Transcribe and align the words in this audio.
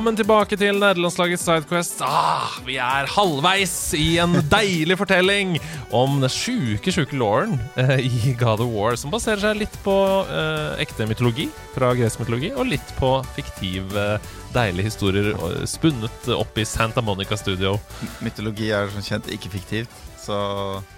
Velkommen 0.06 0.22
tilbake 0.22 0.54
til 0.54 0.76
nederlandslagets 0.78 1.42
Sidequest. 1.42 1.98
Ah, 2.06 2.60
vi 2.62 2.76
er 2.78 3.08
halvveis 3.10 3.72
i 3.98 4.20
en 4.22 4.36
deilig 4.52 4.94
fortelling 5.00 5.56
om 5.90 6.20
den 6.22 6.30
sjuke, 6.30 6.92
sjuke 6.94 7.18
lauren 7.18 7.56
eh, 7.74 8.04
i 8.06 8.36
God 8.38 8.62
of 8.62 8.70
War, 8.70 8.94
som 8.94 9.10
baserer 9.10 9.42
seg 9.42 9.58
litt 9.64 9.74
på 9.82 9.96
eh, 10.30 10.78
ekte 10.84 11.08
mytologi 11.10 11.48
fra 11.74 11.90
gresk 11.98 12.22
mytologi, 12.22 12.52
og 12.54 12.70
litt 12.70 12.94
på 13.00 13.16
fiktive, 13.34 14.06
deilige 14.54 14.92
historier 14.92 15.34
spunnet 15.66 16.30
opp 16.38 16.54
i 16.54 16.68
Santa 16.70 17.02
Monica 17.02 17.34
Studio. 17.34 17.74
Mytologi 18.22 18.70
er 18.70 18.86
som 18.94 19.02
kjent 19.02 19.26
ikke 19.34 19.56
fiktivt, 19.58 20.04
så 20.26 20.36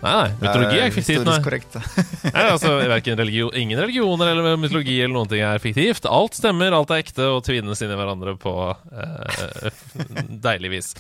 Nei, 0.03 0.13
nei, 0.13 0.29
mytologi 0.41 0.79
er 0.79 0.89
ikke 0.89 0.99
fiktivt. 1.01 1.27
Nei. 1.29 1.37
korrekt. 1.45 1.77
Nei, 2.35 2.45
altså, 2.45 2.75
religion, 3.19 3.53
ingen 3.59 3.81
religioner 3.81 4.33
eller 4.33 4.59
mytologi 4.61 4.99
eller 5.03 5.15
noen 5.17 5.31
ting 5.31 5.43
er 5.45 5.61
fiktivt. 5.63 6.09
Alt 6.09 6.39
stemmer, 6.39 6.75
alt 6.77 6.93
er 6.95 7.03
ekte 7.03 7.27
og 7.35 7.43
tvinnes 7.47 7.83
inn 7.85 7.93
i 7.93 7.99
hverandre 7.99 8.35
på 8.41 8.55
uh, 8.73 9.83
deilig 10.49 10.73
vis. 10.77 10.93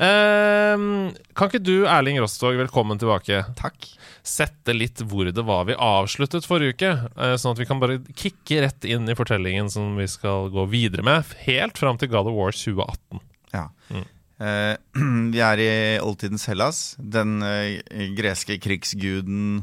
Uh, 0.00 1.12
kan 1.36 1.52
ikke 1.52 1.62
du, 1.62 1.76
Erling 1.90 2.20
Rostog, 2.22 2.58
velkommen 2.58 3.00
tilbake, 3.02 3.44
Takk. 3.58 3.90
sette 4.26 4.74
litt 4.74 5.04
hvor 5.06 5.30
det 5.30 5.46
var 5.46 5.68
vi 5.70 5.78
avsluttet 5.78 6.48
forrige 6.48 6.76
uke? 6.76 6.92
uh, 7.14 7.36
sånn 7.38 7.54
at 7.54 7.62
vi 7.62 7.68
kan 7.68 7.82
bare 7.82 8.00
kicke 8.16 8.64
rett 8.64 8.88
inn 8.88 9.08
i 9.08 9.18
fortellingen 9.18 9.70
som 9.72 9.94
vi 10.00 10.08
skal 10.10 10.50
gå 10.54 10.66
videre 10.72 11.06
med, 11.06 11.36
helt 11.46 11.78
fram 11.78 12.00
til 12.00 12.10
God 12.12 12.32
of 12.32 12.38
War 12.38 12.54
2018. 12.56 13.24
Ja. 13.54 13.68
Mm. 13.92 14.06
Eh, 14.40 14.76
vi 15.32 15.40
er 15.40 15.62
i 15.62 15.70
oldtidens 16.02 16.46
Hellas. 16.50 16.80
Den 16.98 17.38
eh, 17.46 17.80
greske 18.16 18.58
krigsguden 18.62 19.62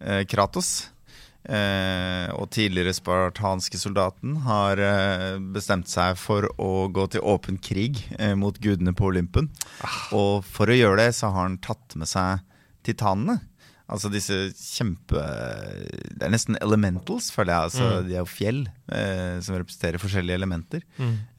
eh, 0.00 0.24
Kratos. 0.30 0.88
Og 1.42 2.44
tidligere 2.54 2.92
spartanske 2.94 3.74
soldaten 3.74 4.36
har 4.44 4.78
bestemt 5.50 5.88
seg 5.90 6.14
for 6.14 6.46
å 6.62 6.86
gå 6.94 7.08
til 7.10 7.24
åpen 7.26 7.56
krig 7.58 7.98
mot 8.38 8.54
gudene 8.62 8.94
på 8.94 9.08
Olympen. 9.08 9.48
Og 10.14 10.46
for 10.46 10.70
å 10.70 10.76
gjøre 10.76 11.00
det 11.00 11.16
så 11.18 11.32
har 11.34 11.48
han 11.48 11.58
tatt 11.58 11.96
med 11.98 12.06
seg 12.06 12.44
titanene. 12.86 13.40
Altså 13.90 14.08
disse 14.12 14.36
kjempe 14.54 15.18
Det 15.18 16.22
er 16.22 16.30
nesten 16.32 16.56
elementals, 16.62 17.32
føler 17.34 17.56
jeg. 17.56 17.72
Altså, 17.72 17.88
Mm. 17.90 18.06
De 18.06 18.14
er 18.14 18.22
jo 18.22 18.30
fjell 18.30 18.60
eh, 18.94 19.40
som 19.42 19.58
representerer 19.58 19.98
forskjellige 19.98 20.38
elementer. 20.38 20.86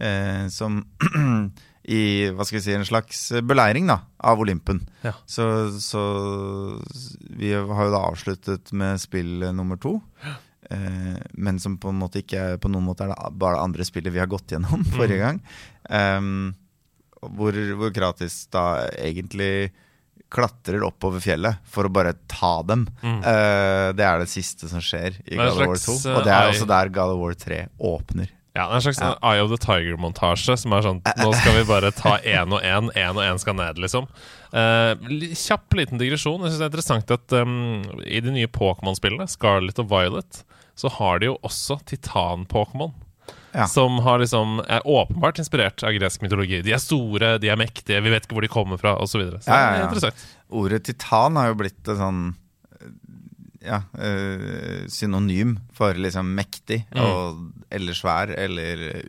Eh, 0.03 0.47
som 0.51 0.83
i 1.83 2.29
hva 2.31 2.45
skal 2.47 2.59
vi 2.59 2.63
si, 2.63 2.73
en 2.77 2.87
slags 2.87 3.25
beleiring 3.43 3.89
da, 3.89 3.99
av 4.23 4.39
Olympen. 4.39 4.79
Ja. 5.03 5.13
Så, 5.25 5.45
så 5.83 6.01
vi 7.35 7.51
har 7.53 7.85
jo 7.87 7.93
da 7.93 8.05
avsluttet 8.07 8.71
med 8.71 9.01
spill 9.03 9.43
nummer 9.51 9.79
to. 9.81 9.97
Eh, 10.71 11.19
men 11.33 11.59
som 11.59 11.77
på 11.77 11.91
en 11.91 11.99
måte 11.99 12.23
ikke 12.23 12.57
på 12.63 12.71
noen 12.71 12.87
måte 12.87 13.05
er 13.05 13.11
det 13.11 13.31
bare 13.35 13.59
det 13.59 13.65
andre 13.67 13.87
spillet 13.87 14.15
vi 14.15 14.21
har 14.23 14.31
gått 14.31 14.55
gjennom 14.55 14.85
forrige 14.97 15.23
gang. 15.25 15.41
Um, 15.89 16.53
hvor, 17.23 17.57
hvor 17.79 17.91
Kratis 17.95 18.45
da 18.51 18.85
egentlig 18.99 19.73
klatrer 20.33 20.81
oppover 20.85 21.21
fjellet 21.21 21.61
for 21.69 21.85
å 21.85 21.93
bare 21.93 22.15
ta 22.29 22.55
dem. 22.65 22.87
Eh, 23.03 23.89
det 23.93 24.05
er 24.07 24.23
det 24.23 24.31
siste 24.31 24.69
som 24.71 24.81
skjer 24.81 25.19
i 25.25 25.37
God 25.37 25.51
of 25.51 25.59
War 25.61 25.81
2. 25.83 25.97
Og 26.15 26.23
det 26.25 26.33
er 26.33 26.47
eh, 26.47 26.53
også 26.55 26.69
der 26.69 26.93
God 26.95 27.13
of 27.13 27.21
War 27.21 27.37
3 27.37 27.59
åpner. 27.91 28.31
Ja, 28.53 28.67
det 28.69 28.75
er 28.75 28.75
en 28.77 28.83
slags 28.85 29.01
ja. 29.01 29.13
Eye 29.25 29.41
of 29.41 29.49
the 29.49 29.57
Tiger-montasje 29.57 30.55
som 30.61 30.75
er 30.77 30.83
sånn 30.85 30.99
Nå 31.17 31.31
skal 31.39 31.55
vi 31.57 31.63
bare 31.65 31.89
ta 31.97 32.19
én 32.21 32.53
og 32.53 32.61
én, 32.61 32.91
én 32.93 33.17
og 33.17 33.23
én 33.25 33.39
skal 33.41 33.57
ned, 33.57 33.81
liksom. 33.81 34.05
Uh, 34.53 34.93
kjapp 35.33 35.73
liten 35.79 35.97
digresjon. 35.97 36.43
Jeg 36.45 36.53
synes 36.53 36.59
det 36.61 36.67
er 36.67 36.69
interessant 36.69 37.13
at 37.15 37.33
um, 37.41 37.81
i 38.05 38.21
de 38.21 38.35
nye 38.35 38.51
Pokémon-spillene, 38.53 39.25
Scarlet 39.31 39.81
og 39.81 39.89
Violet, 39.89 40.43
så 40.77 40.91
har 40.99 41.23
de 41.23 41.31
jo 41.31 41.39
også 41.41 41.79
Titan-Pokémon. 41.89 42.93
Ja. 43.53 43.65
Som 43.69 43.97
har 44.05 44.21
liksom, 44.21 44.61
er 44.67 44.85
åpenbart 44.85 45.41
inspirert 45.41 45.81
av 45.85 45.93
gresk 45.97 46.21
mytologi. 46.21 46.61
De 46.65 46.73
er 46.73 46.81
store, 46.81 47.35
de 47.41 47.49
er 47.53 47.57
mektige, 47.57 48.01
vi 48.05 48.13
vet 48.13 48.25
ikke 48.25 48.37
hvor 48.37 48.45
de 48.45 48.53
kommer 48.53 48.81
fra, 48.81 48.95
osv. 49.01 49.17
Så, 49.17 49.23
videre. 49.23 49.41
så 49.41 49.49
Ja, 49.49 49.57
ja, 49.57 49.65
det 49.65 49.73
er 49.73 49.81
ja. 49.81 49.89
interessant. 49.89 50.23
Ordet 50.61 50.83
titan 50.85 51.41
har 51.41 51.49
jo 51.49 51.59
blitt 51.61 51.93
sånn 51.97 52.23
ja, 53.63 53.81
eh, 53.97 54.83
synonym 54.91 55.57
for 55.73 55.93
liksom 55.95 56.33
mektig 56.35 56.81
Mm. 56.93 57.01
og 57.01 57.39
eller 57.71 57.93
svær 57.97 58.29
eller 58.37 59.03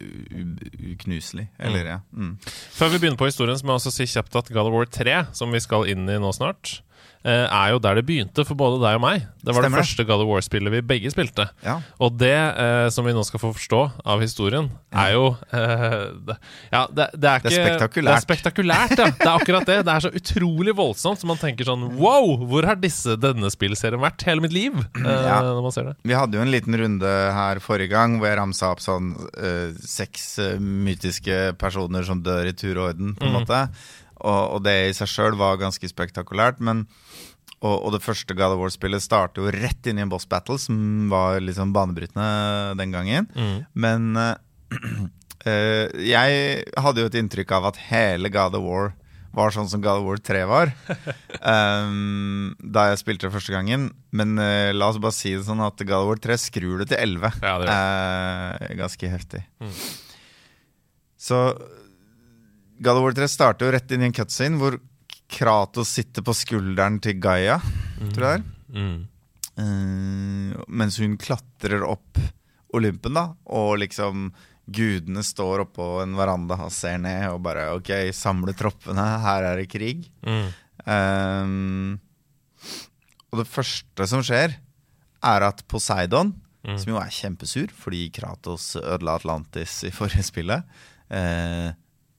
uknuselig. 0.95 1.49
Eller, 1.59 1.85
ja. 1.85 1.99
Mm. 2.17 2.37
Før 2.73 2.89
vi 2.95 2.99
begynner 3.03 3.19
på 3.21 3.29
historien, 3.29 3.59
så 3.59 3.67
må 3.67 3.75
jeg 3.75 3.83
også 3.83 3.93
si 3.99 4.07
kjapt 4.15 4.37
at 4.41 4.49
God 4.55 4.71
of 4.71 4.75
War 4.77 4.87
3, 4.87 5.19
som 5.37 5.53
vi 5.53 5.61
skal 5.61 5.89
inn 5.93 6.09
i 6.09 6.19
nå 6.21 6.33
snart, 6.37 6.81
er 7.25 7.71
jo 7.73 7.79
der 7.81 7.97
det 7.97 8.05
begynte 8.05 8.45
for 8.45 8.59
både 8.59 8.83
deg 8.83 8.99
og 8.99 9.03
meg. 9.05 9.23
Det 9.45 9.53
var 9.53 9.65
Stemmer 9.65 9.79
det 9.81 9.85
første 9.85 10.05
God 10.09 10.23
of 10.25 10.29
War-spillet 10.29 10.73
vi 10.75 10.81
begge 10.85 11.11
spilte. 11.13 11.47
Ja. 11.65 11.79
Og 12.05 12.19
det 12.21 12.33
eh, 12.35 12.89
som 12.93 13.05
vi 13.09 13.15
nå 13.17 13.23
skal 13.25 13.41
få 13.41 13.51
forstå 13.57 13.81
av 14.13 14.21
historien, 14.25 14.71
er 14.93 15.15
jo 15.15 15.25
eh, 15.53 15.95
det, 16.29 16.37
Ja, 16.73 16.83
det, 16.93 17.07
det 17.17 17.31
er 17.31 17.41
ikke 17.41 17.53
Det 17.53 17.59
er 17.59 17.67
spektakulært. 17.69 18.11
Det 18.11 18.17
er 18.17 18.27
spektakulært, 18.27 18.95
ja. 19.01 19.09
Det 19.17 19.25
er 19.29 19.33
akkurat 19.35 19.69
det. 19.69 19.79
Det 19.89 19.95
er 19.95 20.05
så 20.05 20.13
utrolig 20.21 20.77
voldsomt, 20.77 21.21
så 21.23 21.29
man 21.29 21.41
tenker 21.41 21.69
sånn 21.69 21.87
Wow! 22.01 22.45
Hvor 22.51 22.69
har 22.69 22.77
disse, 22.81 23.17
denne 23.21 23.49
spillserien 23.53 24.01
vært 24.05 24.25
hele 24.29 24.45
mitt 24.45 24.55
liv? 24.57 24.77
Eh, 25.01 25.11
Ja. 25.25 25.41
Når 25.45 25.63
man 25.65 25.73
ser 25.75 25.89
det. 25.91 25.97
Vi 26.05 26.17
hadde 26.17 26.37
jo 26.39 26.45
en 26.45 26.53
liten 26.53 26.77
runde 26.81 27.11
her 27.41 27.61
forrige 27.65 27.93
gang 27.95 28.19
hvor 28.21 28.29
jeg 28.31 28.39
ramsa 28.41 28.73
opp 28.75 28.83
sånn 28.85 29.15
eh, 29.41 29.73
seks 29.81 30.27
eh, 30.45 30.57
mytiske 30.61 31.55
personer 31.61 32.05
som 32.07 32.21
dør 32.25 32.49
i 32.51 32.57
tur 32.57 32.75
og 32.79 32.91
orden, 32.93 33.15
på 33.19 33.29
en 33.29 33.37
måte. 33.41 33.61
Og, 34.25 34.57
og 34.57 34.65
det 34.65 34.75
i 34.89 34.97
seg 34.97 35.11
sjøl 35.11 35.39
var 35.39 35.61
ganske 35.61 35.89
spektakulært, 35.91 36.63
men 36.65 36.87
og, 37.65 37.93
det 37.95 38.03
første 38.05 38.35
God 38.37 38.53
of 38.57 38.61
War-spillet 38.61 39.01
starter 39.01 39.41
jo 39.41 39.53
rett 39.55 39.87
inn 39.89 39.97
i 39.97 40.05
en 40.05 40.11
boss 40.13 40.27
battle, 40.29 40.59
som 40.61 41.09
var 41.13 41.39
liksom 41.41 41.73
banebrytende 41.73 42.75
den 42.77 42.93
gangen. 42.93 43.29
Men 43.73 44.11
uh, 44.21 44.35
jeg 46.15 46.67
hadde 46.77 47.01
jo 47.05 47.09
et 47.09 47.17
inntrykk 47.23 47.55
av 47.57 47.71
at 47.73 47.81
hele 47.89 48.29
God 48.33 48.59
of 48.59 48.67
War 48.67 48.93
var 49.35 49.51
sånn 49.51 49.67
som 49.67 49.83
God 49.83 50.03
of 50.03 50.07
War 50.07 50.21
3 50.23 50.45
var. 50.47 50.71
um, 51.41 52.53
da 52.77 52.91
jeg 52.91 53.01
spilte 53.01 53.27
det 53.27 53.35
første 53.35 53.55
gangen. 53.55 53.89
Men 54.15 54.37
uh, 54.39 54.71
la 54.77 54.93
oss 54.93 55.01
bare 55.03 55.17
si 55.17 55.33
det 55.35 55.47
sånn 55.49 55.65
at 55.65 55.81
God 55.81 56.05
of 56.05 56.11
War 56.13 56.21
3 56.29 56.39
skrur 56.45 56.85
det 56.85 56.91
til 56.93 57.01
11. 57.01 57.41
Ja, 57.43 57.57
det 57.65 58.77
ganske 58.79 59.11
heftig. 59.11 59.43
Så 61.25 61.41
God 62.81 62.97
of 62.99 63.03
War 63.05 63.15
3 63.17 63.29
starter 63.31 63.67
jo 63.69 63.73
rett 63.77 63.91
inn 63.95 64.03
i 64.03 64.09
en 64.11 64.15
cutscene 64.17 64.59
hvor 64.61 64.79
Kratos 65.35 65.89
sitter 65.97 66.23
på 66.27 66.35
skulderen 66.37 66.99
til 67.03 67.17
Gaia, 67.23 67.59
tror 68.13 68.25
jeg 68.25 68.25
det 68.25 68.33
er. 68.39 68.45
Mm. 68.75 68.97
Uh, 69.55 70.65
mens 70.69 70.99
hun 70.99 71.15
klatrer 71.21 71.85
opp 71.87 72.19
Olympen, 72.75 73.15
da, 73.15 73.29
og 73.55 73.77
liksom 73.85 74.33
gudene 74.67 75.23
står 75.23 75.63
oppå 75.67 75.87
en 76.03 76.17
veranda 76.19 76.57
og 76.65 76.73
ser 76.75 76.99
ned 76.99 77.29
og 77.31 77.43
bare 77.45 77.69
OK, 77.77 77.91
samle 78.17 78.55
troppene, 78.59 79.05
her 79.23 79.47
er 79.53 79.61
det 79.61 79.69
krig. 79.71 80.07
Mm. 80.27 80.49
Eh, 80.85 81.45
og 83.31 83.41
det 83.43 83.47
første 83.51 84.09
som 84.11 84.25
skjer, 84.27 84.57
er 85.25 85.47
at 85.51 85.63
Poseidon, 85.71 86.35
Mm. 86.65 86.79
som 86.81 86.95
jo 86.95 86.97
er 86.97 87.11
kjempesur 87.13 87.69
fordi 87.77 88.07
Kratos 88.17 88.71
ødela 88.81 89.19
Atlantis 89.19 89.83
i 89.85 89.91
forrige 89.93 90.25
spillet, 90.25 90.65
eh, 91.13 91.75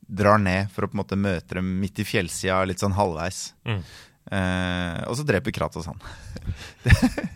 drar 0.08 0.38
ned 0.42 0.70
for 0.72 0.86
å 0.86 0.90
på 0.92 0.98
en 0.98 1.02
måte 1.04 1.18
møte 1.20 1.56
dem 1.58 1.72
midt 1.82 2.00
i 2.00 2.06
fjellsida, 2.08 2.62
litt 2.70 2.80
sånn 2.84 2.94
halvveis. 2.98 3.54
Mm. 3.66 3.82
Eh, 4.32 5.02
og 5.10 5.18
så 5.20 5.26
dreper 5.28 5.54
Kratos 5.56 5.86
han. 5.90 6.00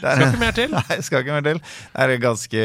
Det 0.00 0.08
er- 0.08 0.16
Skal 0.16 0.28
ikke 0.30 0.40
mer 0.40 0.54
til. 0.56 0.70
Nei, 0.76 0.96
skal 1.02 1.22
ikke 1.24 1.34
mer 1.34 1.44
til. 1.44 1.58
Det 1.60 2.04
er 2.04 2.20
ganske 2.22 2.60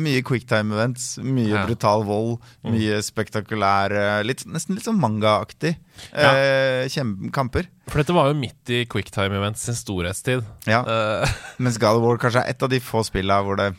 mye 0.00 0.22
quicktime 0.26 0.74
events, 0.74 1.04
mye 1.22 1.46
Ja. 1.52 1.60
Mm. 1.62 1.68
brutal 1.70 2.02
vold, 2.08 2.32
mye 2.66 2.98
spektakulær 3.06 3.92
eh, 3.94 4.22
litt, 4.26 4.42
Nesten 4.50 4.74
litt 4.76 4.84
sånn 4.88 4.98
mangaaktig 5.00 5.74
eh, 6.12 6.88
kjem- 6.90 7.30
kamper. 7.36 7.68
For 7.92 8.02
dette 8.02 8.16
var 8.16 8.32
jo 8.32 8.38
midt 8.40 8.72
i 8.74 8.82
quicktime 8.90 9.38
events 9.38 9.62
sin 9.68 9.78
storhetstid. 9.78 10.42
Ja. 10.66 10.82
Uh. 10.84 11.36
Mens 11.62 11.78
God 11.80 12.00
of 12.00 12.04
War 12.08 12.18
kanskje 12.22 12.42
er 12.42 12.50
et 12.56 12.62
av 12.66 12.72
de 12.72 12.80
få 12.82 13.04
spillene 13.06 13.40
hvor 13.46 13.60
det 13.60 13.70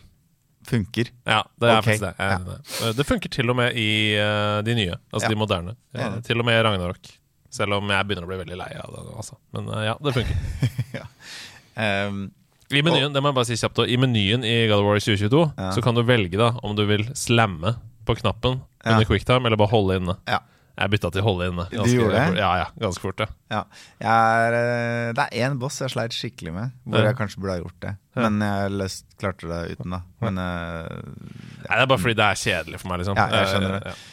funker. 0.67 1.09
Ja, 1.27 1.41
det 1.59 1.69
er 1.69 1.77
okay. 1.79 1.97
faktisk 1.97 2.03
det. 2.05 2.13
I 2.19 2.43
det. 2.49 2.57
Eh, 2.87 2.93
Det 2.97 3.05
funker 3.07 3.29
til 3.33 3.49
og 3.49 3.55
med 3.57 3.75
i 3.79 3.89
uh, 4.19 4.59
de 4.65 4.75
nye, 4.77 4.95
altså 5.13 5.25
Ja. 5.25 5.29
de 5.33 5.39
moderne. 5.39 5.75
Ja, 5.97 6.11
til 6.25 6.39
og 6.39 6.45
med 6.45 6.59
i 6.59 6.63
Ragnarok. 6.63 7.09
Selv 7.51 7.73
om 7.75 7.89
jeg 7.91 8.07
begynner 8.07 8.23
å 8.23 8.31
bli 8.31 8.37
veldig 8.45 8.57
lei 8.61 8.69
av 8.79 8.93
det. 8.95 9.01
Altså. 9.15 9.35
Men 9.53 9.67
uh, 9.67 9.81
ja, 9.85 9.95
det 10.01 10.13
funker. 10.13 10.37
Um, 11.81 12.31
I 12.71 12.81
menyen 12.83 13.13
det 13.15 13.21
må 13.23 13.29
jeg 13.31 13.35
bare 13.37 13.47
si 13.47 13.55
kjapt, 13.55 13.77
da 13.79 13.85
i 13.87 13.95
menyen 13.99 14.43
i 14.43 14.67
God 14.67 14.81
of 14.81 14.87
War 14.89 14.99
2022 14.99 15.39
Ja. 15.57 15.69
så 15.71 15.81
kan 15.83 15.95
du 15.95 16.01
velge 16.03 16.37
da 16.37 16.49
om 16.67 16.75
du 16.75 16.83
vil 16.85 17.05
slamme 17.15 17.77
på 18.05 18.15
knappen 18.19 18.59
Ja. 18.83 18.91
under 18.97 19.05
quicktime, 19.07 19.45
eller 19.47 19.55
bare 19.57 19.71
holde 19.71 19.95
inne. 20.01 20.15
Ja. 20.27 20.39
Jeg 20.79 20.89
bytta 20.94 21.12
til 21.12 21.21
holde 21.25 21.47
inne. 21.51 21.65
Du 21.69 21.77
gjorde 21.83 22.15
det? 22.15 22.39
Ja, 22.39 22.51
ja, 22.62 22.68
ganske 22.79 23.03
fort, 23.03 23.19
ja. 23.19 23.27
Ja. 23.51 23.62
Er, 24.00 24.56
eh, 24.57 25.12
det 25.18 25.25
er 25.27 25.45
én 25.50 25.57
boss 25.62 25.79
jeg 25.83 25.91
sleit 25.94 26.15
skikkelig 26.15 26.53
med, 26.56 26.71
hvor 26.88 27.03
jeg 27.06 27.18
kanskje 27.19 27.41
burde 27.44 27.57
ha 27.57 27.62
gjort 27.62 27.79
det. 27.83 27.95
Men 28.15 28.39
jeg 28.41 28.71
løst, 28.79 29.06
klarte 29.21 29.47
det 29.51 29.62
uten, 29.77 29.91
da. 29.97 30.01
Men, 30.23 30.39
ja. 30.41 31.01
Nei, 31.68 31.75
det 31.75 31.81
er 31.83 31.89
bare 31.91 32.01
fordi 32.01 32.18
det 32.18 32.27
er 32.31 32.41
kjedelig 32.45 32.79
for 32.81 32.91
meg, 32.94 33.01
liksom. 33.03 33.19
Ja, 33.19 33.27
jeg 33.41 33.51
skjønner 33.51 33.75
det. 33.77 33.91
Eh, 33.91 34.06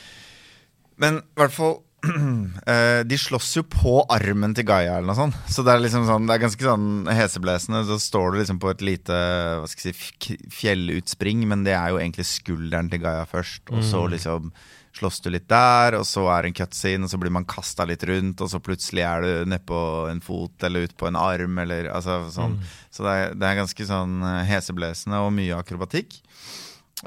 men 0.98 1.20
i 1.22 1.38
hvert 1.38 1.54
fall 1.54 1.76
eh, 2.70 3.00
De 3.10 3.16
slåss 3.18 3.56
jo 3.56 3.62
på 3.66 3.94
armen 4.14 4.52
til 4.54 4.66
Gaia, 4.68 4.98
eller 4.98 5.08
noe 5.10 5.18
sånt. 5.18 5.38
Så 5.50 5.64
det 5.66 5.72
er 5.74 5.80
liksom 5.82 6.04
sånn 6.06 6.28
Det 6.28 6.36
er 6.36 6.42
ganske 6.44 6.62
sånn 6.68 6.88
heseblesende. 7.10 7.80
Så 7.88 7.96
står 8.02 8.34
du 8.34 8.38
liksom 8.42 8.60
på 8.62 8.70
et 8.70 8.84
lite 8.86 9.16
hva 9.62 9.66
skal 9.70 9.90
jeg 9.90 9.98
si, 9.98 10.36
fjellutspring, 10.60 11.42
men 11.50 11.64
det 11.66 11.74
er 11.74 11.90
jo 11.94 11.98
egentlig 12.02 12.26
skulderen 12.30 12.90
til 12.92 13.02
Gaia 13.02 13.24
først. 13.30 13.64
Og 13.74 13.82
så 13.82 14.04
Mm. 14.04 14.10
liksom 14.14 14.52
slåss 14.98 15.20
du 15.24 15.30
litt 15.32 15.48
der, 15.50 15.96
og 15.98 16.04
så 16.06 16.26
er 16.34 16.44
det 16.44 16.50
en 16.50 16.58
cutscene, 16.60 17.06
og 17.06 17.12
så 17.12 17.20
blir 17.22 17.32
man 17.34 17.46
kasta 17.48 17.86
litt 17.88 18.04
rundt, 18.08 18.42
og 18.44 18.50
så 18.52 18.60
plutselig 18.62 19.04
er 19.06 19.24
du 19.24 19.50
nedpå 19.54 19.80
en 20.10 20.22
fot 20.24 20.66
eller 20.66 20.88
ut 20.88 20.96
på 20.98 21.08
en 21.08 21.18
arm, 21.18 21.60
eller 21.64 21.90
altså 21.94 22.20
sånn. 22.34 22.58
Så 22.94 23.06
det 23.06 23.14
er, 23.14 23.36
det 23.38 23.48
er 23.48 23.60
ganske 23.60 23.88
sånn 23.88 24.16
eh, 24.26 24.46
heseblesende 24.50 25.22
og 25.24 25.34
mye 25.36 25.58
akrobatikk. 25.58 26.18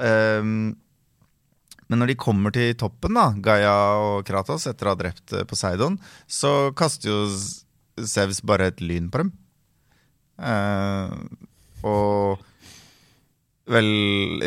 Um, 0.00 0.72
men 1.92 2.00
når 2.00 2.12
de 2.12 2.20
kommer 2.20 2.54
til 2.54 2.72
toppen, 2.80 3.18
da, 3.18 3.26
Gaia 3.44 3.74
og 4.00 4.22
Kratos, 4.28 4.64
etter 4.70 4.88
å 4.88 4.94
ha 4.94 5.00
drept 5.02 5.34
eh, 5.36 5.44
Poseidon, 5.48 5.98
så 6.24 6.72
kaster 6.78 7.12
jo 7.12 7.20
Sevs 8.08 8.40
bare 8.48 8.70
et 8.70 8.80
lyn 8.80 9.10
på 9.12 9.20
dem. 9.20 9.34
Uh, 10.40 11.12
og 11.84 12.40
vel 13.68 13.90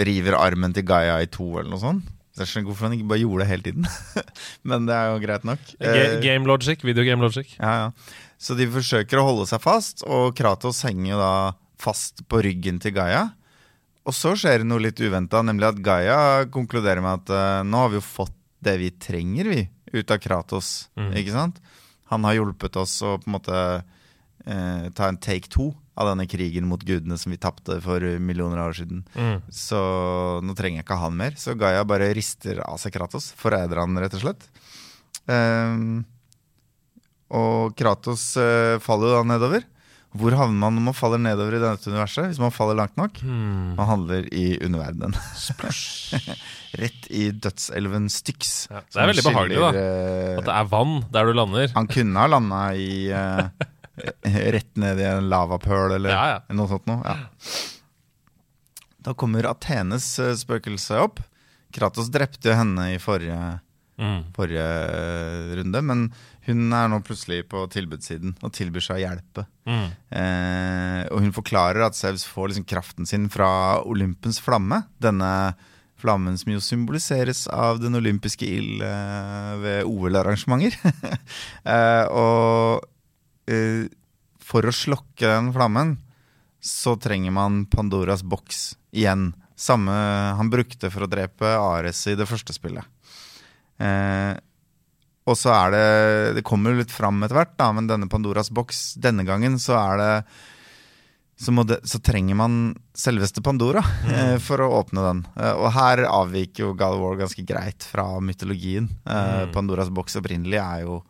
river 0.07 0.35
armen 0.39 0.73
til 0.75 0.87
Gaia 0.87 1.19
i 1.21 1.29
to, 1.29 1.45
eller 1.59 1.69
noe 1.75 1.83
sånt. 1.83 2.14
Så 2.35 2.43
Jeg 2.43 2.51
skjønner 2.51 2.67
hvorfor 2.67 2.89
han 2.89 2.93
ikke 2.97 3.07
bare 3.07 3.21
gjorde 3.23 3.45
det 3.45 3.47
hele 3.47 3.63
tiden. 3.63 3.85
Men 4.69 4.87
det 4.89 4.95
er 4.97 5.13
jo 5.13 5.19
greit 5.23 5.45
nok. 5.47 5.69
Eh, 5.79 6.17
game 6.19 6.49
logic, 6.49 6.83
video 6.83 7.05
game 7.07 7.23
logic. 7.23 7.55
ja, 7.55 7.75
ja. 7.85 8.23
Så 8.35 8.57
de 8.59 8.67
forsøker 8.67 9.21
å 9.21 9.23
holde 9.23 9.45
seg 9.47 9.61
fast, 9.63 10.03
og 10.03 10.35
Kratos 10.35 10.81
henger 10.83 11.13
jo 11.13 11.19
da 11.21 11.35
fast 11.79 12.25
på 12.27 12.41
ryggen 12.43 12.81
til 12.83 12.91
Gaia. 12.97 13.29
Og 14.05 14.13
så 14.13 14.33
skjer 14.37 14.61
det 14.61 14.67
noe 14.67 14.83
litt 14.83 14.99
uventa, 14.99 15.39
nemlig 15.47 15.69
at 15.69 15.79
Gaia 15.85 16.17
konkluderer 16.51 16.99
med 17.01 17.23
at 17.23 17.31
uh, 17.31 17.63
nå 17.63 17.85
har 17.85 17.93
vi 17.93 17.97
jo 18.01 18.03
fått 18.05 18.35
det 18.65 18.75
vi 18.81 18.91
trenger, 19.01 19.47
vi, 19.49 19.63
ut 19.95 20.11
av 20.11 20.19
Kratos. 20.19 20.89
Mm. 20.99 21.09
Ikke 21.21 21.33
sant? 21.33 21.63
Han 22.11 22.27
har 22.27 22.35
hjulpet 22.35 22.75
oss 22.83 22.99
å 22.99 23.15
på 23.21 23.31
en 23.31 23.37
måte 23.37 23.55
uh, 23.55 24.85
ta 24.91 25.07
en 25.07 25.21
take 25.23 25.47
two 25.47 25.71
av 25.95 26.09
denne 26.11 26.25
krigen 26.27 26.67
mot 26.67 26.81
gudene 26.83 27.17
som 27.17 27.31
vi 27.31 27.37
tapte 27.39 27.77
for 27.83 28.03
millioner 28.19 28.59
av 28.59 28.71
år 28.73 28.77
siden. 28.81 29.03
Mm. 29.15 29.37
Så 29.51 29.79
nå 30.43 30.55
trenger 30.57 30.81
jeg 30.81 30.87
ikke 30.87 30.97
han 30.99 31.15
mer. 31.19 31.37
Så 31.39 31.55
Gaia 31.59 31.85
bare 31.87 32.11
rister 32.17 32.59
av 32.67 32.77
seg 32.81 32.93
Kratos. 32.97 33.29
Forræder 33.39 33.79
han, 33.79 33.95
rett 34.03 34.17
og 34.19 34.25
slett. 34.25 34.43
Um, 35.31 36.03
og 37.35 37.71
Kratos 37.79 38.33
uh, 38.37 38.75
faller 38.83 39.13
jo 39.13 39.15
da 39.21 39.23
nedover. 39.35 39.63
Hvor 40.15 40.31
havner 40.31 40.55
man 40.55 40.77
når 40.77 40.83
man 40.85 40.95
faller 40.95 41.19
nedover 41.19 41.57
i 41.57 41.59
dette 41.59 41.89
universet? 41.91 42.29
Hvis 42.29 42.39
man 42.39 42.53
faller 42.55 42.77
langt 42.79 42.95
nok? 42.95 43.17
Hmm. 43.19 43.73
Man 43.75 43.89
handler 43.89 44.27
i 44.31 44.45
underverdenen. 44.63 45.15
Rett 46.79 47.07
i 47.11 47.25
dødselven 47.35 48.07
Styx. 48.11 48.53
Ja, 48.71 48.79
det 48.93 49.01
er 49.01 49.09
veldig 49.11 49.25
behagelig, 49.27 49.59
da. 49.59 49.71
eh, 49.75 50.37
At 50.39 50.47
det 50.47 50.55
er 50.55 50.69
vann 50.71 50.95
der 51.11 51.27
du 51.27 51.33
lander. 51.35 51.67
han 51.75 51.87
kunne 51.91 52.19
ha 52.23 52.29
landa 52.31 52.61
i 52.79 52.87
eh, 53.11 53.65
Rett 54.55 54.71
ned 54.81 54.99
i 54.99 55.07
en 55.07 55.29
lavapøl 55.31 55.95
eller 55.97 56.09
Ja, 56.11 56.23
ja. 56.33 56.39
noe 56.57 56.67
sånt 56.71 56.85
noe. 56.89 57.01
Ja. 57.05 57.15
Da 59.05 59.13
kommer 59.13 59.45
Athenes 59.49 60.07
eh, 60.19 60.33
spøkelse 60.37 60.97
opp. 61.03 61.19
Kratos 61.75 62.09
drepte 62.13 62.49
jo 62.51 62.57
henne 62.59 62.93
i 62.95 62.99
forrige, 63.01 63.59
Mm. 63.95 64.25
forrige 64.35 64.59
eh, 64.59 65.53
runde, 65.55 65.79
men 65.87 65.99
hun 66.49 66.65
er 66.75 66.89
nå 66.91 66.97
plutselig 67.07 67.45
på 67.47 67.61
tilbudssiden 67.71 68.33
og 68.43 68.51
tilbyr 68.51 68.83
seg 68.83 68.97
å 68.97 69.03
hjelpe. 69.05 69.45
Mm. 69.63 69.85
Eh, 70.19 71.03
og 71.15 71.21
hun 71.23 71.31
forklarer 71.37 71.85
at 71.85 71.95
Zeus 71.95 72.25
får 72.27 72.49
liksom 72.51 72.65
kraften 72.67 73.07
sin 73.07 73.29
fra 73.31 73.79
Olympens 73.87 74.41
flamme. 74.43 74.81
Denne 74.99 75.29
flammen 75.95 76.35
som 76.37 76.51
jo 76.51 76.59
symboliseres 76.59 77.45
av 77.47 77.79
den 77.79 77.95
olympiske 77.95 78.43
ild 78.57 78.83
eh, 78.83 79.53
ved 79.63 79.87
OL-arrangementer. 79.87 80.75
eh, 81.63 82.03
og 82.11 82.83
eh, 83.51 83.85
for 84.45 84.65
å 84.65 84.73
slokke 84.73 85.25
den 85.27 85.51
flammen, 85.55 85.95
så 86.61 86.95
trenger 86.97 87.33
man 87.33 87.63
Pandoras 87.69 88.23
boks 88.25 88.75
igjen. 88.95 89.33
Samme 89.55 89.93
han 90.37 90.49
brukte 90.51 90.89
for 90.91 91.05
å 91.05 91.09
drepe 91.09 91.55
Ares 91.57 92.01
i 92.11 92.15
det 92.17 92.27
første 92.29 92.53
spillet. 92.55 92.85
Uh, 93.79 94.33
og 95.27 95.35
så 95.35 95.49
er 95.51 95.73
det 95.73 96.35
Det 96.37 96.43
kommer 96.47 96.71
jo 96.71 96.79
litt 96.79 96.93
fram 96.95 97.17
etter 97.25 97.35
hvert, 97.35 97.55
da, 97.59 97.71
men 97.75 97.89
denne 97.89 98.07
Pandoras 98.07 98.47
boks 98.55 98.93
Denne 99.03 99.25
gangen 99.27 99.57
så 99.59 99.75
er 99.75 99.97
det 99.99 100.11
så, 101.35 101.51
det, 101.67 101.81
så 101.83 101.99
trenger 101.99 102.37
man 102.39 102.53
selveste 102.95 103.41
Pandora 103.43 103.81
eh, 104.07 104.37
for 104.39 104.63
å 104.63 104.69
åpne 104.77 105.01
den. 105.03 105.17
Eh, 105.35 105.51
og 105.59 105.73
her 105.75 106.05
avviker 106.07 106.63
jo 106.63 106.69
God 106.79 106.95
of 106.95 107.01
War 107.01 107.17
ganske 107.19 107.43
greit 107.43 107.83
fra 107.83 108.05
mytologien. 108.23 108.87
Eh, 109.03 109.41
Mm. 109.43 109.51
Pandoras 109.51 109.91
boks 109.91 110.15
opprinnelig 110.21 110.61
er 110.61 110.85
jo 110.85 111.01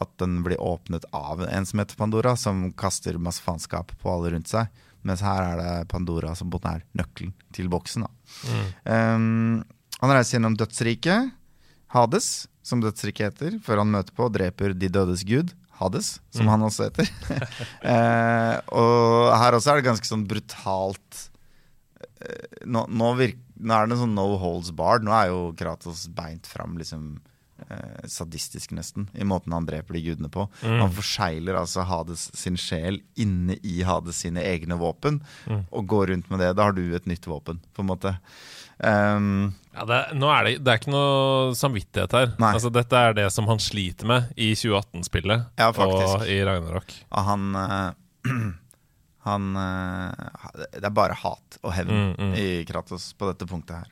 at 0.00 0.10
den 0.22 0.40
blir 0.46 0.60
åpnet 0.62 1.04
av 1.16 1.42
en 1.46 1.66
som 1.66 1.80
heter 1.82 1.98
Pandora, 1.98 2.36
som 2.38 2.68
kaster 2.78 3.18
masse 3.18 3.42
faenskap 3.42 3.92
på 4.02 4.12
alle 4.12 4.30
rundt 4.36 4.50
seg. 4.50 4.68
Mens 5.06 5.22
her 5.22 5.42
er 5.42 5.60
det 5.62 5.88
Pandora 5.90 6.34
som 6.38 6.50
både 6.50 6.76
er 6.78 6.84
nøkkelen 6.98 7.32
til 7.54 7.68
boksen. 7.72 8.04
Mm. 8.50 8.66
Um, 8.84 9.64
han 10.00 10.12
reiser 10.14 10.36
gjennom 10.38 10.56
dødsriket, 10.58 11.32
Hades, 11.94 12.46
som 12.62 12.82
dødsriket 12.84 13.30
heter, 13.30 13.56
før 13.64 13.80
han 13.82 13.90
møter 13.94 14.12
på 14.14 14.26
og 14.28 14.34
dreper 14.34 14.74
de 14.76 14.90
dødes 14.92 15.22
gud, 15.26 15.54
Hades, 15.78 16.18
som 16.34 16.44
Mm. 16.46 16.50
han 16.52 16.66
også 16.66 16.88
heter. 16.90 17.08
uh, 17.86 18.56
og 18.82 19.30
her 19.38 19.56
også 19.56 19.72
er 19.72 19.80
det 19.80 19.86
ganske 19.88 20.10
sånn 20.10 20.26
brutalt 20.28 21.22
uh, 22.02 22.66
nå, 22.66 22.84
nå, 22.90 23.12
virk, 23.18 23.38
nå 23.58 23.74
er 23.74 23.86
det 23.88 23.96
en 23.96 24.02
sånn 24.04 24.14
no 24.18 24.26
holds 24.42 24.70
barred. 24.76 25.06
Nå 25.06 25.14
er 25.14 25.30
jo 25.32 25.40
Kratos 25.58 26.06
beint 26.14 26.46
fram 26.50 26.76
liksom 26.78 27.16
eh, 27.70 28.06
sadistisk, 28.06 28.70
nesten, 28.76 29.08
i 29.14 29.24
måten 29.24 29.52
han 29.52 29.66
dreper 29.66 29.94
de 29.98 30.02
gudene 30.08 30.30
på. 30.30 30.48
Mm. 30.62 30.80
Han 30.84 30.92
forsegler 30.94 31.58
altså 31.60 31.84
Hades 31.88 32.28
sin 32.38 32.56
sjel 32.56 33.00
inne 33.16 33.56
i 33.62 33.80
Hades 33.82 34.20
sine 34.24 34.42
egne 34.44 34.78
våpen, 34.78 35.20
Mm. 35.48 35.64
og 35.72 35.86
går 35.86 36.06
rundt 36.12 36.30
med 36.30 36.40
det. 36.40 36.52
Da 36.56 36.68
har 36.68 36.72
du 36.72 36.82
et 36.94 37.06
nytt 37.06 37.26
våpen, 37.26 37.60
på 37.74 37.82
en 37.84 37.90
måte. 37.90 38.14
Um, 38.78 39.54
Ja, 39.74 39.84
det, 39.86 39.98
nå 40.18 40.26
er 40.30 40.44
det, 40.44 40.52
det 40.64 40.70
er 40.72 40.78
ikke 40.80 40.90
noe 40.94 41.54
samvittighet 41.54 42.12
her. 42.14 42.32
Altså, 42.42 42.70
dette 42.74 42.92
er 42.98 43.12
det 43.14 43.26
som 43.34 43.46
han 43.50 43.58
sliter 43.62 44.06
med 44.06 44.30
i 44.36 44.52
2018-spillet 44.54 45.44
Ja, 45.58 45.68
og 45.70 46.24
i 46.26 46.38
Ragnarok. 46.46 46.94
og 47.10 47.24
han 47.28 47.54
eh, 47.54 47.92
Han 49.28 49.56
eh, 49.56 50.68
Det 50.78 50.84
er 50.88 50.94
bare 50.94 51.16
hat 51.20 51.58
og 51.62 51.72
hevn 51.74 51.90
Mm, 51.90 52.12
mm. 52.18 52.34
i 52.38 52.46
Kratos 52.68 53.10
på 53.18 53.28
dette 53.30 53.46
punktet 53.50 53.76
her. 53.82 53.88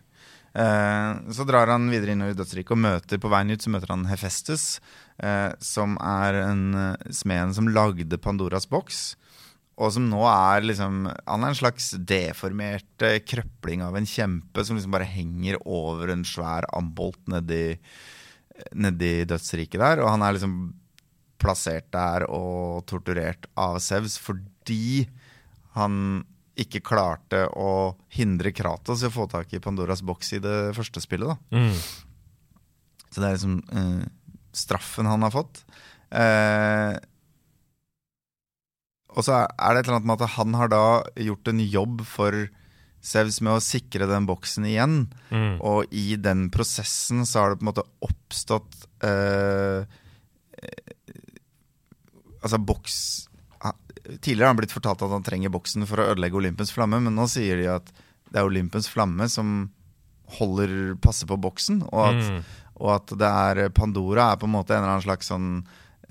Eh, 0.56 1.32
så 1.36 1.44
drar 1.44 1.68
han 1.68 1.90
videre 1.92 2.14
inn 2.14 2.24
i 2.24 2.32
dødsriket 2.36 2.72
og 2.72 2.80
møter 2.80 3.20
på 3.20 3.28
veien 3.28 3.52
ut 3.52 3.64
så 3.64 3.72
møter 3.74 3.92
han 3.92 4.06
Hefestus, 4.08 4.78
eh, 5.20 5.52
som 5.60 5.98
er 6.00 6.38
en 6.46 6.62
uh, 6.72 7.08
smeden 7.12 7.52
som 7.56 7.68
lagde 7.68 8.16
Pandoras 8.22 8.64
boks. 8.70 9.02
Og 9.76 9.92
som 9.92 10.06
nå 10.08 10.22
er 10.24 10.64
liksom 10.64 11.02
Han 11.04 11.42
er 11.44 11.52
en 11.52 11.58
slags 11.58 11.90
deformert 12.08 13.04
eh, 13.04 13.18
krøpling 13.20 13.82
av 13.84 13.98
en 13.98 14.08
kjempe 14.08 14.64
som 14.64 14.78
liksom 14.78 14.94
bare 14.94 15.08
henger 15.10 15.58
over 15.68 16.14
en 16.14 16.24
svær 16.24 16.64
ambolt 16.72 17.20
nedi, 17.28 17.76
nedi 18.72 19.12
dødsriket 19.28 19.82
der. 19.82 20.00
Og 20.00 20.08
han 20.14 20.24
er 20.24 20.38
liksom 20.38 20.56
plassert 21.36 21.90
der 21.92 22.24
og 22.32 22.86
torturert 22.88 23.44
av 23.60 23.76
Sevs 23.84 24.16
fordi 24.16 25.04
han 25.76 26.24
ikke 26.56 26.80
klarte 26.84 27.44
å 27.52 27.96
hindre 28.16 28.52
Kratos 28.56 29.02
i 29.04 29.10
å 29.10 29.12
få 29.12 29.26
tak 29.28 29.52
i 29.52 29.60
Pandoras 29.62 30.02
boks 30.06 30.32
i 30.38 30.42
det 30.42 30.58
første 30.76 31.02
spillet. 31.04 31.28
da 31.28 31.58
Mm. 31.58 31.74
Så 33.10 33.22
det 33.22 33.28
er 33.28 33.36
liksom 33.36 33.58
uh, 33.72 34.06
straffen 34.56 35.08
han 35.08 35.24
har 35.24 35.32
fått. 35.32 35.62
Uh, 36.12 36.96
og 39.16 39.24
så 39.24 39.38
er 39.40 39.72
det 39.72 39.80
et 39.80 39.86
eller 39.86 39.96
annet 39.96 40.08
med 40.10 40.20
at 40.20 40.34
han 40.36 40.56
har 40.58 40.72
da 40.72 40.86
gjort 41.24 41.48
en 41.48 41.62
jobb 41.64 42.02
for 42.08 42.46
Sevs 43.06 43.38
med 43.44 43.54
å 43.54 43.62
sikre 43.62 44.08
den 44.10 44.26
boksen 44.26 44.66
igjen. 44.66 44.96
Mm. 45.30 45.60
Og 45.64 45.92
i 45.94 46.16
den 46.18 46.48
prosessen 46.52 47.22
så 47.28 47.44
har 47.44 47.52
det 47.52 47.60
på 47.60 47.66
en 47.66 47.70
måte 47.70 47.86
oppstått 48.02 48.86
eh, 49.06 49.86
Altså 52.42 52.58
boks 52.62 52.96
Tidligere 54.20 54.46
har 54.46 54.54
han 54.54 54.60
blitt 54.60 54.74
fortalt 54.74 55.02
at 55.02 55.14
han 55.14 55.24
trenger 55.26 55.52
boksen 55.54 55.86
for 55.88 56.02
å 56.02 56.10
ødelegge 56.12 56.38
Olympens 56.38 56.72
flamme, 56.74 57.00
men 57.02 57.16
nå 57.18 57.26
sier 57.30 57.58
de 57.60 57.70
at 57.72 57.90
det 58.30 58.40
er 58.40 58.46
Olympens 58.48 58.88
flamme 58.90 59.28
som 59.30 59.70
holder 60.38 60.96
passer 61.02 61.28
på 61.30 61.38
boksen, 61.38 61.84
og 61.92 62.00
at, 62.08 62.22
Mm. 62.26 62.40
og 62.82 62.88
at 62.96 63.18
det 63.18 63.28
er 63.30 63.68
Pandora 63.70 64.32
er 64.32 64.40
på 64.40 64.48
en 64.48 64.56
måte 64.56 64.74
en 64.74 64.82
eller 64.82 64.96
annen 64.96 65.06
slags 65.06 65.30
sånn 65.30 65.50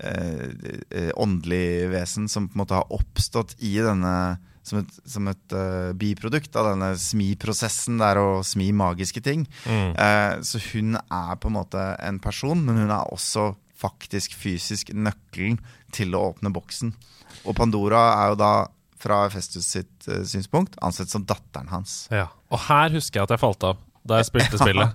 eh, 0.00 0.52
eh, 0.90 1.10
åndelig 1.16 1.90
vesen 1.92 2.28
som 2.28 2.48
på 2.48 2.56
en 2.56 2.62
måte 2.64 2.78
har 2.78 2.92
oppstått 2.92 3.56
i 3.60 3.76
denne 3.80 4.38
som 4.66 4.80
et, 4.80 4.96
som 5.06 5.28
et 5.30 5.54
uh, 5.54 5.92
biprodukt 5.94 6.56
av 6.58 6.72
denne 6.72 6.88
smiprosessen 6.98 8.00
der 8.00 8.18
å 8.18 8.42
smi 8.42 8.72
magiske 8.74 9.22
ting. 9.22 9.44
Mm. 9.62 9.92
Uh, 9.94 10.42
så 10.42 10.58
hun 10.72 10.96
er 10.98 11.36
på 11.38 11.46
en 11.46 11.54
måte 11.54 11.84
en 12.02 12.18
person, 12.18 12.64
men 12.66 12.80
hun 12.82 12.90
er 12.90 13.12
også 13.14 13.52
faktisk 13.80 14.34
fysisk 14.38 14.92
nøkkelen 14.96 15.58
til 15.92 16.14
å 16.16 16.24
åpne 16.32 16.52
boksen. 16.54 16.94
Og 17.46 17.54
Pandora 17.58 18.04
er 18.24 18.32
jo 18.34 18.40
da, 18.40 18.52
fra 18.96 19.26
Festus 19.30 19.68
sitt 19.76 20.08
uh, 20.08 20.22
synspunkt, 20.26 20.78
ansett 20.82 21.12
som 21.12 21.26
datteren 21.28 21.68
hans. 21.68 22.06
Ja. 22.10 22.28
Og 22.50 22.62
her 22.70 22.90
husker 22.96 23.20
jeg 23.20 23.28
at 23.28 23.36
jeg 23.36 23.44
falt 23.44 23.64
av 23.68 23.82
da 24.06 24.20
jeg 24.20 24.28
spilte 24.30 24.58
spillet. 24.62 24.92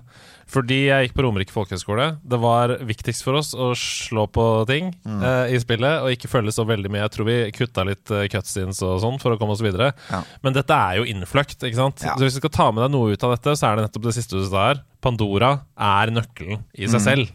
Fordi 0.52 0.76
jeg 0.88 1.06
gikk 1.06 1.14
på 1.16 1.22
Romerike 1.24 1.52
folkehøgskole. 1.54 2.06
Det 2.28 2.38
var 2.40 2.72
viktigst 2.84 3.22
for 3.24 3.36
oss 3.38 3.52
å 3.56 3.70
slå 3.78 4.26
på 4.32 4.44
ting 4.68 4.90
Mm. 5.04 5.20
uh, 5.22 5.46
i 5.52 5.58
spillet, 5.60 6.02
og 6.02 6.12
ikke 6.12 6.28
følge 6.32 6.52
så 6.56 6.64
veldig 6.68 6.90
med. 6.92 7.02
Jeg 7.04 7.12
tror 7.14 7.28
vi 7.28 7.36
kutta 7.56 7.84
litt 7.88 8.10
uh, 8.12 8.24
cutscenes 8.32 8.80
og 8.84 8.98
sånn 9.04 9.20
for 9.22 9.32
å 9.34 9.38
komme 9.40 9.52
oss 9.56 9.62
videre. 9.64 9.92
Ja. 10.10 10.22
Men 10.44 10.56
dette 10.56 10.76
er 10.76 10.98
jo 11.00 11.06
innfløkt, 11.08 11.60
ikke 11.62 11.78
sant? 11.78 12.02
Ja. 12.04 12.16
Så 12.18 12.24
hvis 12.26 12.36
du 12.36 12.42
skal 12.42 12.52
ta 12.56 12.66
med 12.72 12.84
deg 12.86 12.92
noe 12.96 13.12
ut 13.14 13.24
av 13.28 13.36
dette, 13.36 13.54
så 13.60 13.68
er 13.70 13.78
det 13.80 13.86
nettopp 13.86 14.08
det 14.10 14.16
siste 14.18 14.40
du 14.40 14.44
sa 14.48 14.66
her. 14.72 14.82
Pandora 15.04 15.52
er 15.76 16.12
nøkkelen 16.16 16.64
i 16.74 16.86
Mm. 16.88 16.92
seg 16.96 17.04
selv. 17.06 17.32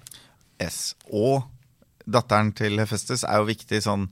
Yes. 0.62 0.96
Og 1.14 1.44
datteren 2.08 2.54
til 2.56 2.80
Hefestus 2.82 3.26
er 3.28 3.42
jo 3.42 3.50
viktig 3.50 3.82
sånn 3.84 4.08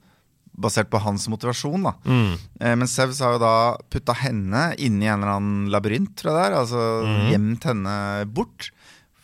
basert 0.55 0.89
på 0.91 1.01
hans 1.03 1.27
motivasjon. 1.31 1.83
da. 1.83 1.93
Mm. 2.05 2.33
Eh, 2.59 2.75
men 2.75 2.87
Sevs 2.87 3.19
har 3.23 3.35
jo 3.35 3.43
da 3.43 3.55
putta 3.91 4.15
henne 4.15 4.69
inn 4.79 5.01
i 5.03 5.09
en 5.09 5.21
eller 5.21 5.35
annen 5.35 5.71
labyrint, 5.73 6.13
tror 6.15 6.31
jeg 6.31 6.37
det 6.37 6.45
er. 6.45 6.57
Altså 6.61 6.83
gjemt 7.31 7.67
henne 7.67 7.95
bort. 8.31 8.69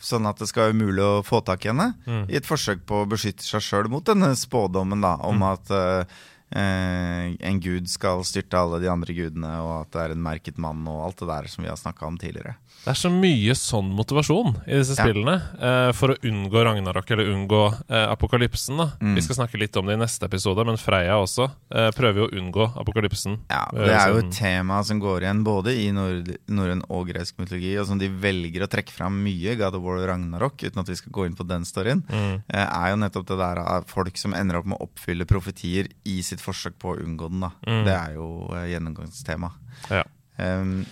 Sånn 0.01 0.25
at 0.25 0.39
det 0.41 0.49
skal 0.49 0.69
være 0.69 0.79
umulig 0.79 1.03
å 1.05 1.21
få 1.21 1.43
tak 1.45 1.65
i 1.65 1.69
henne. 1.71 1.91
I 2.27 2.39
et 2.39 2.47
forsøk 2.47 2.83
på 2.89 3.03
å 3.03 3.09
beskytte 3.09 3.45
seg 3.45 3.61
sjøl 3.61 3.89
mot 3.93 4.05
denne 4.05 4.33
spådommen 4.35 5.03
da, 5.03 5.13
om 5.29 5.43
at 5.45 5.69
eh, 5.77 6.15
eh, 6.57 7.27
en 7.37 7.61
gud 7.61 7.89
skal 7.91 8.25
styrte 8.25 8.57
alle 8.57 8.81
de 8.81 8.89
andre 8.89 9.13
gudene, 9.13 9.53
og 9.61 9.75
at 9.83 9.93
det 9.93 10.01
er 10.03 10.15
en 10.15 10.25
merket 10.25 10.57
mann, 10.57 10.81
og 10.89 11.05
alt 11.05 11.21
det 11.21 11.29
der 11.29 11.51
som 11.53 11.63
vi 11.63 11.69
har 11.69 11.77
snakka 11.79 12.09
om 12.09 12.17
tidligere. 12.17 12.57
Det 12.81 12.89
er 12.89 12.97
så 12.97 13.11
mye 13.13 13.53
sånn 13.53 13.91
motivasjon 13.93 14.55
i 14.65 14.73
disse 14.79 14.95
Ja. 14.97 15.03
spillene 15.05 15.35
eh, 15.61 15.91
for 15.93 16.09
å 16.09 16.15
unngå 16.25 16.63
Ragnarok 16.65 17.11
eller 17.13 17.27
unngå 17.29 17.59
uh, 17.77 18.07
apokalypsen. 18.09 18.77
da 18.77 18.87
Mm. 18.99 19.13
Vi 19.15 19.21
skal 19.21 19.35
snakke 19.37 19.59
litt 19.61 19.77
om 19.77 19.85
det 19.85 19.93
i 19.93 20.01
neste 20.01 20.25
episode, 20.25 20.65
men 20.65 20.77
Freya 20.81 21.13
også 21.21 21.45
uh, 21.45 21.91
prøver 21.93 22.23
jo 22.23 22.25
å 22.25 22.33
unngå 22.41 22.65
apokalypsen. 22.81 23.37
Ja, 23.51 23.67
Det 23.71 23.93
er 23.93 24.09
jo 24.09 24.17
et 24.23 24.31
tema 24.33 24.79
som 24.83 24.99
går 24.99 25.21
igjen 25.21 25.43
både 25.45 25.75
i 25.77 25.91
norrøn 25.93 26.81
og 26.89 27.07
gresk 27.13 27.37
mytologi, 27.37 27.77
og 27.79 27.85
som 27.85 27.99
de 28.01 28.09
velger 28.09 28.65
å 28.65 28.69
trekke 28.73 28.89
fram 28.91 29.13
mye, 29.23 29.53
God 29.61 29.75
of 29.77 29.83
War 29.85 29.99
og 30.01 30.07
Ragnarok, 30.09 30.57
uten 30.65 30.79
at 30.81 30.87
vi 30.89 30.95
skal 30.95 31.11
gå 31.13 31.25
inn 31.29 31.35
på 31.37 31.45
den 31.47 31.61
storyen, 31.63 32.01
Mm. 32.09 32.41
er 32.49 32.89
jo 32.89 32.95
nettopp 32.97 33.27
det 33.27 33.37
der 33.37 33.59
av 33.61 33.85
folk 33.85 34.17
som 34.17 34.33
ender 34.33 34.57
opp 34.57 34.65
med 34.65 34.79
å 34.79 34.89
oppfylle 34.89 35.25
profetier 35.29 35.87
i 36.03 36.21
sitt 36.23 36.39
forsøk 36.41 36.79
på 36.79 36.95
å 36.95 36.99
unngå 37.05 37.29
den. 37.29 37.41
da. 37.41 37.51
Mm. 37.67 37.85
Det 37.85 37.93
er 37.93 38.13
jo 38.15 38.49
gjennomgangstema. 38.49 39.51
Ja. 39.91 40.03
Um, 40.39 40.85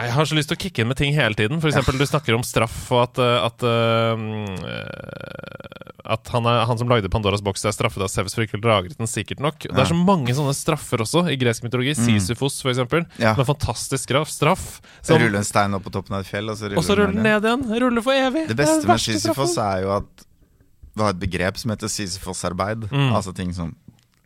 Jeg 0.00 0.12
har 0.14 0.24
så 0.28 0.36
lyst 0.38 0.48
til 0.52 0.56
å 0.56 0.60
kicke 0.60 0.82
inn 0.82 0.88
med 0.90 0.98
ting 1.00 1.12
hele 1.16 1.36
tiden. 1.36 1.60
For 1.60 1.68
eksempel, 1.70 1.98
du 2.00 2.06
snakker 2.08 2.36
om 2.36 2.44
straff, 2.46 2.78
og 2.94 3.00
at, 3.04 3.20
eh, 3.20 3.46
at, 3.48 3.64
uh, 3.66 4.16
at 6.14 6.30
han, 6.32 6.46
er, 6.48 6.64
han 6.68 6.80
som 6.80 6.88
lagde 6.90 7.10
Pandoras 7.12 7.42
boks, 7.44 7.64
er 7.68 7.74
straffet 7.76 8.02
av 8.04 8.10
Sevs 8.12 8.34
for 8.36 8.46
ikke 8.46 8.58
å 8.60 8.64
lagre 8.64 8.96
den 8.96 9.10
sikkert 9.10 9.42
nok. 9.44 9.66
Det 9.68 9.76
er 9.76 9.90
så 9.90 9.98
mange 9.98 10.32
sånne 10.36 10.54
straffer 10.56 11.04
også 11.04 11.26
i 11.30 11.36
gresk 11.40 11.66
mytologi. 11.66 11.94
Sisyfos, 11.98 12.60
for 12.64 12.72
eksempel. 12.72 13.04
Ja. 13.20 13.34
Med 13.38 13.46
fantastisk 13.48 14.08
straff. 14.08 14.30
straff 14.32 14.80
som- 15.02 15.20
rulle 15.20 15.38
en 15.38 15.44
stein 15.44 15.74
opp 15.74 15.84
på 15.84 15.92
toppen 15.92 16.14
av 16.16 16.20
et 16.24 16.30
fjell, 16.30 16.48
og 16.50 16.56
så 16.56 16.70
rulle 16.70 16.78
og 16.78 16.84
så 16.84 16.96
ruller 16.96 17.12
den 17.12 17.22
ned 17.22 17.42
igjen. 17.44 17.80
Ruller 17.80 18.02
for 18.02 18.12
evig. 18.12 18.48
Det 18.48 18.56
beste 18.56 18.80
det 18.80 18.88
med 18.88 19.00
Sisyfos 19.00 19.58
er 19.58 19.82
jo 19.82 19.96
at 19.98 20.26
vi 20.96 21.02
har 21.02 21.10
et 21.10 21.20
begrep 21.20 21.56
som 21.56 21.70
heter 21.70 21.88
Sisyfos-arbeid. 21.88 22.88
Mm. 22.90 23.12
Altså 23.12 23.34
ting 23.34 23.52
som, 23.54 23.74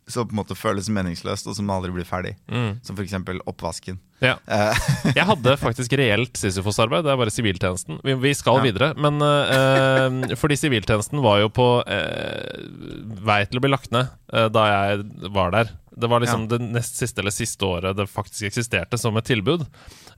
som 0.07 0.27
på 0.29 0.35
en 0.35 0.41
måte 0.43 0.57
føles 0.59 0.89
meningsløst, 0.93 1.47
og 1.49 1.57
som 1.57 1.71
aldri 1.73 1.93
blir 1.95 2.05
ferdig. 2.09 2.35
Mm. 2.51 2.81
Som 2.85 2.97
f.eks. 2.99 3.15
oppvasken. 3.49 3.99
Ja. 4.25 4.35
Eh, 4.47 4.83
Jeg 5.17 5.27
hadde 5.29 5.57
faktisk 5.61 5.95
reelt 5.99 6.37
Sisyfos-arbeid. 6.41 7.05
Det 7.07 7.13
er 7.13 7.21
bare 7.21 7.33
siviltjenesten. 7.35 8.01
Vi, 8.05 8.15
vi 8.21 8.35
skal 8.37 8.61
Ja. 8.61 8.65
videre. 8.69 8.91
Men 9.01 9.21
eh, 9.25 10.35
fordi 10.41 10.59
siviltjenesten 10.61 11.23
var 11.25 11.41
jo 11.43 11.49
på 11.53 11.69
uh, 11.85 12.61
vei 13.25 13.41
til 13.49 13.61
å 13.61 13.65
bli 13.65 13.73
lagt 13.73 13.91
ned 13.95 14.13
uh, 14.33 14.47
da 14.53 14.67
jeg 14.71 15.05
var 15.35 15.53
der. 15.57 15.73
Det 15.95 16.09
var 16.11 16.25
liksom 16.25 16.49
det 16.51 16.59
nest 16.61 16.97
siste 16.99 17.23
eller 17.23 17.31
siste 17.31 17.63
året 17.69 17.95
det 17.97 18.09
faktisk 18.11 18.49
eksisterte 18.49 18.99
som 18.99 19.15
et 19.17 19.29
tilbud. 19.29 19.63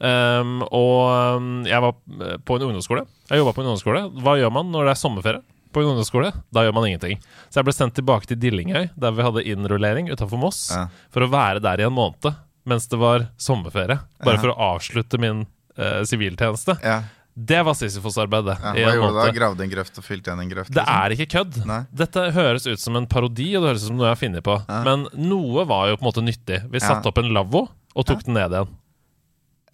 Um, 0.01 0.63
og 0.73 1.37
um, 1.37 1.51
jeg 1.69 1.83
var 1.85 1.93
på 2.49 2.57
en 2.57 2.65
ungdomsskole. 2.71 3.05
Jeg 3.29 3.43
jobba 3.43 3.53
på 3.53 3.61
en 3.63 3.69
ungdomsskole. 3.69 4.07
Hva 4.25 4.39
gjør 4.41 4.55
man 4.57 4.73
når 4.73 4.89
det 4.89 4.95
er 4.95 5.01
sommerferie? 5.03 5.45
På 5.77 5.83
en 5.85 5.91
ungdomsskole, 5.93 6.31
Da 6.57 6.63
gjør 6.65 6.73
man 6.79 6.87
ingenting. 6.89 7.19
Så 7.53 7.61
jeg 7.61 7.67
ble 7.69 7.75
sendt 7.77 7.95
tilbake 7.99 8.25
til 8.31 8.39
Dillingøy, 8.41 8.89
der 8.97 9.13
vi 9.13 9.27
hadde 9.27 9.43
innrullering 9.45 10.09
utafor 10.09 10.41
Moss, 10.41 10.71
Ja. 10.73 10.87
for 11.13 11.21
å 11.27 11.29
være 11.29 11.61
der 11.61 11.83
i 11.85 11.87
en 11.87 11.93
måned 11.93 12.33
mens 12.67 12.89
det 12.89 12.99
var 12.99 13.29
sommerferie. 13.39 14.01
Bare 14.25 14.39
Ja. 14.39 14.41
for 14.41 14.49
å 14.55 14.57
avslutte 14.75 15.21
min 15.21 15.45
siviltjeneste. 15.77 16.09
siviltjeneste. 16.09 16.79
ja. 16.83 17.03
Det 17.39 17.59
var 17.63 17.75
Sisyfos-arbeidet. 17.77 18.57
Ja, 18.63 18.73
hva 18.73 18.95
gjorde 18.97 19.13
du 19.13 19.19
da? 19.21 19.33
Gravde 19.37 19.61
en 19.61 19.69
grøft 19.71 19.99
og 19.99 20.05
fylte 20.05 20.31
igjen 20.33 20.41
en 20.41 20.49
grøft? 20.49 20.71
Det 20.73 20.81
liksom? 20.81 21.05
er 21.05 21.11
ikke 21.13 21.27
kødd. 21.35 21.67
Nei. 21.67 21.83
Dette 21.95 22.33
høres 22.33 22.65
ut 22.67 22.81
som 22.81 22.97
en 22.97 23.07
parodi, 23.07 23.51
og 23.55 23.61
det 23.63 23.69
høres 23.75 23.85
ut 23.85 23.89
som 23.89 23.97
noe 23.99 24.07
jeg 24.09 24.17
har 24.17 24.23
funnet 24.23 24.43
på. 24.43 24.55
Ja. 24.67 24.79
Men 24.89 25.05
noe 25.29 25.67
var 25.69 25.89
jo 25.91 25.97
på 25.99 26.07
en 26.07 26.09
måte 26.09 26.25
nyttig. 26.25 26.63
Vi 26.73 26.79
satte 26.81 27.05
opp 27.05 27.19
en 27.19 27.29
lavvo 27.37 27.69
og 27.95 28.07
tok 28.07 28.25
den 28.25 28.33
ned 28.41 28.51
igjen. 28.57 28.69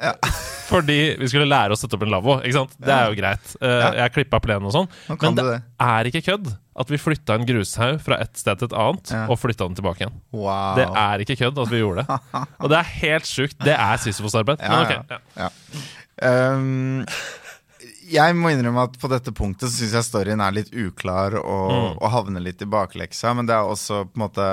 Ja. 0.03 0.13
Fordi 0.73 0.97
vi 1.21 1.27
skulle 1.29 1.45
lære 1.47 1.75
å 1.75 1.79
sette 1.79 1.95
opp 1.99 2.03
en 2.07 2.11
lavvo. 2.15 2.39
Det 2.43 2.93
er 2.95 3.11
jo 3.13 3.17
greit. 3.19 3.51
Eh, 3.61 3.87
Jeg 4.01 4.13
klippa 4.15 4.39
plenen 4.43 4.67
og 4.71 4.73
sånn. 4.75 4.89
Men 5.29 5.37
det 5.37 5.45
er 5.85 6.09
ikke 6.11 6.23
kødd 6.31 6.49
at 6.83 6.89
vi 6.89 6.97
flytta 6.97 7.35
en 7.37 7.45
grushaug 7.45 7.99
fra 8.01 8.17
et 8.25 8.33
sted 8.41 8.57
til 8.63 8.71
et 8.71 8.77
annet 8.81 9.13
og 9.29 9.37
flytta 9.39 9.67
den 9.69 9.77
tilbake 9.77 10.07
igjen. 10.07 10.15
Wow. 10.33 10.73
Det 10.79 10.87
er 10.89 11.25
ikke 11.27 11.37
kødd 11.43 11.61
at 11.67 11.69
vi 11.75 11.83
gjorde 11.83 12.07
det. 12.09 12.21
Og 12.65 12.73
det 12.73 12.79
er 12.81 12.89
helt 13.03 13.29
sjukt. 13.29 13.59
Det 13.61 13.77
er 13.77 14.01
Sisyfos-arbeid. 14.01 14.65
Men 14.65 14.87
ok. 14.87 15.13
ja. 15.13 15.21
Ja. 15.45 15.51
Jeg 18.11 18.35
må 18.35 18.51
innrømme 18.51 18.83
at 18.89 18.97
på 18.99 19.09
dette 19.09 19.31
punktet 19.33 19.71
så 19.71 19.77
syns 19.83 19.93
jeg 19.95 20.07
storyen 20.09 20.41
er 20.43 20.53
litt 20.57 20.71
uklar 20.75 21.37
og, 21.39 21.71
Mm. 21.73 21.99
og 22.03 22.11
havner 22.11 22.41
litt 22.43 22.61
i 22.63 22.67
bakleksa. 22.67 23.35
Men 23.37 23.47
det 23.47 23.55
er 23.55 23.63
også 23.69 24.05
på 24.11 24.17
en 24.19 24.25
måte 24.29 24.47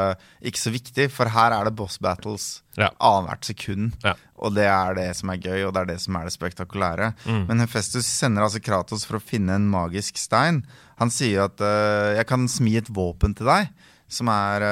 ikke 0.43 0.59
så 0.61 0.71
viktig, 0.71 1.09
for 1.11 1.25
her 1.29 1.51
er 1.51 1.63
det 1.65 1.75
boss 1.75 1.97
battles 1.97 2.61
Ja. 2.77 2.89
annethvert 3.01 3.43
sekund. 3.45 3.93
Ja. 4.03 4.13
Og 4.37 4.53
det 4.55 4.65
er 4.69 4.93
det 4.95 5.15
som 5.17 5.29
er 5.29 5.37
gøy, 5.37 5.65
og 5.67 5.73
det 5.73 5.81
er 5.81 5.85
det 5.85 5.99
som 6.01 6.15
er 6.15 6.23
det 6.25 6.33
spektakulære. 6.37 7.13
Mm. 7.25 7.47
Men 7.47 7.59
Hefestus 7.59 8.05
sender 8.05 8.43
altså 8.43 8.61
Kratos 8.63 9.03
for 9.05 9.17
å 9.17 9.21
finne 9.21 9.55
en 9.55 9.69
magisk 9.69 10.17
stein. 10.17 10.63
Han 10.99 11.09
sier 11.09 11.43
at 11.45 11.59
uh, 11.59 12.15
'jeg 12.15 12.27
kan 12.27 12.47
smi 12.47 12.77
et 12.77 12.87
våpen 12.87 13.35
til 13.35 13.45
deg'. 13.47 13.69
Som, 14.11 14.27
er, 14.27 14.63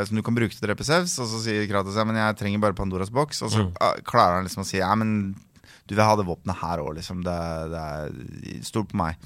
uh, 0.00 0.04
som 0.06 0.16
du 0.16 0.22
kan 0.22 0.34
bruke 0.34 0.50
til 0.56 0.64
å 0.64 0.74
drepe 0.74 0.82
Sevs. 0.84 1.18
Og 1.20 1.26
så 1.28 1.42
sier 1.44 1.66
Kratos 1.68 1.96
ja, 1.96 2.04
men 2.04 2.16
jeg 2.16 2.36
trenger 2.38 2.60
bare 2.60 2.72
Pandoras 2.72 3.10
boks. 3.10 3.42
Og 3.42 3.50
så 3.50 3.58
Mm. 3.66 3.72
ah, 3.80 3.92
klarer 4.02 4.36
han 4.36 4.44
liksom 4.46 4.62
å 4.62 4.66
si 4.66 4.78
ja, 4.78 4.94
men 4.94 5.36
du 5.86 5.94
vil 5.94 6.02
ha 6.04 6.16
det 6.18 6.24
våpenet 6.26 6.58
her 6.60 6.80
òg, 6.82 6.96
liksom. 6.98 7.20
Det, 7.26 7.34
det 7.72 7.82
er 7.82 8.62
stort 8.66 8.88
på 8.90 8.98
meg. 8.98 9.16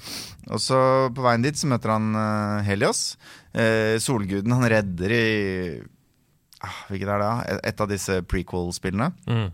Og 0.49 0.59
så 0.61 0.77
på 1.15 1.23
veien 1.25 1.41
dit 1.45 1.57
så 1.57 1.69
møter 1.71 1.93
han 1.95 2.11
uh, 2.13 2.61
Helios. 2.67 3.15
Uh, 3.55 3.97
solguden 4.01 4.53
han 4.53 4.67
redder 4.69 5.15
i 5.15 5.23
uh, 5.81 6.77
Hvilket 6.91 7.09
er 7.09 7.17
det, 7.17 7.25
da? 7.25 7.31
Et- 7.55 7.65
Et 7.71 7.81
av 7.81 7.89
disse 7.89 8.19
prequel-spillene. 8.29 9.09
Mm. 9.25 9.47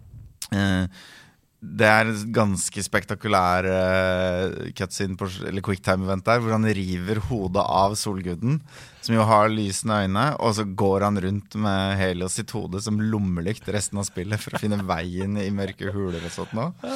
Det 1.58 1.88
er 1.90 2.06
en 2.06 2.34
ganske 2.36 2.82
spektakulær 2.86 3.66
uh, 3.66 4.68
cutscene, 4.78 5.18
på, 5.18 5.26
eller 5.50 5.64
quicktime-event 5.66 6.26
der, 6.28 6.44
hvor 6.44 6.54
han 6.54 6.68
river 6.78 7.18
hodet 7.32 7.64
av 7.66 7.96
solguden, 7.98 8.60
som 9.02 9.18
jo 9.18 9.26
har 9.26 9.50
lysende 9.50 9.98
øyne, 10.06 10.26
og 10.38 10.54
så 10.54 10.68
går 10.70 11.08
han 11.08 11.18
rundt 11.24 11.58
med 11.58 11.98
Helios 11.98 12.38
sitt 12.38 12.54
hode 12.54 12.84
som 12.86 13.02
lommelykt 13.02 13.66
resten 13.74 13.98
av 13.98 14.06
spillet 14.06 14.44
for 14.44 14.54
å 14.54 14.62
finne 14.62 14.84
veien 14.86 15.40
i 15.42 15.50
mørke 15.50 15.90
huler 15.96 16.22
og 16.22 16.36
sånt 16.36 16.54
noe. 16.58 16.94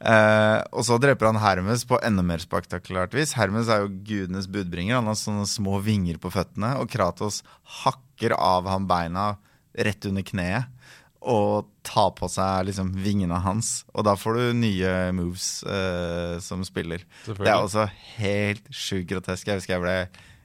Uh, 0.00 0.62
og 0.72 0.86
så 0.86 0.96
dreper 1.02 1.28
han 1.28 1.42
Hermes 1.42 1.82
på 1.84 1.98
enda 2.06 2.22
mer 2.24 2.40
spektakulært 2.40 3.12
vis. 3.18 3.34
Hermes 3.36 3.68
er 3.68 3.82
jo 3.82 3.90
gudenes 4.06 4.46
budbringer. 4.48 4.96
Han 4.96 5.10
har 5.10 5.18
sånne 5.18 5.50
små 5.50 5.82
vinger 5.84 6.16
på 6.22 6.30
føttene, 6.32 6.76
og 6.80 6.88
Kratos 6.94 7.42
hakker 7.82 8.38
av 8.38 8.70
ham 8.70 8.86
beina 8.88 9.32
rett 9.74 10.06
under 10.08 10.24
kneet. 10.26 10.70
Og 11.20 11.68
ta 11.84 12.06
på 12.16 12.28
seg 12.32 12.70
liksom 12.70 12.94
vingene 13.04 13.40
hans. 13.44 13.82
Og 13.92 14.06
da 14.08 14.14
får 14.16 14.38
du 14.38 14.60
nye 14.62 14.92
moves 15.16 15.60
uh, 15.68 16.38
som 16.40 16.64
spiller. 16.64 17.04
Det 17.26 17.44
er 17.44 17.58
også 17.58 17.86
helt 18.16 18.64
sjukt 18.72 19.10
grotesk. 19.12 19.48
Jeg 19.48 19.60
husker 19.60 19.76
jeg 19.76 19.84
ble 19.84 19.96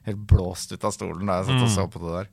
helt 0.06 0.26
blåst 0.28 0.74
ut 0.74 0.84
av 0.84 0.94
stolen 0.94 1.26
da 1.26 1.40
jeg 1.40 1.48
satt 1.48 1.64
og 1.64 1.72
så 1.72 1.86
på 1.90 2.02
det 2.04 2.18
der. 2.18 2.28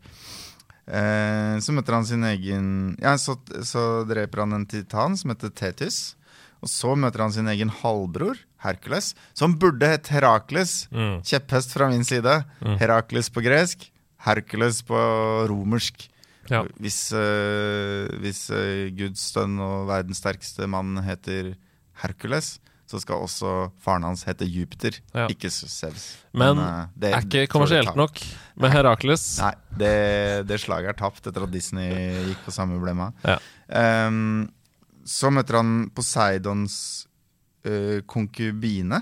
Uh, 0.84 1.56
så 1.64 1.72
møter 1.72 1.96
han 1.96 2.04
sin 2.04 2.26
egen 2.28 2.66
Ja, 3.00 3.16
så, 3.16 3.38
så 3.64 4.04
dreper 4.04 4.44
han 4.44 4.58
en 4.60 4.68
titan 4.68 5.16
som 5.20 5.32
heter 5.32 5.54
Tetis. 5.56 6.18
Og 6.64 6.72
så 6.72 6.94
møter 6.96 7.24
han 7.24 7.34
sin 7.36 7.48
egen 7.52 7.72
halvbror, 7.82 8.38
Hercules, 8.64 9.12
som 9.36 9.58
burde 9.60 9.88
hett 9.88 10.08
Herakles. 10.12 10.86
Mm. 10.96 11.18
Kjepphest 11.28 11.76
fra 11.76 11.90
min 11.92 12.06
side. 12.08 12.38
Herakles 12.80 13.28
på 13.36 13.44
gresk, 13.44 13.90
Hercules 14.24 14.80
på 14.88 15.00
romersk. 15.52 16.08
Ja. 16.52 16.64
Hvis, 16.82 16.98
uh, 17.16 18.10
hvis 18.20 18.50
eh, 18.52 18.90
Guds 18.98 19.22
sønn 19.32 19.56
og 19.64 19.88
verdens 19.88 20.20
sterkeste 20.20 20.68
mann 20.68 20.98
heter 21.06 21.54
Hercules, 22.04 22.58
så 22.90 23.00
skal 23.00 23.24
også 23.24 23.52
faren 23.82 24.04
hans 24.06 24.26
hete 24.28 24.46
Jupiter, 24.46 24.98
Ja. 25.16 25.28
ikke 25.32 25.50
Sevs. 25.50 26.18
Men 26.36 26.58
men 26.60 26.90
det 27.00 27.14
er 27.14 27.24
ikke 27.24 27.48
kommersielt 27.50 27.96
nok 27.96 28.20
med 28.60 28.70
Herakles. 28.76 29.24
Nei, 29.40 29.54
det, 29.80 29.94
det 30.50 30.60
slaget 30.62 30.92
er 30.92 31.00
tapt 31.00 31.26
etter 31.26 31.48
at 31.48 31.54
Disney 31.54 31.90
gikk 32.28 32.44
på 32.46 32.54
samme 32.54 32.78
blemma. 32.84 33.12
Ja. 33.24 33.40
Um, 34.08 34.52
så 35.08 35.32
møter 35.34 35.58
han 35.62 35.90
Poseidons 35.96 37.08
uh, 37.66 38.02
konkubine. 38.06 39.02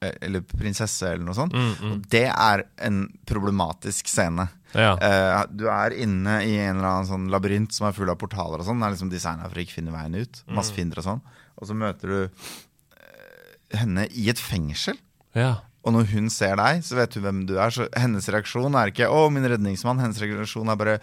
eh, 0.00 0.12
eller 0.22 0.40
prinsesse, 0.40 1.06
eller 1.12 1.24
noe 1.26 1.36
sånt. 1.36 1.52
Mm, 1.54 1.72
mm. 1.76 1.92
Og 1.92 2.06
det 2.10 2.26
er 2.30 2.64
en 2.86 3.02
problematisk 3.28 4.08
scene. 4.08 4.48
Ja. 4.76 4.92
Uh, 4.96 5.44
du 5.50 5.66
er 5.72 5.96
inne 5.98 6.40
i 6.46 6.54
en 6.60 6.78
eller 6.78 6.88
annen 6.90 7.08
sånn 7.08 7.30
labyrint 7.32 7.74
som 7.74 7.88
er 7.88 7.96
full 7.96 8.10
av 8.12 8.18
portaler 8.20 8.62
og 8.62 8.68
sånn. 8.68 8.82
Det 8.82 8.88
er 8.88 8.96
liksom 8.96 9.12
designa 9.12 9.48
for 9.48 9.58
å 9.58 9.64
ikke 9.64 9.78
finne 9.80 9.94
veien 9.94 10.18
ut. 10.18 10.42
Mm. 10.46 10.54
Masse 10.58 10.76
fiender 10.76 11.02
og 11.02 11.08
sånn. 11.08 11.24
Og 11.60 11.68
så 11.68 11.76
møter 11.76 12.12
du 12.14 12.20
eh, 12.22 13.50
henne 13.80 14.06
i 14.10 14.30
et 14.32 14.40
fengsel. 14.40 15.00
ja. 15.38 15.58
Og 15.80 15.94
når 15.94 16.10
hun 16.10 16.26
ser 16.28 16.58
deg, 16.60 16.82
så 16.84 16.98
vet 16.98 17.14
hun 17.16 17.22
hvem 17.24 17.38
du 17.48 17.54
er. 17.56 17.72
Så 17.72 17.86
hennes 17.96 18.26
reaksjon 18.28 18.74
er 18.76 18.90
ikke 18.92 19.06
'Å, 19.08 19.30
min 19.32 19.46
redningsmann'. 19.48 20.02
Hennes 20.02 20.20
reaksjon 20.20 20.68
er 20.68 20.76
bare 20.76 20.98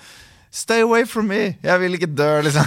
'Stay 0.51 0.81
away 0.81 1.03
from 1.05 1.27
me! 1.27 1.57
Jeg 1.63 1.79
vil 1.81 1.97
ikke 1.97 2.13
dø', 2.13 2.43
liksom. 2.45 2.65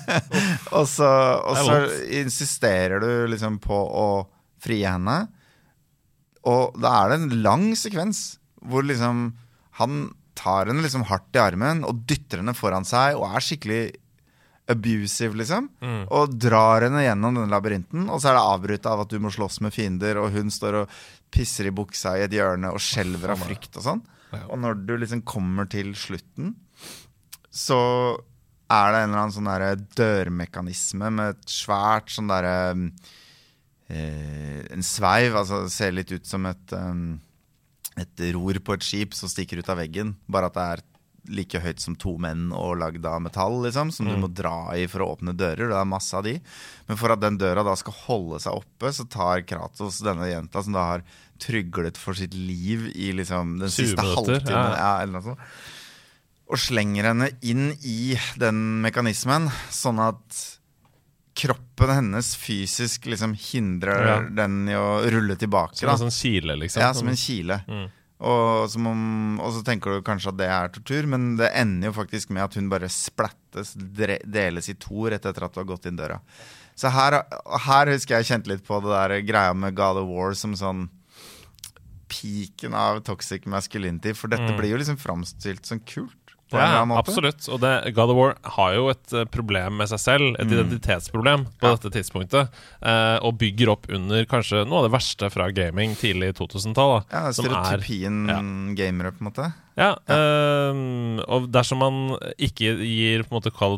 og 0.78 0.88
så, 0.88 1.10
og 1.44 1.56
så 1.60 1.76
insisterer 2.08 3.00
du 3.04 3.26
liksom 3.28 3.60
på 3.60 3.76
å 3.76 4.26
frie 4.64 4.88
henne. 4.88 5.28
Og 6.48 6.74
da 6.80 7.04
er 7.04 7.12
det 7.12 7.20
en 7.20 7.42
lang 7.44 7.66
sekvens 7.76 8.38
hvor 8.64 8.84
liksom 8.84 9.34
han 9.80 10.14
tar 10.44 10.68
henne 10.68 10.84
liksom 10.84 11.08
hardt 11.08 11.36
i 11.36 11.40
armen 11.40 11.84
og 11.88 12.04
dytter 12.08 12.42
henne 12.42 12.56
foran 12.56 12.84
seg 12.88 13.16
og 13.16 13.30
er 13.32 13.44
skikkelig 13.44 13.82
abusive, 14.70 15.36
liksom. 15.36 15.68
Mm. 15.84 16.04
Og 16.14 16.36
drar 16.40 16.86
henne 16.86 17.04
gjennom 17.04 17.36
denne 17.36 17.52
labyrinten. 17.52 18.06
Og 18.08 18.20
så 18.20 18.30
er 18.30 18.38
det 18.38 18.44
avbrutt 18.48 18.88
av 18.88 19.04
at 19.04 19.12
du 19.12 19.18
må 19.20 19.32
slåss 19.32 19.60
med 19.64 19.74
fiender, 19.76 20.20
og 20.20 20.32
hun 20.34 20.52
står 20.52 20.82
og 20.82 20.98
pisser 21.34 21.68
i 21.68 21.74
buksa 21.74 22.14
i 22.16 22.24
et 22.24 22.36
hjørne 22.36 22.70
og 22.72 22.82
skjelver 22.82 23.34
av 23.34 23.42
frykt 23.44 23.80
og 23.80 23.88
sånn. 23.88 24.04
Og 24.48 24.56
når 24.58 24.80
du 24.86 24.96
liksom 24.98 25.22
kommer 25.26 25.68
til 25.70 25.92
slutten, 25.98 26.54
så 27.54 27.80
er 28.72 28.88
det 28.90 29.02
en 29.02 29.10
eller 29.10 29.20
annen 29.20 29.34
sånn 29.34 29.50
derre 29.50 29.74
dørmekanisme 29.94 31.10
med 31.14 31.34
et 31.34 31.52
svært 31.52 32.10
sånn 32.10 32.32
derre 32.32 32.56
eh, 33.92 34.64
En 34.74 34.82
sveiv. 34.82 35.36
Altså 35.38 35.64
ser 35.70 35.94
litt 35.94 36.10
ut 36.10 36.26
som 36.26 36.48
et 36.48 36.74
um, 36.74 37.20
et 38.00 38.26
ror 38.34 38.58
på 38.64 38.76
et 38.76 38.84
skip 38.86 39.14
som 39.14 39.30
stikker 39.30 39.60
ut 39.62 39.70
av 39.70 39.78
veggen. 39.82 40.14
Bare 40.26 40.50
at 40.50 40.56
det 40.56 40.66
er 40.74 40.84
like 41.32 41.60
høyt 41.62 41.80
som 41.80 41.94
to 41.96 42.14
menn 42.20 42.50
og 42.52 42.76
lagd 42.82 43.04
av 43.08 43.22
metall, 43.24 43.56
liksom, 43.64 43.90
som 43.94 44.08
du 44.08 44.16
må 44.20 44.28
dra 44.28 44.74
i 44.76 44.84
for 44.90 45.04
å 45.04 45.12
åpne 45.14 45.32
dører. 45.36 45.70
Det 45.70 45.78
er 45.78 45.88
masse 45.88 46.12
av 46.16 46.26
de. 46.26 46.34
Men 46.88 46.98
for 47.00 47.14
at 47.14 47.22
den 47.22 47.38
døra 47.40 47.64
da 47.64 47.76
skal 47.80 47.96
holde 48.04 48.40
seg 48.44 48.58
oppe, 48.60 48.92
så 48.92 49.06
tar 49.08 49.44
Kratos 49.48 50.02
denne 50.04 50.28
jenta, 50.28 50.62
som 50.64 50.76
da 50.76 50.84
har 50.90 51.06
tryglet 51.40 51.96
for 52.00 52.16
sitt 52.18 52.36
liv 52.36 52.90
i 52.92 53.12
liksom 53.16 53.56
den 53.62 53.72
siste 53.72 54.04
halvtimen, 54.04 54.76
ja. 54.76 55.00
ja, 55.06 55.46
og 56.44 56.60
slenger 56.60 57.08
henne 57.08 57.30
inn 57.40 57.70
i 57.88 58.14
den 58.40 58.60
mekanismen, 58.84 59.48
sånn 59.72 60.02
at 60.04 60.42
kroppen 61.34 61.90
hennes 61.90 62.36
fysisk 62.38 63.06
liksom 63.10 63.34
hindrer 63.34 64.06
Ja. 64.06 64.16
den 64.30 64.68
i 64.68 64.72
å 64.78 65.02
rulle 65.10 65.34
tilbake. 65.36 65.76
Som 65.76 65.88
en 65.90 65.98
sånn 66.06 66.14
kile, 66.14 66.56
liksom. 66.56 66.80
Ja, 66.80 66.92
som 66.94 67.08
en 67.08 67.16
kile. 67.18 67.60
Mm. 67.68 67.88
Og, 68.24 68.70
som 68.70 68.86
om, 68.86 69.40
og 69.42 69.50
så 69.52 69.64
tenker 69.66 69.90
du 69.98 70.02
kanskje 70.06 70.28
at 70.30 70.36
det 70.38 70.46
er 70.48 70.68
tortur, 70.72 71.06
men 71.10 71.36
det 71.36 71.50
ender 71.52 71.90
jo 71.90 71.96
faktisk 71.98 72.30
med 72.30 72.44
at 72.44 72.54
hun 72.54 72.68
bare 72.70 72.88
splattes, 72.88 73.74
deles 73.76 74.68
i 74.70 74.74
to 74.78 75.08
rett 75.10 75.26
etter 75.26 75.44
at 75.44 75.52
du 75.52 75.60
har 75.60 75.66
gått 75.68 75.86
inn 75.90 75.96
døra. 75.98 76.20
Så 76.78 76.88
her, 76.90 77.18
her 77.66 77.86
husker 77.92 78.16
jeg 78.22 78.30
kjente 78.30 78.48
litt 78.54 78.64
på 78.66 78.78
det 78.82 78.94
der 78.94 79.20
greia 79.26 79.52
med 79.54 79.74
God 79.74 79.98
of 79.98 80.08
War 80.08 80.32
som 80.34 80.54
sånn 80.54 80.88
Piken 82.08 82.74
av 82.76 83.00
toxic 83.02 83.46
masculinity, 83.50 84.12
for 84.14 84.28
dette 84.28 84.46
Mm. 84.52 84.56
blir 84.58 84.70
jo 84.70 84.76
liksom 84.76 84.96
framstilt 85.00 85.64
som 85.66 85.80
kult. 85.80 86.23
På 86.54 86.60
en 86.60 86.62
Ja, 86.62 86.68
eller 86.70 86.80
annen 86.84 86.92
måte. 86.94 87.02
absolutt. 87.10 87.48
Og 87.50 87.58
det, 87.64 87.72
God 87.96 88.10
of 88.14 88.16
War 88.20 88.34
har 88.56 88.74
jo 88.76 88.84
et 88.92 89.12
eh, 89.12 89.24
problem 89.34 89.76
med 89.82 89.88
seg 89.90 89.98
selv, 90.04 90.36
et 90.38 90.46
identitetsproblem 90.54 91.44
på 91.58 91.66
Mm. 91.66 91.66
Ja. 91.66 91.74
dette 91.74 91.90
tidspunktet, 91.98 92.48
eh, 92.82 93.18
og 93.26 93.36
bygger 93.42 93.72
opp 93.74 93.86
under 93.90 94.24
kanskje 94.30 94.62
noe 94.68 94.78
av 94.84 94.86
det 94.88 94.94
verste 94.94 95.30
fra 95.34 95.50
gaming 95.50 95.96
tidlig 95.98 96.32
2000-tall. 96.38 97.02
Ja, 97.10 97.26
stereotypien 97.34 98.30
er- 98.30 98.38
stereotypien 98.38 98.76
gamere, 98.78 99.12
på 99.12 99.20
en 99.24 99.30
måte. 99.32 99.52
Ja, 99.76 99.96
eh, 100.06 101.24
og 101.26 101.50
dersom 101.50 101.78
man 101.82 102.16
ikke 102.38 102.78
gir 102.78 103.24
på 103.24 103.32
en 103.34 103.40
måte 103.42 103.50
Call 103.52 103.74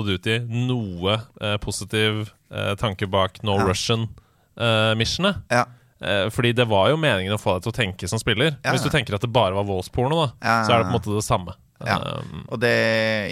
of, 0.00 0.06
Duty 0.06 0.40
noe 0.50 1.20
eh, 1.40 1.56
positiv 1.62 2.32
eh, 2.50 2.74
tanke 2.74 3.06
bak 3.08 3.42
No 3.44 3.56
Ja. 3.58 3.66
Russian-missionet 3.70 5.42
Ja. 5.50 5.64
Eh, 6.00 6.28
fordi 6.28 6.52
det 6.54 6.66
var 6.68 6.90
jo 6.90 6.96
meningen 7.00 7.32
å 7.32 7.40
få 7.40 7.54
deg 7.56 7.62
til 7.64 7.72
å 7.72 7.76
tenke 7.78 8.08
som 8.08 8.18
spiller. 8.20 8.56
Ja, 8.62 8.72
Hvis 8.74 8.82
du 8.84 8.90
tenker 8.92 9.14
at 9.16 9.22
det 9.24 9.32
bare 9.32 9.54
var 9.56 9.64
voldsporno, 9.64 10.26
da, 10.26 10.32
Ja, 10.44 10.56
så 10.66 10.72
er 10.74 10.82
det 10.82 10.90
på 10.90 10.92
en 10.92 10.98
måte 11.00 11.14
det 11.16 11.24
samme. 11.24 11.54
Ja. 11.84 11.96
Um, 12.00 12.44
Og 12.48 12.60
det, 12.62 12.70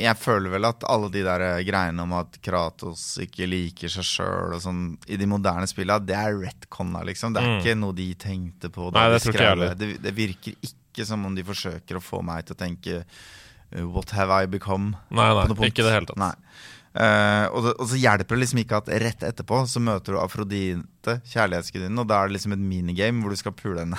jeg 0.03 0.17
føler 0.21 0.53
vel 0.53 0.67
at 0.69 0.85
alle 0.93 1.09
de 1.15 1.23
der 1.25 1.41
eh, 1.47 1.63
greiene 1.65 2.03
om 2.05 2.13
at 2.19 2.37
Kratos 2.45 3.05
ikke 3.25 3.47
liker 3.49 3.89
seg 3.89 4.05
sjøl 4.05 4.59
sånn 4.61 4.83
i 5.09 5.17
de 5.17 5.29
moderne 5.31 5.65
spillene, 5.71 6.05
det 6.05 6.19
er 6.19 6.37
retconna, 6.43 7.01
liksom. 7.09 7.33
Det 7.33 7.41
er 7.41 7.49
Mm. 7.49 7.61
ikke 7.63 7.77
noe 7.81 7.97
de 7.97 8.09
tenkte 8.15 8.69
på 8.75 8.91
Nei, 8.93 9.07
det 9.15 9.23
heller. 9.41 9.75
det. 9.75 10.03
Det, 10.03 10.13
virker 10.15 10.53
ikke 10.61 11.07
som 11.09 11.25
om 11.25 11.35
de 11.35 11.43
forsøker 11.47 11.97
å 11.97 12.05
få 12.05 12.21
meg 12.23 12.45
til 12.45 12.55
å 12.55 12.61
tenke 12.61 12.99
uh, 13.05 13.85
What 13.89 14.11
have 14.11 14.31
I 14.43 14.47
become? 14.47 14.93
Nei, 15.11 15.25
nei, 15.33 15.47
på 15.47 15.55
noe 15.55 15.57
punkt. 15.63 15.73
ikke 15.73 15.87
det 15.89 15.95
hele 15.97 16.07
tatt. 16.13 16.21
Nei. 16.21 16.35
Uh, 16.95 17.47
og, 17.51 17.65
det, 17.65 17.73
og 17.81 17.89
så 17.91 17.97
hjelper 17.99 18.37
det 18.37 18.43
liksom 18.45 18.61
ikke 18.63 18.77
at 18.79 18.89
rett 19.03 19.25
etterpå 19.27 19.65
så 19.67 19.81
møter 19.83 20.15
du 20.15 20.21
Afrodite, 20.21 21.17
kjærlighetsgudinnen, 21.33 21.99
og 21.99 22.07
da 22.07 22.21
er 22.23 22.29
det 22.29 22.37
liksom 22.37 22.53
et 22.55 22.63
minigame 22.63 23.25
hvor 23.25 23.35
du 23.35 23.41
skal 23.41 23.57
pule 23.57 23.81
henne. 23.83 23.99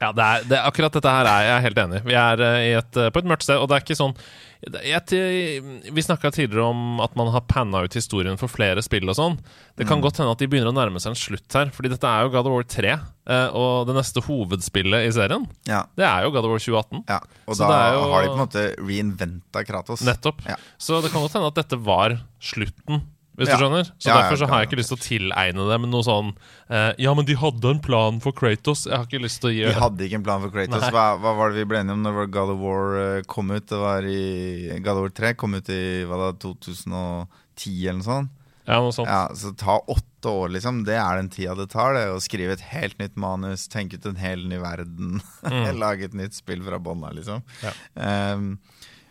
Ja, 0.00 0.12
det 0.14 0.22
er, 0.24 0.44
det, 0.46 0.58
akkurat 0.62 0.92
dette 0.94 1.10
her 1.10 1.26
er 1.26 1.42
jeg 1.48 1.62
helt 1.68 1.78
enig 1.82 1.96
i. 1.98 2.04
Vi 2.06 2.14
er 2.14 2.40
eh, 2.40 2.58
i 2.68 2.74
et, 2.78 2.96
eh, 2.96 3.10
på 3.10 3.18
et 3.18 3.24
mørkt 3.26 3.42
sted, 3.42 3.58
og 3.58 3.66
det 3.68 3.76
er 3.80 3.82
ikke 3.86 3.96
sånn 3.98 4.14
jeg, 4.58 5.62
Vi 5.94 6.02
snakka 6.02 6.30
tidligere 6.34 6.64
om 6.66 7.00
at 7.00 7.14
man 7.18 7.28
har 7.30 7.44
panna 7.46 7.84
ut 7.86 7.94
historien 7.94 8.38
for 8.40 8.50
flere 8.50 8.82
spill 8.82 9.08
og 9.10 9.14
sånn. 9.18 9.36
Det 9.76 9.84
Mm. 9.86 9.88
kan 9.88 10.00
godt 10.02 10.16
hende 10.18 10.32
at 10.32 10.38
de 10.38 10.46
begynner 10.48 10.72
å 10.72 10.74
nærme 10.74 10.98
seg 11.00 11.10
en 11.10 11.14
slutt 11.18 11.52
her, 11.52 11.66
Fordi 11.70 11.88
dette 11.90 12.04
er 12.06 12.22
jo 12.24 12.30
God 12.30 12.46
of 12.46 12.52
War 12.52 12.62
3, 12.64 12.90
eh, 13.26 13.48
og 13.54 13.86
det 13.86 13.94
neste 13.96 14.20
hovedspillet 14.22 15.06
i 15.06 15.10
serien, 15.14 15.46
Ja, 15.66 15.84
det 15.96 16.04
er 16.04 16.22
jo 16.24 16.30
God 16.30 16.44
of 16.44 16.50
War 16.50 16.58
2018. 16.58 17.04
ja. 17.08 17.20
Og 17.46 17.54
Så 17.56 17.68
da 17.68 17.92
jo- 17.94 18.10
har 18.12 18.22
de 18.22 18.28
på 18.28 18.34
en 18.34 18.46
måte 18.46 18.76
reinventa 18.78 19.64
Kratos. 19.64 20.02
Nettopp. 20.02 20.44
Ja. 20.46 20.56
Så 20.78 21.02
det 21.02 21.10
kan 21.12 21.22
godt 21.22 21.32
hende 21.34 21.46
at 21.48 21.54
dette 21.54 21.76
var 21.82 22.18
slutten. 22.40 23.02
Hvis 23.38 23.46
Ja. 23.48 23.54
du 23.56 23.62
skjønner 23.62 23.84
Så 24.02 24.08
Ja, 24.10 24.14
Derfor 24.18 24.36
så 24.40 24.48
har 24.50 24.60
jeg 24.60 24.68
ikke 24.68 24.78
lyst 24.80 24.90
til 24.90 24.98
å 24.98 25.04
tilegne 25.04 25.66
dem 25.70 25.84
noe 25.92 26.02
sånn 26.02 26.32
eh, 26.68 26.92
Ja, 26.98 27.14
men 27.14 27.24
de 27.28 27.36
hadde 27.38 27.70
en 27.70 27.78
plan 27.84 28.18
for 28.20 28.32
Kratos. 28.34 28.86
Jeg 28.88 28.96
har 28.98 29.06
ikke 29.06 29.22
lyst 29.22 29.40
til 29.44 29.50
å 29.50 29.54
gi 29.54 29.64
De 29.70 29.78
hadde 29.78 30.08
ikke 30.08 30.18
en 30.18 30.26
plan 30.26 30.42
for 30.42 30.50
Kratos. 30.50 30.88
Hva, 30.90 31.04
hva 31.22 31.34
var 31.38 31.52
det 31.54 31.62
vi 31.62 31.68
ble 31.70 31.78
enige 31.84 31.94
om 31.94 32.02
når 32.02 32.26
God 32.34 32.50
of 32.56 32.58
War 32.64 32.96
eh, 32.98 33.22
kom 33.30 33.52
ut? 33.54 33.66
Det 33.70 33.78
var 33.78 34.02
i 34.02 34.80
God 34.82 34.96
of 34.96 35.04
War 35.06 35.14
3 35.22 35.34
kom 35.38 35.54
ut 35.54 35.70
i 35.70 35.80
hva 36.10 36.18
da, 36.26 36.32
2010 36.42 37.88
eller 37.88 38.00
noe 38.02 38.08
sånt. 38.10 38.34
Ja, 38.68 38.80
noe 38.84 38.92
sånt. 38.92 39.08
Ja, 39.08 39.28
Så 39.32 39.54
ta 39.56 39.78
åtte 39.88 40.28
år, 40.28 40.50
liksom. 40.52 40.82
Det 40.84 40.98
er 40.98 41.16
den 41.22 41.30
tida 41.32 41.54
det 41.56 41.70
tar. 41.72 41.94
det 41.96 42.04
Å 42.12 42.18
skrive 42.20 42.52
et 42.58 42.66
helt 42.74 42.98
nytt 43.00 43.16
manus, 43.16 43.64
tenke 43.72 43.96
ut 43.96 44.04
en 44.10 44.18
hel 44.20 44.44
ny 44.50 44.58
verden. 44.60 45.22
Lage 45.80 46.04
et 46.10 46.16
nytt 46.18 46.36
spill 46.36 46.60
fra 46.66 46.78
bånn 46.82 47.06
av, 47.06 47.14
liksom. 47.16 47.40
Mm. 47.40 47.64
Ja. 47.64 48.34
Um, 48.34 48.58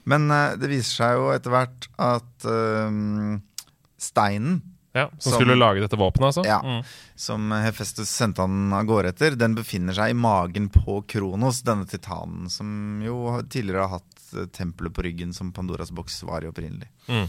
men 0.08 0.30
eh, 0.32 0.54
det 0.62 0.70
viser 0.72 0.94
seg 1.02 1.18
jo 1.18 1.32
etter 1.34 1.52
hvert 1.52 1.88
at 2.00 2.46
ehm, 2.48 3.42
steinen 3.98 4.62
Ja, 4.98 5.10
som, 5.20 5.32
Som- 5.32 5.42
skulle 5.42 5.56
lage 5.60 5.82
dette 5.84 5.98
våpenet, 6.00 6.32
altså? 6.32 6.44
Ja. 6.48 6.58
Mm. 6.64 6.84
som 7.16 7.52
Hefestus 7.52 8.10
sendte 8.10 8.42
han 8.42 8.72
av 8.74 8.88
gårde 8.90 9.12
etter, 9.14 9.36
den 9.38 9.54
befinner 9.54 9.94
seg 9.94 10.10
i 10.10 10.18
magen 10.18 10.70
på 10.74 11.02
Kronos, 11.06 11.60
denne 11.68 11.86
titanen, 11.86 12.48
som 12.50 13.04
jo 13.06 13.36
tidligere 13.46 13.84
har 13.86 14.00
hatt 14.00 14.24
eh, 14.34 14.48
tempelet 14.56 14.96
på 14.96 15.06
ryggen 15.06 15.36
som 15.38 15.52
Pandoras 15.54 15.92
boks 15.94 16.24
var 16.26 16.42
i 16.42 16.50
opprinnelig. 16.50 16.90
Mm. 17.12 17.28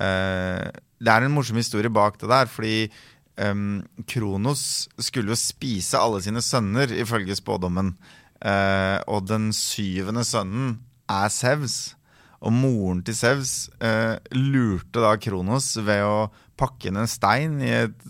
Eh, 0.00 0.70
det 1.00 1.12
er 1.12 1.26
en 1.26 1.34
morsom 1.34 1.60
historie 1.60 1.92
bak 1.92 2.16
det 2.22 2.30
der, 2.30 2.48
fordi 2.48 2.90
um, 3.36 3.82
Kronos 4.08 4.88
skulle 5.00 5.34
jo 5.34 5.38
spise 5.38 6.00
alle 6.00 6.22
sine 6.24 6.40
sønner, 6.44 6.88
ifølge 7.02 7.36
spådommen. 7.36 7.96
Eh, 8.40 8.98
og 9.12 9.26
den 9.28 9.50
syvende 9.52 10.24
sønnen 10.24 10.78
er 11.10 11.28
Sevs. 11.28 11.96
Og 12.40 12.52
moren 12.56 13.02
til 13.04 13.14
Sevs 13.18 13.68
eh, 13.84 14.16
lurte 14.32 15.02
da 15.04 15.12
Kronos 15.20 15.74
ved 15.84 16.00
å 16.06 16.30
pakke 16.60 16.88
inn 16.88 16.96
en 17.00 17.08
stein 17.10 17.58
i 17.60 17.68
et, 17.82 18.04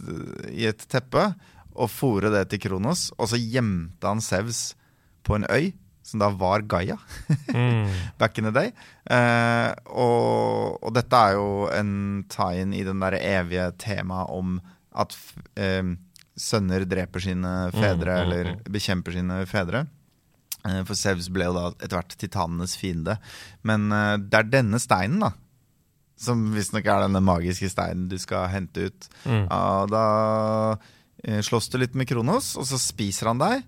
i 0.54 0.66
et 0.70 0.84
teppe 0.90 1.32
og 1.74 1.90
fòre 1.90 2.30
det 2.34 2.44
til 2.52 2.60
Kronos. 2.62 3.08
Og 3.18 3.30
så 3.32 3.38
gjemte 3.40 4.06
han 4.06 4.22
Sevs 4.22 4.74
på 5.26 5.34
en 5.38 5.46
øy, 5.50 5.72
som 6.06 6.22
da 6.22 6.30
var 6.34 6.62
Gaia 6.66 6.96
Mm. 7.54 7.90
back 8.18 8.38
in 8.38 8.46
the 8.46 8.52
day. 8.54 8.70
Eh, 9.10 9.70
og, 9.90 10.78
og 10.82 10.94
dette 10.94 11.18
er 11.26 11.34
jo 11.36 11.48
en 11.74 11.92
tie-in 12.30 12.72
i 12.74 12.84
den 12.86 13.02
der 13.02 13.18
evige 13.18 13.68
temaet 13.82 14.30
om 14.30 14.60
at 14.94 15.14
eh, 15.58 15.90
sønner 16.40 16.86
dreper 16.88 17.20
sine 17.22 17.52
fedre, 17.74 18.14
Mm, 18.14 18.18
mm, 18.18 18.22
eller 18.24 18.52
mm. 18.54 18.62
bekjemper 18.72 19.12
sine 19.18 19.40
fedre. 19.50 19.84
Eh, 20.68 20.83
for 20.88 20.99
Sevs 20.99 21.31
ble 21.33 21.49
jo 21.49 21.57
da 21.57 21.68
etter 21.73 21.96
hvert 21.96 22.16
titanenes 22.20 22.77
fiende. 22.81 23.16
Men 23.66 23.88
eh, 23.94 24.16
det 24.20 24.42
er 24.42 24.53
denne 24.53 24.81
steinen, 24.83 25.23
da, 25.25 25.33
som 26.20 26.51
visstnok 26.55 26.87
er 26.87 27.07
denne 27.07 27.23
magiske 27.25 27.70
steinen 27.73 28.09
du 28.11 28.18
skal 28.20 28.51
hente 28.53 28.90
ut. 28.90 29.11
Mm. 29.25 29.44
Og 29.46 29.92
da 29.92 30.07
eh, 31.25 31.40
slåss 31.44 31.70
du 31.73 31.81
litt 31.81 31.96
med 31.99 32.11
Kronos, 32.11 32.55
og 32.61 32.68
så 32.68 32.81
spiser 32.81 33.33
han 33.33 33.42
deg. 33.42 33.64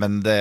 Men 0.00 0.20
det, 0.24 0.38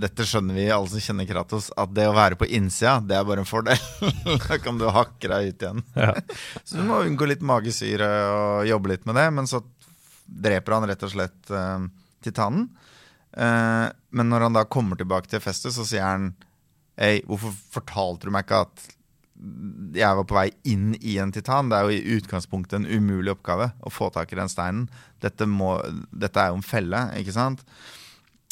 dette 0.00 0.24
skjønner 0.24 0.56
vi, 0.56 0.68
alle 0.72 0.88
som 0.88 1.02
kjenner 1.02 1.26
Kratos, 1.28 1.66
at 1.76 1.90
det 1.92 2.06
å 2.08 2.14
være 2.16 2.38
på 2.40 2.46
innsida, 2.56 2.94
det 3.04 3.18
er 3.18 3.26
bare 3.26 3.42
en 3.42 3.48
fordel. 3.48 3.80
da 4.46 4.58
kan 4.62 4.78
du 4.80 4.86
hakke 4.94 5.28
deg 5.32 5.50
ut 5.50 5.64
igjen. 5.66 5.82
Ja. 5.98 6.14
Så 6.64 6.78
du 6.78 6.86
må 6.86 7.02
unngå 7.04 7.28
litt 7.28 7.44
magesyre 7.44 8.08
og 8.30 8.70
jobbe 8.70 8.94
litt 8.94 9.04
med 9.08 9.18
det. 9.18 9.26
Men 9.36 9.50
så 9.50 9.60
dreper 10.26 10.78
han 10.78 10.88
rett 10.88 11.04
og 11.06 11.12
slett 11.12 11.52
uh, 11.52 11.84
titanen. 12.24 12.70
Eh, 13.36 13.86
men 14.16 14.30
når 14.32 14.46
han 14.46 14.56
da 14.56 14.64
kommer 14.68 14.98
tilbake 14.98 15.28
til 15.30 15.42
festet, 15.44 15.74
så 15.76 15.84
sier 15.86 16.06
han 16.06 16.34
Hei, 16.96 17.20
hvorfor 17.28 17.52
fortalte 17.74 18.24
du 18.24 18.32
meg 18.32 18.46
ikke 18.46 18.62
at 18.64 18.84
jeg 19.92 20.16
var 20.16 20.24
på 20.24 20.36
vei 20.38 20.46
inn 20.64 20.94
i 20.96 21.18
en 21.20 21.32
titan? 21.34 21.68
Det 21.68 21.76
er 21.76 21.84
jo 21.84 21.92
i 21.92 22.14
utgangspunktet 22.16 22.78
en 22.78 22.88
umulig 22.88 23.34
oppgave 23.34 23.66
å 23.84 23.92
få 23.92 24.08
tak 24.14 24.32
i 24.32 24.38
den 24.38 24.48
steinen. 24.48 24.86
Dette, 25.20 25.44
må, 25.44 25.74
dette 26.08 26.40
er 26.40 26.54
jo 26.54 26.56
en 26.56 26.64
felle, 26.64 27.02
ikke 27.20 27.34
sant? 27.36 27.60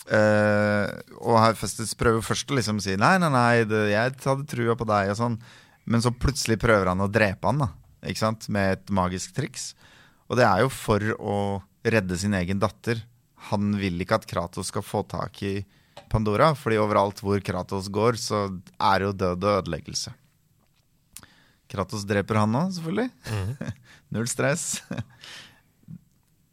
Eh, 0.05 0.91
og 1.25 1.39
Hefestus 1.41 1.95
prøver 1.97 2.21
først 2.25 2.53
å 2.53 2.59
liksom 2.59 2.83
si 2.85 2.99
nei, 3.01 3.15
nei, 3.23 3.31
nei, 3.33 3.65
det, 3.65 3.87
jeg 3.95 4.13
hadde 4.27 4.45
trua 4.51 4.77
på 4.77 4.89
deg 4.93 5.15
og 5.15 5.21
sånn. 5.23 5.39
Men 5.89 6.05
så 6.05 6.13
plutselig 6.13 6.61
prøver 6.61 6.93
han 6.93 7.01
å 7.05 7.09
drepe 7.13 7.49
han 7.49 7.65
da, 7.65 7.71
ikke 8.05 8.21
sant? 8.27 8.51
med 8.53 8.77
et 8.77 8.93
magisk 8.93 9.33
triks. 9.37 9.73
Og 10.29 10.37
det 10.41 10.45
er 10.45 10.65
jo 10.65 10.73
for 10.73 11.17
å 11.17 11.39
redde 11.85 12.21
sin 12.21 12.37
egen 12.37 12.61
datter. 12.61 13.01
Han 13.51 13.75
vil 13.79 14.01
ikke 14.03 14.19
at 14.21 14.29
Kratos 14.29 14.71
skal 14.73 14.85
få 14.85 15.03
tak 15.09 15.43
i 15.45 15.55
Pandora, 16.11 16.53
fordi 16.59 16.79
overalt 16.81 17.21
hvor 17.25 17.41
Kratos 17.45 17.91
går, 17.93 18.19
så 18.21 18.47
er 18.79 19.01
det 19.01 19.09
jo 19.09 19.17
død 19.25 19.47
og 19.49 19.59
ødeleggelse. 19.63 20.15
Kratos 21.71 22.05
dreper 22.07 22.39
han 22.43 22.55
òg, 22.59 22.73
selvfølgelig. 22.77 23.11
Null 24.15 24.29
stress. 24.31 24.83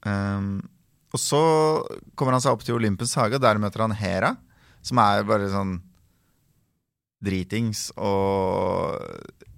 um, 0.08 0.62
og 1.12 1.20
så 1.20 1.42
kommer 2.16 2.38
han 2.38 2.44
seg 2.44 2.56
opp 2.56 2.66
til 2.66 2.78
Olympus 2.78 3.14
hage, 3.20 3.38
og 3.38 3.44
der 3.44 3.60
møter 3.62 3.84
han 3.84 3.96
Hera, 3.98 4.36
som 4.82 5.02
er 5.04 5.28
bare 5.28 5.52
sånn 5.52 5.78
dritings 7.22 7.92
og 8.02 8.98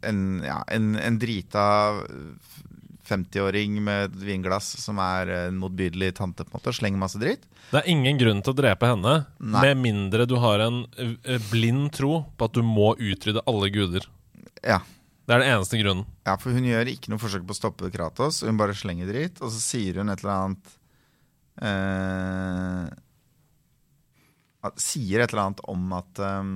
en, 0.04 0.42
ja, 0.44 0.58
en, 0.74 0.98
en 1.00 1.20
drita 1.22 1.66
50-åring 3.08 3.78
med 3.84 4.06
et 4.10 4.18
vinglass 4.30 4.72
som 4.82 5.00
er 5.04 5.30
en 5.50 5.58
motbydelig 5.60 6.14
tante, 6.20 6.46
på 6.46 6.54
en 6.54 6.58
måte, 6.60 6.72
og 6.72 6.78
slenger 6.78 7.02
masse 7.02 7.20
dritt. 7.22 7.46
Det 7.72 7.82
er 7.82 7.90
ingen 7.92 8.20
grunn 8.22 8.42
til 8.46 8.54
å 8.54 8.58
drepe 8.58 8.90
henne, 8.92 9.14
Nei. 9.40 9.62
med 9.68 9.82
mindre 9.84 10.28
du 10.30 10.36
har 10.42 10.62
en 10.66 10.84
blind 11.52 11.92
tro 11.96 12.24
på 12.38 12.50
at 12.50 12.54
du 12.56 12.62
må 12.66 12.94
utrydde 12.96 13.44
alle 13.50 13.70
guder. 13.74 14.08
Ja. 14.64 14.82
Det 15.24 15.32
er 15.38 15.40
den 15.40 15.54
eneste 15.54 15.80
grunnen. 15.80 16.04
ja, 16.28 16.34
for 16.36 16.52
hun 16.52 16.66
gjør 16.68 16.90
ikke 16.92 17.12
noe 17.14 17.22
forsøk 17.22 17.46
på 17.48 17.56
å 17.56 17.60
stoppe 17.62 17.92
Kratos, 17.94 18.42
hun 18.44 18.58
bare 18.60 18.76
slenger 18.76 19.08
dritt, 19.08 19.40
og 19.40 19.54
så 19.56 19.62
sier 19.64 20.02
hun 20.02 20.12
et 20.12 20.20
eller 20.20 20.34
annet 20.36 20.74
eh, 21.64 23.00
Sier 24.80 25.20
et 25.24 25.32
eller 25.34 25.46
annet 25.46 25.64
om 25.72 25.90
at 25.96 26.20
eh, 26.24 26.52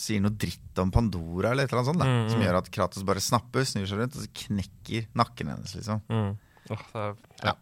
Sier 0.00 0.22
noe 0.24 0.32
dritt 0.32 0.78
om 0.80 0.90
Pandora 0.94 1.50
eller 1.52 1.66
et 1.68 1.72
eller 1.74 1.82
annet 1.82 1.90
sånt, 1.92 2.00
da, 2.00 2.08
Mm, 2.08 2.18
mm. 2.24 2.28
som 2.32 2.44
gjør 2.46 2.58
at 2.62 2.70
Kratos 2.72 3.04
bare 3.04 3.20
snapper, 3.20 3.66
snur 3.68 3.86
seg 3.90 3.98
rundt 4.00 4.16
og 4.16 4.22
så 4.24 4.30
knekker 4.46 5.08
nakken 5.20 5.50
hennes, 5.52 5.74
liksom. 5.76 6.00
Mm. 6.08 6.30
Det 6.70 6.78
er, 6.96 7.16
ja. 7.44 7.54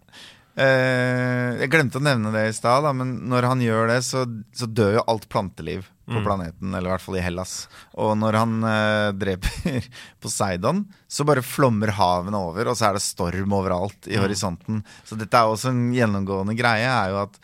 Eh, 0.59 1.53
jeg 1.63 1.71
glemte 1.71 2.01
å 2.01 2.03
nevne 2.03 2.33
det 2.35 2.49
i 2.49 2.55
stad, 2.57 2.87
men 2.99 3.13
når 3.31 3.47
han 3.47 3.61
gjør 3.63 3.91
det, 3.93 3.99
så, 4.07 4.25
så 4.59 4.67
dør 4.67 4.97
jo 4.99 5.05
alt 5.11 5.29
planteliv 5.31 5.87
på 6.09 6.17
Mm. 6.19 6.25
planeten, 6.25 6.73
eller 6.73 6.89
i 6.89 6.93
hvert 6.95 7.05
fall 7.05 7.19
i 7.19 7.23
Hellas. 7.23 7.53
Og 8.01 8.15
når 8.17 8.39
han 8.41 8.53
eh, 8.65 9.11
dreper 9.13 9.85
Poseidon, 10.25 10.87
så 11.07 11.27
bare 11.29 11.43
flommer 11.45 11.93
havene 11.99 12.41
over, 12.41 12.71
og 12.73 12.79
så 12.81 12.89
er 12.89 12.97
det 12.97 13.05
storm 13.05 13.53
overalt 13.53 14.09
i 14.09 14.17
Mm. 14.17 14.23
horisonten. 14.25 14.81
Så 15.05 15.19
dette 15.21 15.37
er 15.37 15.47
også 15.53 15.69
en 15.75 15.91
gjennomgående 15.93 16.57
greie, 16.59 16.89
er 16.89 17.13
jo 17.13 17.21
at 17.27 17.39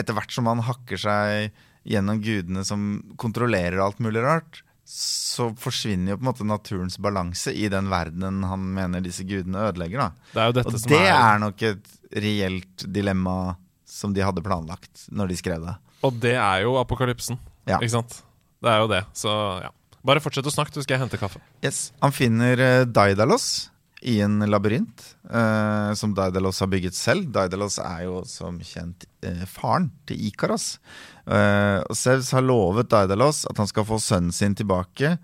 etter 0.00 0.16
hvert 0.16 0.32
som 0.32 0.48
han 0.50 0.64
hakker 0.64 0.96
seg 1.00 1.52
gjennom 1.86 2.20
gudene 2.22 2.64
som 2.66 2.86
kontrollerer 3.20 3.78
alt 3.82 4.00
mulig 4.02 4.22
rart, 4.24 4.62
så 4.86 5.48
forsvinner 5.58 6.12
jo 6.12 6.18
på 6.18 6.24
en 6.24 6.28
måte 6.30 6.46
naturens 6.46 6.98
balanse 7.02 7.50
i 7.50 7.66
den 7.70 7.88
verdenen 7.90 8.44
han 8.46 8.66
mener 8.74 9.02
disse 9.02 9.26
gudene 9.26 9.64
ødelegger. 9.70 10.04
da. 10.34 10.50
Det 10.52 10.66
Og 10.66 10.76
det 10.86 11.00
er, 11.00 11.14
er 11.14 11.40
nok 11.42 11.64
et 11.66 11.88
reelt 12.14 12.86
dilemma 12.94 13.56
som 13.86 14.14
de 14.14 14.22
hadde 14.22 14.44
planlagt 14.46 15.08
når 15.10 15.32
de 15.32 15.38
skrev 15.40 15.66
det. 15.66 15.74
Og 16.06 16.20
det 16.22 16.36
er 16.38 16.62
jo 16.66 16.76
apokalypsen. 16.78 17.38
Ja. 17.66 17.80
Ikke 17.80 17.96
sant? 17.96 18.20
Det 18.62 18.70
er 18.70 18.82
jo 18.84 18.90
det. 18.90 19.02
Så 19.16 19.32
ja. 19.64 19.72
Bare 20.06 20.22
fortsett 20.22 20.46
å 20.46 20.52
snakke, 20.54 20.70
så 20.70 20.84
skal 20.84 20.96
jeg 20.96 21.02
hente 21.02 21.18
kaffe. 21.18 21.40
Yes. 21.66 21.88
Han 21.98 22.14
finner 22.14 22.60
eh, 22.62 22.84
Daidalos 22.86 23.72
i 24.02 24.18
en 24.20 24.38
labyrint 24.50 25.02
eh, 25.30 25.92
som 25.94 26.14
Daidalos 26.14 26.60
har 26.60 26.70
bygget 26.72 26.94
selv. 26.94 27.30
Daidalos 27.32 27.78
er 27.82 28.04
jo 28.04 28.20
som 28.28 28.58
kjent 28.60 29.06
eh, 29.24 29.44
faren 29.48 29.88
til 30.08 30.20
Ikaros. 30.28 30.76
Eh, 31.24 31.80
og 31.80 31.96
Sevs 31.96 32.32
har 32.36 32.44
lovet 32.44 32.90
Daidalos 32.92 33.44
at 33.50 33.60
han 33.62 33.70
skal 33.70 33.88
få 33.88 34.00
sønnen 34.02 34.34
sin 34.36 34.56
tilbake 34.58 35.16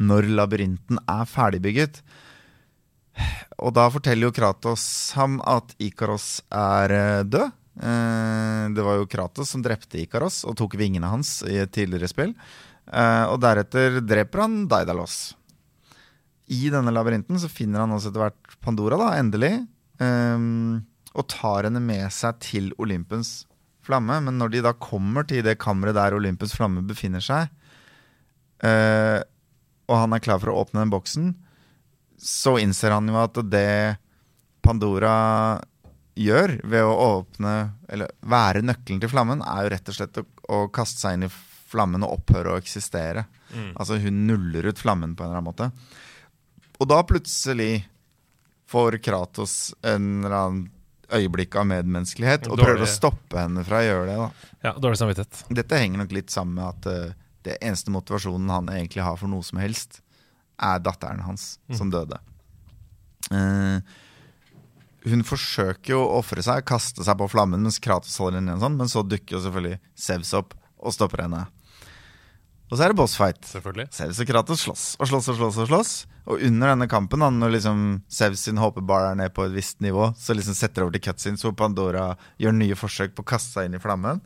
når 0.00 0.28
labyrinten 0.32 1.00
er 1.08 1.24
ferdigbygget. 1.28 2.02
Og 3.60 3.74
da 3.76 3.88
forteller 3.92 4.28
jo 4.28 4.36
Kratos 4.36 4.84
ham 5.18 5.40
at 5.44 5.74
Ikaros 5.82 6.40
er 6.48 6.96
eh, 6.96 7.24
død. 7.24 7.56
Eh, 7.80 8.64
det 8.76 8.84
var 8.84 9.00
jo 9.00 9.08
Kratos 9.10 9.52
som 9.52 9.64
drepte 9.64 10.00
Ikaros 10.00 10.42
og 10.44 10.56
tok 10.60 10.76
vingene 10.80 11.10
hans 11.10 11.40
i 11.48 11.60
et 11.64 11.72
tidligere 11.72 12.10
spill. 12.10 12.34
Eh, 12.90 13.24
og 13.30 13.40
deretter 13.42 14.00
dreper 14.04 14.44
han 14.44 14.64
Daidalos. 14.70 15.20
I 16.50 16.70
denne 16.72 16.92
labyrinten 16.94 17.38
så 17.38 17.50
finner 17.50 17.84
han 17.84 17.92
også 17.94 18.10
etter 18.10 18.24
hvert 18.24 18.56
Pandora, 18.64 18.98
da, 18.98 19.12
endelig. 19.20 19.52
Um, 20.02 20.80
og 21.14 21.26
tar 21.30 21.66
henne 21.68 21.82
med 21.82 22.06
seg 22.14 22.40
til 22.42 22.70
Olympens 22.82 23.44
flamme. 23.86 24.18
Men 24.26 24.38
når 24.40 24.54
de 24.54 24.64
da 24.66 24.74
kommer 24.74 25.26
til 25.28 25.44
det 25.46 25.60
kammeret 25.62 25.98
der 25.98 26.16
Olympens 26.16 26.56
flamme 26.56 26.82
befinner 26.86 27.22
seg, 27.24 27.52
uh, 28.66 29.20
og 29.90 29.96
han 30.04 30.14
er 30.14 30.22
klar 30.22 30.42
for 30.42 30.52
å 30.52 30.60
åpne 30.62 30.84
den 30.84 30.92
boksen, 30.92 31.32
så 32.20 32.58
innser 32.60 32.94
han 32.94 33.08
jo 33.08 33.16
at 33.18 33.38
det 33.50 33.96
Pandora 34.62 35.58
gjør 36.20 36.58
ved 36.68 36.84
å 36.84 36.96
åpne, 37.20 37.54
eller 37.88 38.10
være 38.20 38.62
nøkkelen 38.66 39.00
til 39.02 39.10
flammen, 39.10 39.40
er 39.46 39.64
jo 39.64 39.72
rett 39.72 39.88
og 39.88 39.96
slett 39.96 40.20
å, 40.20 40.26
å 40.52 40.58
kaste 40.74 41.00
seg 41.00 41.16
inn 41.16 41.26
i 41.26 41.32
flammen 41.70 42.04
og 42.04 42.18
opphøre 42.18 42.52
å 42.52 42.60
eksistere. 42.60 43.24
Altså 43.78 43.98
hun 44.02 44.24
nuller 44.28 44.68
ut 44.70 44.78
flammen 44.78 45.14
på 45.16 45.24
en 45.24 45.30
eller 45.30 45.40
annen 45.40 45.48
måte. 45.48 45.70
Og 46.80 46.88
da 46.88 47.00
plutselig 47.04 47.84
får 48.70 49.00
Kratos 49.04 49.74
en 49.82 50.24
eller 50.24 50.36
annen 50.36 50.68
øyeblikk 51.10 51.56
av 51.58 51.66
medmenneskelighet 51.66 52.46
og 52.46 52.54
Dårlig. 52.54 52.66
prøver 52.68 52.86
å 52.86 52.90
stoppe 52.90 53.40
henne 53.40 53.64
fra 53.66 53.80
å 53.80 53.86
gjøre 53.86 54.04
det. 54.06 54.18
da. 54.20 54.52
Ja, 54.68 54.72
Dårlig 54.78 55.00
samvittighet. 55.00 55.42
Dette 55.58 55.80
henger 55.80 56.04
nok 56.04 56.14
litt 56.14 56.30
sammen 56.30 56.60
med 56.60 56.68
at 56.68 56.86
uh, 56.86 57.16
det 57.46 57.56
eneste 57.58 57.92
motivasjonen 57.92 58.52
han 58.52 58.70
egentlig 58.72 59.02
har 59.04 59.18
for 59.18 59.32
noe 59.32 59.44
som 59.46 59.58
helst, 59.60 60.00
er 60.60 60.80
datteren 60.84 61.24
hans 61.26 61.56
som 61.76 61.90
døde. 61.90 62.20
Uh, 63.32 63.80
hun 65.08 65.24
forsøker 65.24 65.94
jo 65.94 66.02
å 66.04 66.18
ofre 66.20 66.44
seg, 66.44 66.62
kaste 66.68 67.04
seg 67.06 67.18
på 67.18 67.28
flammen 67.32 67.62
mens 67.64 67.80
Kratos 67.82 68.18
holder 68.20 68.38
henne 68.38 68.52
igjen, 68.52 68.64
sånn, 68.64 68.78
men 68.78 68.92
så 68.92 69.02
dukker 69.06 69.38
jo 69.38 69.44
selvfølgelig 69.46 69.80
Sevs 69.98 70.34
opp 70.36 70.54
og 70.80 70.94
stopper 70.94 71.24
henne. 71.24 71.46
Og 72.70 72.78
så 72.78 72.84
er 72.86 72.92
det 72.92 72.98
bossfight. 73.00 73.42
Selvfølgelig. 73.50 73.88
Zeus 73.96 74.20
og 74.22 74.28
Kratos 74.30 74.64
slåss 74.64 74.84
og 75.00 75.10
slåss 75.10 75.28
og 75.32 75.38
slåss. 75.40 75.58
Og 75.58 75.70
slåss 75.72 75.94
Og 76.30 76.44
under 76.46 76.70
denne 76.70 76.86
kampen, 76.90 77.22
da, 77.24 77.30
når 77.34 77.56
liksom 77.56 77.80
Zeus 78.10 78.44
sin 78.46 78.60
HP-bar 78.62 79.08
er 79.08 79.18
ned 79.18 79.34
på 79.34 79.48
et 79.48 79.56
visst 79.56 79.80
nivå, 79.82 80.12
så 80.14 80.36
liksom 80.36 80.54
setter 80.54 80.86
over 80.86 80.94
til 80.94 81.02
cutscenes 81.08 81.42
hvor 81.42 81.56
Pandora 81.58 82.12
gjør 82.38 82.54
nye 82.54 82.78
forsøk 82.78 83.16
på 83.16 83.26
å 83.26 83.30
kaste 83.32 83.56
seg 83.56 83.66
inn 83.66 83.78
i 83.78 83.82
flammen. 83.82 84.22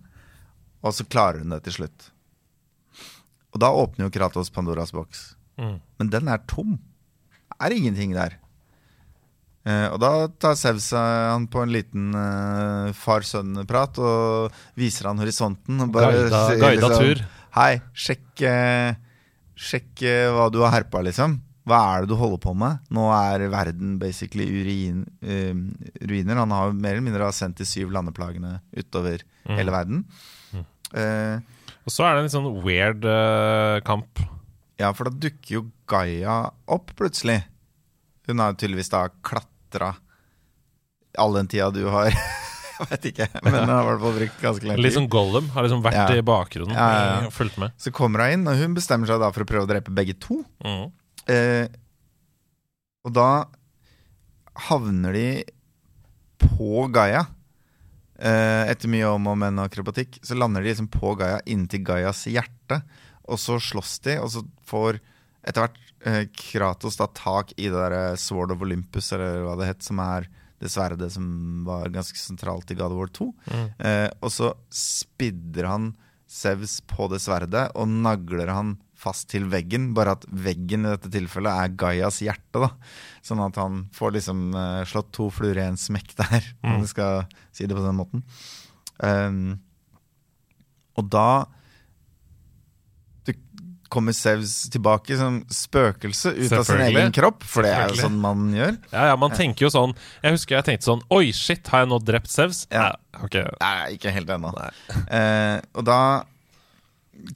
Og 0.85 0.93
så 0.93 1.09
klarer 1.09 1.41
hun 1.41 1.55
det 1.57 1.63
til 1.65 1.79
slutt. 1.79 2.11
Og 3.55 3.63
da 3.63 3.73
åpner 3.73 4.09
jo 4.09 4.13
Kratos 4.13 4.53
Pandoras 4.53 4.93
boks. 4.93 5.31
Mm. 5.57 5.79
Men 6.03 6.11
den 6.13 6.29
er 6.29 6.43
tom. 6.51 6.77
Det 7.49 7.61
er 7.65 7.77
ingenting 7.79 8.13
der. 8.13 8.37
Eh, 9.65 9.87
og 9.89 9.97
da 10.03 10.27
tar 10.43 10.59
Zeus 10.61 10.91
han 10.93 11.47
på 11.49 11.63
en 11.65 11.73
liten 11.73 12.11
eh, 12.19 12.91
far-sønn-prat 12.99 14.01
og 14.03 14.59
viser 14.77 15.09
han 15.09 15.23
horisonten. 15.23 15.81
Og 15.87 15.95
bare 15.95 16.11
Guida, 16.19 16.43
guida 16.61 16.91
liksom, 16.91 16.99
tur. 17.01 17.25
Hei, 17.55 17.79
sjekk, 17.95 18.43
eh, 18.49 18.97
sjekk 19.55 20.03
eh, 20.09 20.29
hva 20.35 20.49
du 20.51 20.61
har 20.65 20.73
herpa, 20.75 21.03
liksom. 21.07 21.37
Hva 21.65 21.79
er 21.95 22.03
det 22.05 22.11
du 22.11 22.17
holder 22.21 22.41
på 22.43 22.53
med? 22.59 22.81
Nå 22.93 23.05
er 23.15 23.47
verden 23.53 23.95
basically 24.01 24.45
urin, 24.51 24.99
uh, 25.25 25.55
ruiner. 26.05 26.37
Han 26.43 26.51
har 26.53 26.75
mer 26.77 26.93
eller 26.99 27.07
mindre 27.07 27.31
sendt 27.33 27.57
de 27.63 27.65
syv 27.69 27.95
landeplagene 27.95 28.59
utover 28.77 29.23
Mm. 29.45 29.57
hele 29.59 29.73
verden. 29.73 30.05
Eh, 30.97 31.39
Og 31.85 31.93
så 31.93 32.05
er 32.07 32.15
det 32.15 32.19
en 32.21 32.25
litt 32.25 32.33
sånn 32.33 32.63
weird 32.65 33.05
uh, 33.05 33.81
kamp. 33.85 34.21
ja, 34.81 34.91
for 34.93 35.05
da 35.05 35.11
dukker 35.25 35.51
jo 35.59 35.63
Gaia 35.87 36.51
opp 36.69 36.95
plutselig. 36.97 37.45
Hun 38.27 38.39
har 38.41 38.53
jo 38.53 38.57
tydeligvis 38.63 38.89
da 38.93 39.09
klatra 39.23 39.95
all 41.19 41.33
den 41.37 41.47
tida 41.49 41.71
du 41.73 41.85
har 41.93 42.09
Jeg 42.79 42.89
vet 42.93 43.05
ikke, 43.13 43.27
men 43.45 43.53
den 43.55 43.69
har 43.71 43.83
i 43.85 43.89
hvert 43.89 44.01
fall 44.03 44.17
brukt 44.19 44.41
ganske 44.43 44.67
lang 44.69 44.77
tid. 44.79 44.85
Litt 44.87 44.97
sånn 44.97 45.09
Gollum. 45.13 45.49
Har 45.55 45.67
liksom 45.67 45.83
vært 45.85 45.99
Ja. 46.01 46.07
i 46.19 46.25
bakgrunnen 46.27 46.75
Ja, 46.75 46.89
ja, 46.95 47.05
ja. 47.21 47.27
og 47.29 47.35
fulgt 47.37 47.59
med. 47.63 47.75
Så 47.79 47.93
kommer 47.95 48.25
hun 48.25 48.33
inn, 48.41 48.49
og 48.51 48.59
hun 48.59 48.75
bestemmer 48.75 49.07
seg 49.11 49.21
da 49.23 49.31
for 49.35 49.45
å 49.45 49.49
prøve 49.51 49.67
å 49.67 49.71
drepe 49.71 49.95
begge 49.95 50.17
to. 50.19 50.41
Mm. 50.65 50.85
Eh, 51.31 51.69
og 53.05 53.13
da 53.15 53.29
havner 54.71 55.13
de 55.17 55.27
på 56.45 56.87
Gaia. 56.95 57.25
Eh, 58.19 58.71
etter 58.71 58.89
mye 58.93 59.09
om 59.11 59.27
og 59.33 59.39
men 59.41 59.59
og 59.59 59.67
akrobatikk, 59.71 60.21
så 60.25 60.37
lander 60.39 60.63
de 60.63 60.71
liksom 60.71 60.91
på 60.93 61.15
Gaia 61.19 61.41
inntil 61.51 61.83
Gaias 61.87 62.25
hjerte. 62.31 62.83
Og 63.29 63.41
så 63.41 63.57
slåss 63.63 63.99
de, 64.05 64.19
og 64.23 64.31
så 64.31 64.43
får 64.69 65.01
etter 65.45 65.65
hvert 65.65 65.81
eh, 66.07 66.25
Kratos 66.37 66.99
da 67.01 67.07
tak 67.17 67.53
i 67.57 67.67
det 67.71 67.77
der 67.77 67.97
eh, 68.13 68.17
Sword 68.21 68.53
of 68.55 68.63
Olympus, 68.65 69.11
eller 69.17 69.43
hva 69.47 69.57
det 69.61 69.71
het, 69.73 69.83
som 69.87 70.01
er 70.05 70.29
det 70.63 70.71
sverdet 70.73 71.11
som 71.13 71.27
var 71.67 71.91
ganske 71.93 72.17
sentralt 72.19 72.71
i 72.71 72.77
God 72.79 72.93
of 72.95 72.99
War 73.01 73.11
2. 73.13 73.27
Mm. 73.51 73.67
Eh, 73.79 74.09
og 74.23 74.31
så 74.33 74.53
spidder 74.73 75.67
han 75.71 75.93
Sevs 76.35 76.81
på 76.91 77.07
det 77.13 77.21
sverdet 77.23 77.69
og 77.79 77.87
nagler 77.93 78.49
han 78.51 78.73
fast 78.99 79.29
til 79.31 79.45
veggen. 79.53 79.91
Bare 79.95 80.15
at 80.17 80.25
veggen 80.33 80.87
i 80.87 80.95
dette 80.95 81.11
tilfellet 81.13 81.53
er 81.53 81.75
Gaias 81.79 82.19
hjerte. 82.25 82.63
da 82.65 82.71
Sånn 83.23 83.43
at 83.45 83.59
han 83.61 83.85
får 83.95 84.15
liksom 84.17 84.41
eh, 84.57 84.81
slått 84.89 85.13
to 85.15 85.29
fluer 85.31 85.61
i 85.61 85.67
en 85.69 85.77
smekk 85.79 86.15
der, 86.19 86.49
om 86.65 86.79
Mm. 86.79 86.81
vi 86.81 86.91
skal 86.91 87.27
si 87.53 87.67
det 87.69 87.77
på 87.77 87.85
den 87.85 87.99
måten. 88.01 88.25
Um, 88.99 89.61
og 90.97 91.09
da 91.11 91.45
kommer 93.95 94.13
Sevs 94.17 94.57
tilbake 94.75 95.17
som 95.21 95.39
spøkelse 95.55 96.35
ut 96.37 96.53
av 96.59 96.67
sin 96.69 96.83
egen 96.85 97.15
kropp, 97.15 97.47
for 97.47 97.63
det 97.67 97.73
er 97.73 97.95
jo 97.95 98.01
sånn 98.03 98.19
man 98.21 98.49
gjør. 98.57 98.77
Ja, 98.93 99.07
ja, 99.13 99.17
man 99.21 99.33
tenker 99.37 99.69
jo 99.69 99.71
sånn 99.73 99.95
Jeg 100.25 100.35
husker 100.37 100.59
jeg 100.59 100.67
tenkte 100.69 100.89
sånn 100.91 101.03
Oi, 101.15 101.29
shit, 101.37 101.67
har 101.73 101.85
jeg 101.85 101.93
nå 101.95 101.99
drept 102.03 102.31
Sevs? 102.35 102.65
Ja. 102.75 102.91
Nei. 103.15 103.45
Nei, 103.63 103.75
ikke 103.97 104.13
helt 104.15 104.31
ennå. 104.35 104.53
Eh, 105.21 105.59
og 105.79 105.87
da 105.87 106.01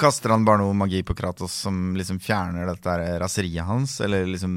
kaster 0.00 0.32
han 0.34 0.44
bare 0.44 0.58
noe 0.64 0.74
magi 0.76 1.04
på 1.06 1.14
Kratos 1.16 1.54
som 1.64 1.94
liksom 1.96 2.18
fjerner 2.20 2.66
dette 2.68 2.90
der 2.98 3.20
raseriet 3.22 3.64
hans, 3.68 4.00
eller 4.04 4.26
liksom 4.26 4.56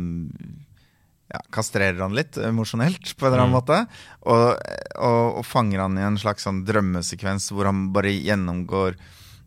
ja, 1.32 1.40
kastrerer 1.54 2.02
han 2.02 2.16
litt 2.18 2.36
emosjonelt, 2.42 3.14
på 3.16 3.28
en 3.28 3.32
eller 3.32 3.44
annen 3.46 3.54
Mm. 3.54 3.60
måte. 3.62 3.78
Og, 4.28 4.48
og, 4.98 5.38
og 5.40 5.46
fanger 5.48 5.80
han 5.86 5.96
i 6.02 6.04
en 6.04 6.18
slags 6.20 6.44
sånn 6.48 6.64
drømmesekvens 6.68 7.52
hvor 7.54 7.70
han 7.70 7.86
bare 7.96 8.12
gjennomgår 8.18 8.98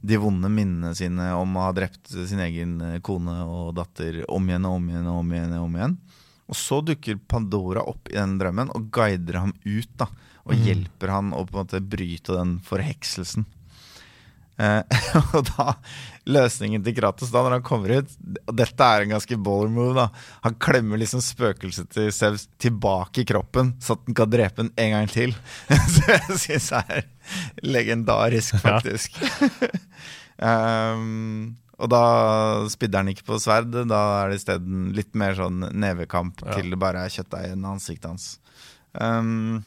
de 0.04 0.18
vonde 0.20 0.50
minnene 0.52 0.92
sine 0.96 1.30
om 1.38 1.56
å 1.56 1.68
ha 1.68 1.72
drept 1.76 2.12
sin 2.12 2.42
egen 2.44 2.76
eh, 2.84 3.00
kone 3.04 3.38
og 3.48 3.72
datter 3.78 4.20
om 4.28 4.50
igjen 4.50 4.68
og 4.68 4.76
om 4.78 4.90
igjen 4.90 5.08
og 5.08 5.20
om 5.22 5.32
igjen. 5.32 5.56
Og 5.56 5.66
om 5.68 5.78
igjen. 5.78 5.96
Og 6.44 6.58
så 6.60 6.80
dukker 6.84 7.20
Pandora 7.30 7.86
opp 7.88 8.10
i 8.12 8.18
den 8.18 8.36
drømmen 8.40 8.72
og 8.76 8.90
guider 8.92 9.40
ham 9.40 9.54
ut. 9.64 9.92
da 9.96 10.10
Og 10.44 10.52
mm. 10.52 10.64
hjelper 10.68 11.14
han 11.14 11.32
å 11.32 11.44
på 11.48 11.56
en 11.56 11.62
måte 11.62 11.80
bryte 11.80 12.36
den 12.36 12.58
forhekselsen. 12.66 13.46
Eh, 14.54 14.82
og 15.34 15.48
da 15.48 15.72
Løsningen 16.30 16.84
til 16.86 16.94
Kratos 16.94 17.32
da 17.34 17.40
når 17.42 17.56
han 17.56 17.64
kommer 17.66 17.90
ut 17.98 18.12
Og 18.46 18.52
dette 18.54 18.86
er 18.86 19.02
en 19.02 19.10
ganske 19.16 19.36
baller 19.42 19.72
move. 19.74 19.96
da 19.98 20.04
Han 20.46 20.54
klemmer 20.62 21.00
liksom 21.02 21.20
spøkelset 21.26 21.90
til 21.90 22.06
Sevs 22.14 22.46
tilbake 22.62 23.24
i 23.24 23.26
kroppen, 23.28 23.72
så 23.82 23.96
at 23.98 24.04
den 24.06 24.14
kan 24.14 24.30
drepe 24.30 24.62
den 24.62 24.70
en 24.78 24.94
gang 24.94 25.10
til. 25.10 25.34
så 25.96 26.06
jeg 26.14 26.38
syns 26.44 26.70
det 26.70 26.84
er 27.00 27.04
legendarisk, 27.66 28.54
Ja. 28.54 28.78
faktisk. 28.78 29.18
um, 30.38 31.56
og 31.82 31.90
da 31.90 32.02
spidder 32.70 33.02
han 33.02 33.10
ikke 33.12 33.26
på 33.26 33.40
sverd. 33.42 33.74
Da 33.90 34.00
er 34.22 34.30
det 34.32 34.40
isteden 34.40 34.92
litt 34.96 35.14
mer 35.18 35.34
sånn 35.38 35.66
nevekamp 35.74 36.44
Ja. 36.46 36.54
til 36.58 36.70
det 36.70 36.78
bare 36.80 37.04
er 37.04 37.14
kjøttdeig 37.14 37.50
i 37.50 37.58
ansiktet 37.58 38.10
hans. 38.12 38.28
Um, 38.94 39.64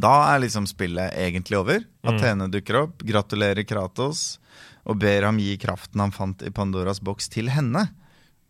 da 0.00 0.14
er 0.32 0.42
liksom 0.44 0.66
spillet 0.70 1.14
egentlig 1.18 1.58
over. 1.60 1.84
Mm. 2.04 2.10
Athene 2.12 2.48
dukker 2.52 2.82
opp, 2.84 3.04
gratulerer 3.06 3.66
Kratos 3.68 4.38
og 4.88 4.98
ber 5.02 5.26
ham 5.28 5.38
gi 5.40 5.56
kraften 5.60 6.00
han 6.02 6.14
fant 6.14 6.42
i 6.46 6.52
Pandoras 6.54 7.02
boks 7.04 7.28
til 7.32 7.50
henne, 7.52 7.90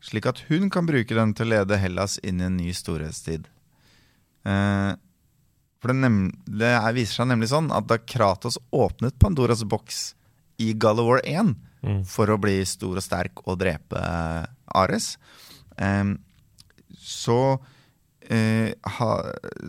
slik 0.01 0.29
at 0.31 0.45
hun 0.49 0.71
kan 0.73 0.87
bruke 0.89 1.17
den 1.17 1.35
til 1.37 1.51
å 1.51 1.55
lede 1.57 1.79
Hellas 1.81 2.19
inn 2.23 2.41
i 2.41 2.47
en 2.47 2.57
ny 2.61 2.71
storhetstid. 2.77 3.49
Eh, 4.47 4.93
for 5.81 5.93
det, 5.93 6.13
det 6.61 6.71
er, 6.71 6.93
viser 6.97 7.21
seg 7.21 7.31
nemlig 7.33 7.51
sånn 7.51 7.73
at 7.75 7.89
da 7.91 7.99
Kratos 7.99 8.61
åpnet 8.71 9.19
Pandoras 9.21 9.65
boks 9.67 10.15
i 10.61 10.73
God 10.77 11.03
of 11.03 11.11
War 11.11 11.25
1 11.25 11.57
Mm. 11.81 12.03
for 12.05 12.29
å 12.29 12.37
bli 12.37 12.59
stor 12.69 12.99
og 13.01 13.05
sterk 13.05 13.41
og 13.49 13.55
drepe 13.63 14.01
Ares, 14.77 15.15
eh, 15.81 16.11
så 17.01 17.59
eh, 18.31 18.73
ha, 18.99 19.11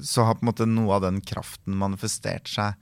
så 0.06 0.28
har 0.28 0.38
på 0.38 0.46
en 0.46 0.52
måte 0.52 0.68
noe 0.70 0.98
av 1.00 1.06
den 1.08 1.22
kraften 1.26 1.76
manifestert 1.80 2.48
seg 2.52 2.78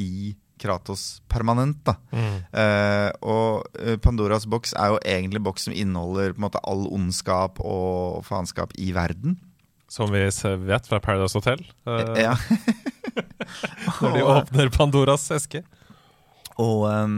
i 0.00 0.32
Kratos 0.60 1.22
permanent. 1.32 1.78
da. 1.88 1.94
Mm. 2.12 2.34
Eh, 2.52 3.10
og 3.24 3.64
eh, 3.80 3.96
Pandoras 3.96 4.44
boks 4.50 4.74
er 4.76 4.92
jo 4.92 4.98
egentlig 5.08 5.40
boks 5.46 5.64
som 5.68 5.72
inneholder 5.76 6.34
på 6.34 6.40
en 6.42 6.46
måte 6.48 6.60
all 6.68 6.82
ondskap 6.92 7.62
og 7.64 8.20
faenskap 8.28 8.74
i 8.76 8.90
verden. 8.96 9.38
Som 9.90 10.12
vi 10.12 10.20
vet 10.68 10.86
fra 10.86 11.00
Paradise 11.02 11.34
Hotel. 11.38 11.64
eh, 11.88 12.12
Ja. 12.26 12.34
Når 14.00 14.12
de 14.14 14.22
åpner 14.22 14.68
Pandoras 14.74 15.24
eske. 15.34 15.64
Og, 16.60 16.84
um, 16.86 17.16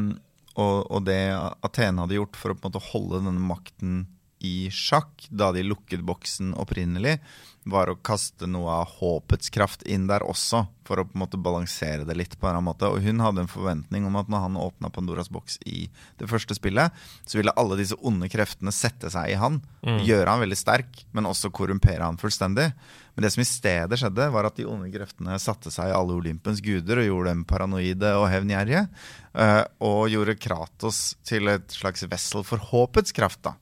og, 0.55 0.87
og 0.93 1.03
det 1.09 1.19
Athene 1.67 2.05
hadde 2.05 2.17
gjort 2.21 2.39
for 2.39 2.53
å 2.53 2.57
på 2.57 2.63
en 2.63 2.71
måte 2.71 2.85
holde 2.93 3.23
denne 3.27 3.43
makten 3.43 4.05
i 4.43 4.69
sjakk 4.75 5.29
da 5.31 5.53
de 5.55 5.63
lukket 5.67 6.03
boksen 6.07 6.53
opprinnelig, 6.59 7.19
var 7.63 7.87
å 7.87 7.95
kaste 8.03 8.49
noe 8.51 8.73
av 8.83 8.89
håpets 8.99 9.47
kraft 9.55 9.85
inn 9.87 10.09
der 10.11 10.25
også, 10.27 10.65
for 10.83 10.99
å 10.99 11.05
på 11.07 11.15
en 11.15 11.21
måte 11.23 11.39
balansere 11.39 12.03
det 12.09 12.17
litt. 12.19 12.35
på 12.41 12.49
en 12.51 12.59
måte. 12.67 12.89
Og 12.91 12.99
hun 13.05 13.21
hadde 13.23 13.45
en 13.45 13.51
forventning 13.51 14.05
om 14.09 14.17
at 14.19 14.27
når 14.27 14.41
han 14.49 14.57
åpna 14.59 14.91
Pandoras 14.91 15.31
boks 15.31 15.61
i 15.65 15.85
det 16.19 16.27
første 16.27 16.57
spillet, 16.59 16.91
så 17.25 17.39
ville 17.39 17.55
alle 17.55 17.79
disse 17.79 17.95
onde 18.03 18.27
kreftene 18.29 18.75
sette 18.75 19.13
seg 19.15 19.31
i 19.31 19.39
han, 19.39 19.61
gjøre 20.03 20.27
han 20.35 20.43
veldig 20.43 20.59
sterk, 20.59 21.05
men 21.15 21.25
også 21.31 21.53
korrumpere 21.55 22.03
han 22.03 22.19
fullstendig. 22.19 22.73
Men 23.15 23.23
det 23.23 23.31
som 23.31 23.45
i 23.45 23.47
stedet 23.47 23.99
skjedde, 24.01 24.27
var 24.33 24.49
at 24.49 24.57
de 24.59 24.67
onde 24.67 24.91
kreftene 24.91 25.39
satte 25.39 25.71
seg 25.71 25.93
i 25.93 25.95
alle 25.95 26.19
Olympens 26.19 26.61
guder 26.65 26.99
og 26.99 27.07
gjorde 27.07 27.31
dem 27.31 27.45
paranoide 27.45 28.15
og 28.19 28.27
hevngjerrige. 28.33 28.89
eh, 29.35 29.65
Og 29.81 30.09
gjorde 30.11 30.35
Kratos 30.41 31.15
til 31.23 31.47
et 31.47 31.69
slags 31.71 32.03
vessel 32.11 32.43
for 32.43 32.59
håpets 32.59 33.13
kraft. 33.13 33.43
da. 33.43 33.55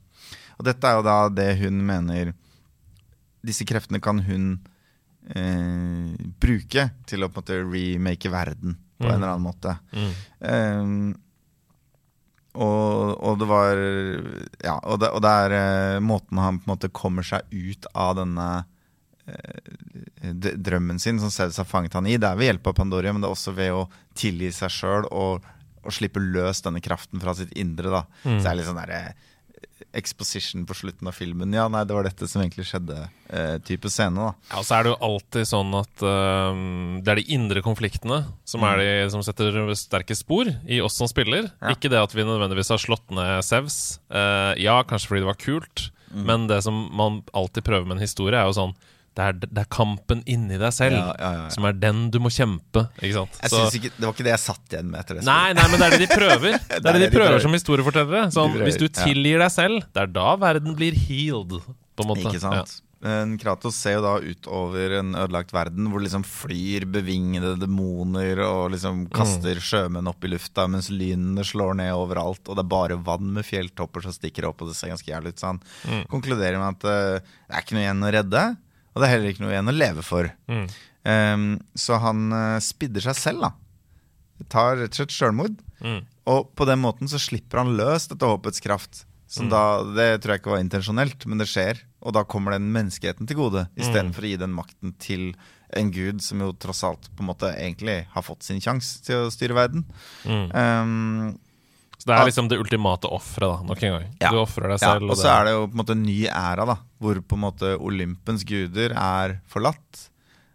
Og 0.61 0.67
dette 0.69 0.85
er 0.91 0.99
jo 0.99 1.07
da 1.07 1.17
det 1.33 1.49
hun 1.63 1.81
mener 1.89 2.35
Disse 3.41 3.65
kreftene 3.65 3.97
kan 4.05 4.19
hun 4.27 4.51
eh, 5.33 6.11
bruke 6.45 6.91
til 7.09 7.25
å 7.25 7.31
på 7.33 7.41
en 7.41 7.43
måte 7.43 7.57
remake 7.65 8.29
verden 8.33 8.77
på 9.01 9.09
en 9.09 9.11
Mm. 9.11 9.15
eller 9.17 9.31
annen 9.33 9.47
måte. 9.47 9.73
Mm. 9.97 10.11
Eh, 10.45 11.17
og, 12.61 13.15
og 13.23 13.39
det 13.41 13.47
var 13.49 13.79
Ja, 14.67 14.75
og 14.83 14.99
det, 15.01 15.09
og 15.15 15.23
det 15.25 15.31
er 15.47 15.55
eh, 15.57 16.01
måten 16.05 16.41
han 16.43 16.59
på 16.61 16.67
en 16.69 16.75
måte 16.75 16.91
kommer 16.93 17.25
seg 17.25 17.47
ut 17.55 17.87
av 17.95 18.17
denne 18.19 18.49
eh, 19.31 20.53
drømmen 20.59 20.99
sin, 21.01 21.21
som 21.23 21.31
Zeus 21.33 21.57
har 21.63 21.69
fanget 21.71 21.95
han 21.97 22.09
i. 22.11 22.19
Det 22.21 22.29
er 22.29 22.37
ved 22.41 22.51
hjelp 22.51 22.67
av 22.73 22.77
Pandoria, 22.81 23.13
men 23.15 23.23
det 23.25 23.31
er 23.31 23.37
også 23.39 23.55
ved 23.57 23.73
å 23.73 23.87
tilgi 24.19 24.51
seg 24.53 24.73
sjøl 24.75 25.09
og, 25.15 25.47
og 25.81 25.95
slippe 25.97 26.21
løs 26.21 26.61
denne 26.67 26.83
kraften 26.85 27.23
fra 27.23 27.33
sitt 27.39 27.55
indre. 27.57 27.89
da 27.95 28.05
Mm. 28.27 28.37
Så 28.37 28.43
det 28.45 28.51
er 28.53 28.59
litt 28.61 28.69
sånn 28.69 28.83
derre 28.83 29.03
exposition 29.97 30.67
på 30.67 30.77
slutten 30.77 31.09
av 31.11 31.17
filmen. 31.17 31.53
Ja, 31.57 31.67
nei, 31.73 31.83
det 31.89 31.97
var 31.97 32.07
dette 32.07 32.29
som 32.31 32.43
egentlig 32.43 32.67
skjedde. 32.69 33.09
eh, 33.31 33.57
type 33.63 33.91
scene, 33.91 34.19
da. 34.19 34.33
Ja, 34.51 34.59
og 34.59 34.67
så 34.67 34.77
er 34.77 34.85
det 34.85 34.93
jo 34.93 34.99
alltid 35.07 35.47
sånn 35.47 35.75
at 35.79 36.03
øhm, 36.03 37.01
det 37.05 37.13
er 37.13 37.21
de 37.21 37.27
indre 37.37 37.63
konfliktene 37.63 38.25
som 38.49 38.65
er 38.67 38.81
de 38.83 38.91
som 39.13 39.23
setter 39.23 39.55
sterke 39.79 40.17
spor 40.19 40.51
i 40.67 40.81
oss 40.83 40.99
som 40.99 41.11
spiller. 41.11 41.51
Ja. 41.61 41.75
Ikke 41.77 41.93
det 41.93 42.01
at 42.03 42.15
vi 42.17 42.27
nødvendigvis 42.27 42.73
har 42.75 42.83
slått 42.83 43.07
ned 43.15 43.45
Sevs. 43.47 44.01
Uh, 44.11 44.53
ja, 44.59 44.81
kanskje 44.83 45.13
fordi 45.13 45.23
det 45.23 45.31
var 45.31 45.39
kult, 45.41 45.91
men 46.11 46.49
det 46.51 46.59
som 46.67 46.89
man 46.97 47.21
alltid 47.37 47.65
prøver 47.65 47.87
med 47.87 47.99
en 47.99 48.03
historie, 48.03 48.35
er 48.35 48.51
jo 48.51 48.57
sånn 48.57 48.75
Det 49.19 49.25
er, 49.27 49.33
det 49.43 49.59
er 49.59 49.67
kampen 49.75 50.21
inni 50.31 50.57
deg 50.61 50.71
selv 50.73 50.95
Ja, 50.95 51.09
ja, 51.19 51.31
ja, 51.41 51.49
som 51.51 51.65
er 51.67 51.73
den 51.83 52.05
du 52.15 52.21
må 52.23 52.31
kjempe. 52.31 52.85
Ikke 53.03 53.17
sant? 53.19 53.39
Jeg 53.43 53.51
Så- 53.51 53.65
ikke, 53.75 53.91
Det 53.97 54.05
var 54.07 54.13
ikke 54.15 54.25
det 54.29 54.35
jeg 54.37 54.43
satt 54.45 54.69
igjen 54.77 54.91
med 54.93 55.01
etter 55.01 55.19
det. 55.19 55.25
Nei, 55.27 55.53
nei, 55.53 55.65
men 55.69 55.81
det 55.81 55.87
er 55.89 55.97
det 55.99 56.05
de 56.09 56.15
prøver. 56.15 56.53
Det 56.71 56.87
er 56.87 56.93
det 56.99 57.11
de 57.11 57.17
prøver 57.19 57.41
som 57.43 57.53
historiefortellere. 57.59 58.31
Sånn, 58.33 58.55
hvis 58.63 58.79
du 58.79 58.87
tilgir 58.89 59.43
deg 59.43 59.51
selv, 59.51 59.83
det 59.93 60.05
er 60.07 60.07
da 60.15 60.37
verden 60.37 60.77
blir 60.79 60.95
healed. 60.95 61.59
På 61.99 62.07
en 62.07 62.13
måte. 62.15 62.23
Ikke 62.31 62.41
sant? 62.41 62.79
Kratos 63.41 63.75
ser 63.81 63.95
jo 63.97 64.03
da 64.05 64.15
utover 64.21 64.99
en 64.99 65.15
ødelagt 65.17 65.53
verden 65.57 65.87
hvor 65.89 66.03
det 66.03 66.11
liksom 66.11 66.25
flyr 66.29 66.85
bevingede 66.85 67.55
demoner 67.59 68.43
og 68.45 68.75
liksom 68.75 69.07
kaster 69.11 69.57
sjømenn 69.57 70.07
opp 70.11 70.23
i 70.29 70.29
lufta 70.29 70.67
mens 70.69 70.91
lynene 70.93 71.41
slår 71.49 71.79
ned 71.81 71.95
overalt, 71.97 72.43
og 72.47 72.57
det 72.59 72.65
er 72.67 72.69
bare 72.69 72.99
vann 73.03 73.33
med 73.39 73.47
fjelltopper 73.49 74.05
som 74.05 74.13
stikker 74.13 74.45
opp, 74.51 74.61
og 74.61 74.69
det 74.69 74.77
ser 74.77 74.93
ganske 74.93 75.09
jævlig 75.09 75.33
ut. 75.33 75.41
Så 75.41 75.47
han 75.49 75.61
Mm. 75.89 76.05
konkluderer 76.13 76.59
med 76.61 76.77
at 76.77 76.85
uh, 76.85 77.25
det 77.49 77.57
er 77.57 77.63
ikke 77.65 77.73
noe 77.79 77.87
igjen 77.87 78.05
å 78.05 78.13
redde, 78.13 78.43
og 78.91 79.01
det 79.01 79.07
er 79.07 79.15
heller 79.15 79.33
ikke 79.33 79.45
noe 79.45 79.53
igjen 79.55 79.73
å 79.73 79.77
leve 79.77 80.05
for. 80.07 80.31
Mm. 80.51 80.65
Um, 81.11 81.51
så 81.79 82.01
han 82.03 82.27
uh, 82.35 82.63
spidder 82.65 83.05
seg 83.07 83.19
selv, 83.19 83.47
da. 83.47 84.47
Tar 84.51 84.81
rett 84.81 84.95
og 84.95 85.03
slett 85.03 85.15
sjølmord. 85.15 85.61
Mm. 85.85 86.03
Og 86.33 86.51
på 86.57 86.67
den 86.69 86.83
måten 86.83 87.11
så 87.11 87.21
slipper 87.21 87.63
han 87.63 87.77
løs 87.79 88.09
dette 88.11 88.29
håpets 88.29 88.63
kraft. 88.65 89.05
Så 89.31 89.45
da, 89.47 89.79
Det 89.95 90.19
tror 90.19 90.35
jeg 90.35 90.43
ikke 90.43 90.53
var 90.57 90.63
intensjonelt, 90.65 91.25
men 91.31 91.39
det 91.39 91.47
skjer. 91.47 91.79
Og 92.03 92.15
da 92.17 92.25
kommer 92.27 92.57
den 92.57 92.73
menneskeheten 92.75 93.29
til 93.31 93.39
gode, 93.39 93.69
istedenfor 93.79 94.27
å 94.27 94.31
gi 94.33 94.41
den 94.41 94.57
makten 94.57 94.97
til 94.99 95.29
en 95.79 95.93
gud 95.95 96.19
som 96.25 96.41
jo 96.43 96.49
tross 96.59 96.83
alt 96.89 97.07
på 97.15 97.23
en 97.23 97.29
måte 97.29 97.53
egentlig 97.53 98.01
har 98.11 98.25
fått 98.27 98.43
sin 98.43 98.59
sjanse 98.63 99.05
til 99.07 99.29
å 99.29 99.31
styre 99.31 99.55
verden. 99.55 99.85
Um, 100.27 101.37
Så 102.01 102.09
det 102.09 102.17
er 102.17 102.29
liksom 102.31 102.47
det 102.49 102.57
ultimate 102.57 103.09
offeret, 103.13 103.51
da, 103.51 103.67
nok 103.69 103.83
en 103.85 103.93
gang. 103.93 104.05
Ja. 104.23 104.31
Du 104.33 104.39
ofrer 104.41 104.71
deg 104.73 104.79
ja, 104.79 104.95
selv. 104.95 105.11
og 105.13 105.19
så 105.21 105.29
er 105.35 105.45
det 105.45 105.53
jo 105.53 105.67
på 105.67 105.75
en 105.75 105.81
måte 105.83 105.97
en 105.99 106.07
ny 106.07 106.21
æra, 106.33 106.65
da, 106.71 106.77
hvor 106.97 107.21
på 107.21 107.37
en 107.37 107.43
måte 107.43 107.73
Olympens 107.77 108.45
guder 108.49 108.95
er 108.97 109.37
forlatt. 109.53 110.07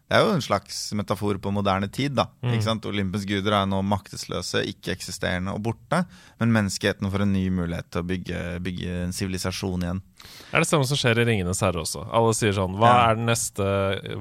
Det 0.05 0.13
er 0.19 0.21
jo 0.21 0.35
en 0.35 0.41
slags 0.45 0.91
metafor 0.93 1.39
på 1.41 1.49
moderne 1.51 1.87
tid. 1.91 2.13
da, 2.13 2.27
Mm. 2.43 2.51
ikke 2.53 2.63
sant? 2.63 2.85
Olympens 2.85 3.25
guder 3.25 3.53
er 3.53 3.65
nå 3.65 3.81
maktesløse, 3.81 4.61
ikke-eksisterende 4.69 5.51
og 5.55 5.63
borte. 5.63 6.05
Men 6.39 6.51
menneskeheten 6.53 7.09
får 7.09 7.21
en 7.23 7.33
ny 7.33 7.49
mulighet 7.49 7.89
til 7.89 8.03
å 8.03 8.05
bygge, 8.05 8.59
bygge 8.61 9.03
en 9.05 9.11
sivilisasjon 9.11 9.81
igjen. 9.81 10.01
Er 10.53 10.59
det 10.59 10.67
samme 10.69 10.85
som 10.85 10.95
skjer 10.95 11.17
i 11.17 11.25
Ringenes 11.25 11.59
herre 11.61 11.81
også? 11.81 12.05
Alle 12.13 12.33
sier 12.37 12.53
sånn 12.53 12.77
hva, 12.77 12.85
Ja. 12.85 13.09
er 13.11 13.15
neste, 13.15 13.65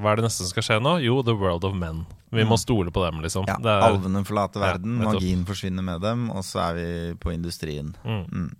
hva 0.00 0.12
er 0.12 0.16
det 0.16 0.24
neste 0.24 0.38
som 0.44 0.46
skal 0.46 0.62
skje 0.62 0.80
nå? 0.82 1.02
Jo, 1.04 1.22
The 1.22 1.34
World 1.36 1.64
of 1.64 1.74
Men. 1.74 2.06
Vi 2.32 2.42
må 2.44 2.56
stole 2.58 2.90
på 2.90 3.04
dem, 3.04 3.20
liksom. 3.22 3.44
Mm. 3.44 3.62
Ja, 3.62 3.78
er- 3.78 3.92
Alvene 3.92 4.24
forlater 4.24 4.60
verden, 4.60 4.98
ja, 5.02 5.12
magien 5.12 5.44
forsvinner 5.44 5.84
med 5.84 6.00
dem, 6.00 6.30
og 6.30 6.42
så 6.42 6.70
er 6.70 6.74
vi 6.74 7.14
på 7.20 7.30
industrien. 7.34 7.94
Mm. 8.04 8.56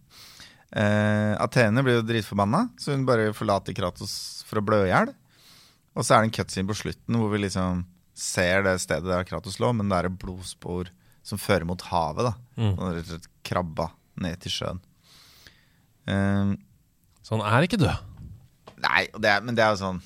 Eh, 0.77 1.37
Athene 1.41 1.83
blir 1.83 2.01
jo 2.01 2.03
dritforbanna, 2.03 2.71
så 2.79 2.93
hun 2.93 3.07
bare 3.07 3.33
forlater 3.33 3.75
Kratos 3.75 4.43
for 4.47 4.61
å 4.61 4.65
blø 4.65 4.85
i 4.85 4.91
hjel. 4.93 5.15
Og 5.95 6.03
så 6.05 6.15
er 6.17 6.23
det 6.25 6.31
en 6.31 6.37
cutscene 6.39 6.71
på 6.71 6.77
slutten 6.79 7.19
hvor 7.21 7.31
vi 7.33 7.43
liksom 7.45 7.85
ser 8.15 8.63
det 8.67 8.77
stedet 8.83 9.07
der 9.11 9.27
Kratos 9.27 9.59
lå, 9.63 9.73
men 9.75 9.89
det 9.91 9.97
er 9.99 10.09
et 10.11 10.19
blodspor 10.23 10.91
som 11.27 11.39
fører 11.41 11.67
mot 11.69 11.81
havet. 11.91 12.31
da 12.31 12.35
Mm. 12.55 12.75
Og 12.79 12.93
rett 12.95 13.09
og 13.09 13.15
slett 13.17 13.31
krabba 13.43 13.89
ned 14.23 14.39
til 14.45 14.53
sjøen. 14.55 14.79
Um, 16.07 16.53
Så 17.25 17.35
han 17.35 17.43
er 17.49 17.67
ikke 17.67 17.81
død. 17.81 17.97
nei, 18.85 19.07
det 19.19 19.31
er, 19.31 19.41
men 19.43 19.57
det 19.57 19.65
er 19.65 19.73
jo 19.75 19.81
sånn 19.81 20.03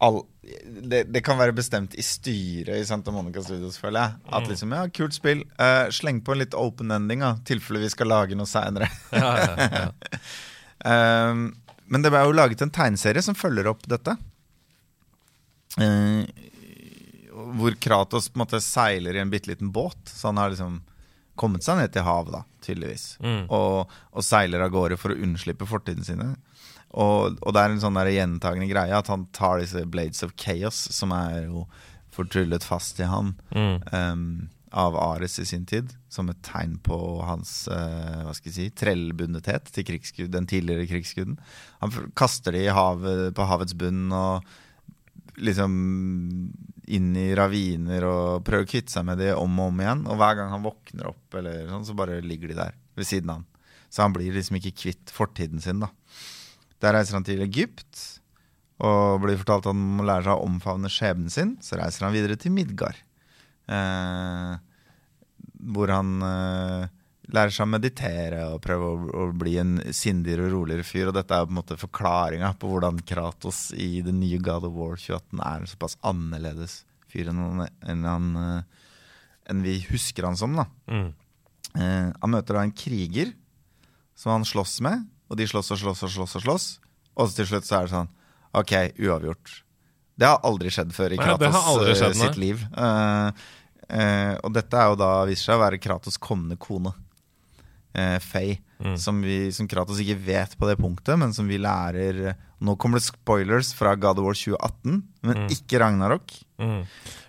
all, 0.00 0.20
det, 0.64 1.02
det 1.12 1.22
kan 1.24 1.36
være 1.40 1.52
bestemt 1.56 1.92
i 1.98 2.02
styret 2.04 2.78
i 2.80 2.86
Santa 2.88 3.12
Monica 3.12 3.42
Studios, 3.44 3.76
føler 3.80 4.00
jeg. 4.00 4.20
At 4.32 4.46
liksom, 4.48 4.72
ja, 4.72 4.86
kult 4.96 5.16
spill. 5.16 5.42
Uh, 5.60 5.90
sleng 5.92 6.22
på 6.24 6.32
en 6.32 6.40
litt 6.40 6.54
open 6.56 6.90
ending, 6.94 7.20
da, 7.20 7.34
tilfelle 7.44 7.82
vi 7.82 7.90
skal 7.92 8.08
lage 8.08 8.38
noe 8.38 8.48
seinere. 8.48 8.88
Ja, 9.12 9.32
ja, 9.36 9.68
ja. 9.74 9.90
Um, 10.80 11.42
men 11.90 12.04
det 12.04 12.12
ble 12.12 12.22
jo 12.22 12.36
laget 12.36 12.62
en 12.62 12.72
tegneserie 12.72 13.22
som 13.24 13.38
følger 13.38 13.66
opp 13.70 13.82
dette. 13.90 14.14
Eh, 15.82 16.22
hvor 17.58 17.74
Kratos 17.82 18.28
på 18.28 18.38
en 18.38 18.44
måte 18.44 18.60
seiler 18.62 19.16
i 19.16 19.22
en 19.22 19.32
bitte 19.32 19.50
liten 19.50 19.72
båt. 19.74 19.98
Så 20.06 20.28
han 20.30 20.38
har 20.38 20.52
liksom 20.52 20.80
kommet 21.40 21.64
seg 21.64 21.80
ned 21.80 21.92
til 21.94 22.04
havet, 22.06 22.34
da, 22.36 22.44
tydeligvis. 22.62 23.06
Mm. 23.24 23.42
Og, 23.48 23.90
og 24.12 24.26
seiler 24.26 24.62
av 24.62 24.72
gårde 24.74 24.98
for 25.00 25.14
å 25.14 25.18
unnslippe 25.18 25.68
fortiden 25.68 26.06
sine. 26.06 26.34
Og, 26.90 27.38
og 27.38 27.54
det 27.54 27.62
er 27.62 27.74
en 27.74 27.82
sånn 27.82 27.98
der 27.98 28.10
gjentagende 28.12 28.70
greie 28.70 28.96
at 28.96 29.10
han 29.10 29.28
tar 29.36 29.62
disse 29.62 29.84
Blades 29.88 30.24
of 30.26 30.34
Chaos, 30.38 30.78
som 30.94 31.14
er 31.14 31.46
jo 31.46 31.64
fortryllet 32.14 32.66
fast 32.66 32.98
i 33.00 33.08
han. 33.08 33.34
Mm. 33.54 33.76
Um, 33.94 34.24
av 34.70 34.96
Ares 34.96 35.38
i 35.42 35.46
sin 35.48 35.66
tid, 35.66 35.90
som 36.08 36.30
et 36.30 36.40
tegn 36.46 36.76
på 36.86 36.96
hans 37.26 37.66
eh, 37.72 38.22
hva 38.22 38.34
skal 38.36 38.50
jeg 38.50 38.56
si, 38.56 38.66
trellbundethet 38.78 39.70
til 39.74 40.30
den 40.30 40.46
tidligere 40.50 40.86
krigsguden. 40.90 41.38
Han 41.82 42.10
kaster 42.18 42.54
de 42.54 42.68
havet, 42.70 43.30
på 43.34 43.46
havets 43.50 43.74
bunn 43.78 44.12
og 44.14 44.46
liksom 45.40 45.72
inn 46.90 47.10
i 47.18 47.30
raviner 47.38 48.04
og 48.06 48.44
prøver 48.46 48.66
å 48.66 48.70
kvitte 48.70 48.94
seg 48.94 49.06
med 49.06 49.20
de 49.22 49.32
om 49.34 49.58
og 49.62 49.72
om 49.72 49.82
igjen. 49.82 50.06
Og 50.10 50.20
hver 50.20 50.38
gang 50.38 50.54
han 50.54 50.64
våkner 50.64 51.10
opp, 51.10 51.26
eller 51.38 51.66
sånn, 51.70 51.86
så 51.88 51.96
bare 51.98 52.20
ligger 52.24 52.52
de 52.52 52.60
der 52.60 52.78
ved 52.98 53.08
siden 53.08 53.32
av 53.32 53.40
han. 53.40 53.48
Så 53.90 54.04
han 54.04 54.14
blir 54.14 54.34
liksom 54.34 54.58
ikke 54.60 54.76
kvitt 54.84 55.10
fortiden 55.14 55.62
sin, 55.62 55.82
da. 55.82 55.90
Der 56.80 56.94
reiser 56.96 57.18
han 57.18 57.26
til 57.26 57.42
Egypt 57.44 58.06
og 58.80 59.20
blir 59.24 59.36
fortalt 59.36 59.66
at 59.66 59.74
han 59.74 59.80
må 59.98 60.06
lære 60.06 60.24
seg 60.24 60.38
å 60.38 60.46
omfavne 60.46 60.90
skjebnen 60.92 61.32
sin. 61.32 61.56
Så 61.64 61.76
reiser 61.76 62.06
han 62.06 62.14
videre 62.14 62.38
til 62.40 62.54
Midgard. 62.54 62.96
Eh, 63.70 64.54
hvor 65.70 65.92
han 65.92 66.12
eh, 66.24 66.88
lærer 67.30 67.52
seg 67.54 67.66
å 67.66 67.70
meditere 67.70 68.42
og 68.54 68.60
prøve 68.64 68.90
å, 68.90 69.00
å 69.22 69.26
bli 69.36 69.56
en 69.60 69.76
sindigere 69.94 70.48
og 70.48 70.54
roligere 70.56 70.86
fyr. 70.86 71.10
Og 71.10 71.16
dette 71.16 71.36
er 71.36 71.46
på 71.46 71.54
en 71.54 71.60
måte 71.60 71.78
forklaringa 71.80 72.52
på 72.60 72.70
hvordan 72.72 73.00
Kratos 73.06 73.68
i 73.76 74.00
The 74.06 74.14
New 74.16 74.40
God 74.42 74.66
of 74.68 74.76
War 74.78 74.96
2018 74.98 75.42
er 75.44 75.64
en 75.64 75.70
såpass 75.70 75.98
annerledes 76.06 76.80
fyr 77.10 77.30
enn 77.32 77.40
han, 77.42 77.64
enn, 77.90 78.06
han, 78.06 78.30
eh, 78.40 78.86
enn 79.50 79.64
vi 79.66 79.78
husker 79.90 80.28
han 80.28 80.38
som. 80.40 80.56
da 80.58 80.68
Mm. 80.90 81.10
Eh, 81.78 82.08
han 82.18 82.32
møter 82.32 82.56
da 82.56 82.64
en 82.66 82.74
kriger 82.74 83.28
som 84.18 84.32
han 84.34 84.44
slåss 84.44 84.80
med, 84.82 85.04
og 85.30 85.38
de 85.38 85.46
slåss 85.46 85.70
og 85.76 85.78
slåss 85.78 86.02
og 86.02 86.10
slåss. 86.16 86.34
Og 86.40 86.42
slåss 86.42 86.64
Og 87.14 87.28
så 87.28 87.36
til 87.36 87.46
slutt 87.46 87.68
så 87.68 87.76
er 87.78 87.86
det 87.86 87.94
sånn 87.94 88.08
Ok, 88.58 88.72
uavgjort. 88.98 89.60
Det 90.18 90.26
har 90.26 90.42
aldri 90.42 90.72
skjedd 90.74 90.90
før 90.92 91.14
i 91.14 91.18
Kratos 91.20 91.54
eh, 91.86 92.00
nei. 92.08 92.14
sitt 92.18 92.38
liv. 92.40 92.64
Eh, 92.74 93.44
eh, 93.90 94.34
og 94.44 94.52
dette 94.54 94.76
er 94.78 94.90
jo 94.92 94.98
da 95.00 95.12
viser 95.28 95.50
seg 95.50 95.58
å 95.58 95.64
være 95.66 95.78
Kratos 95.82 96.16
kommende 96.18 96.56
kone. 96.58 96.92
eh, 97.94 98.18
Faye. 98.22 98.58
Mm. 98.80 98.94
Som, 98.96 99.18
vi, 99.20 99.50
som 99.52 99.66
Kratos 99.68 99.98
ikke 100.00 100.16
vet 100.24 100.54
på 100.56 100.64
det 100.70 100.78
punktet, 100.80 101.18
men 101.20 101.34
som 101.36 101.46
vi 101.50 101.58
lærer 101.60 102.34
Nå 102.60 102.74
kommer 102.76 102.98
det 103.00 103.06
spoilers 103.06 103.70
fra 103.72 103.94
God 103.96 104.18
of 104.20 104.24
War 104.26 104.34
2018, 104.36 104.98
men 105.24 105.46
ikke 105.48 105.78
Ragnarok. 105.80 106.34
Mm. 106.60 106.82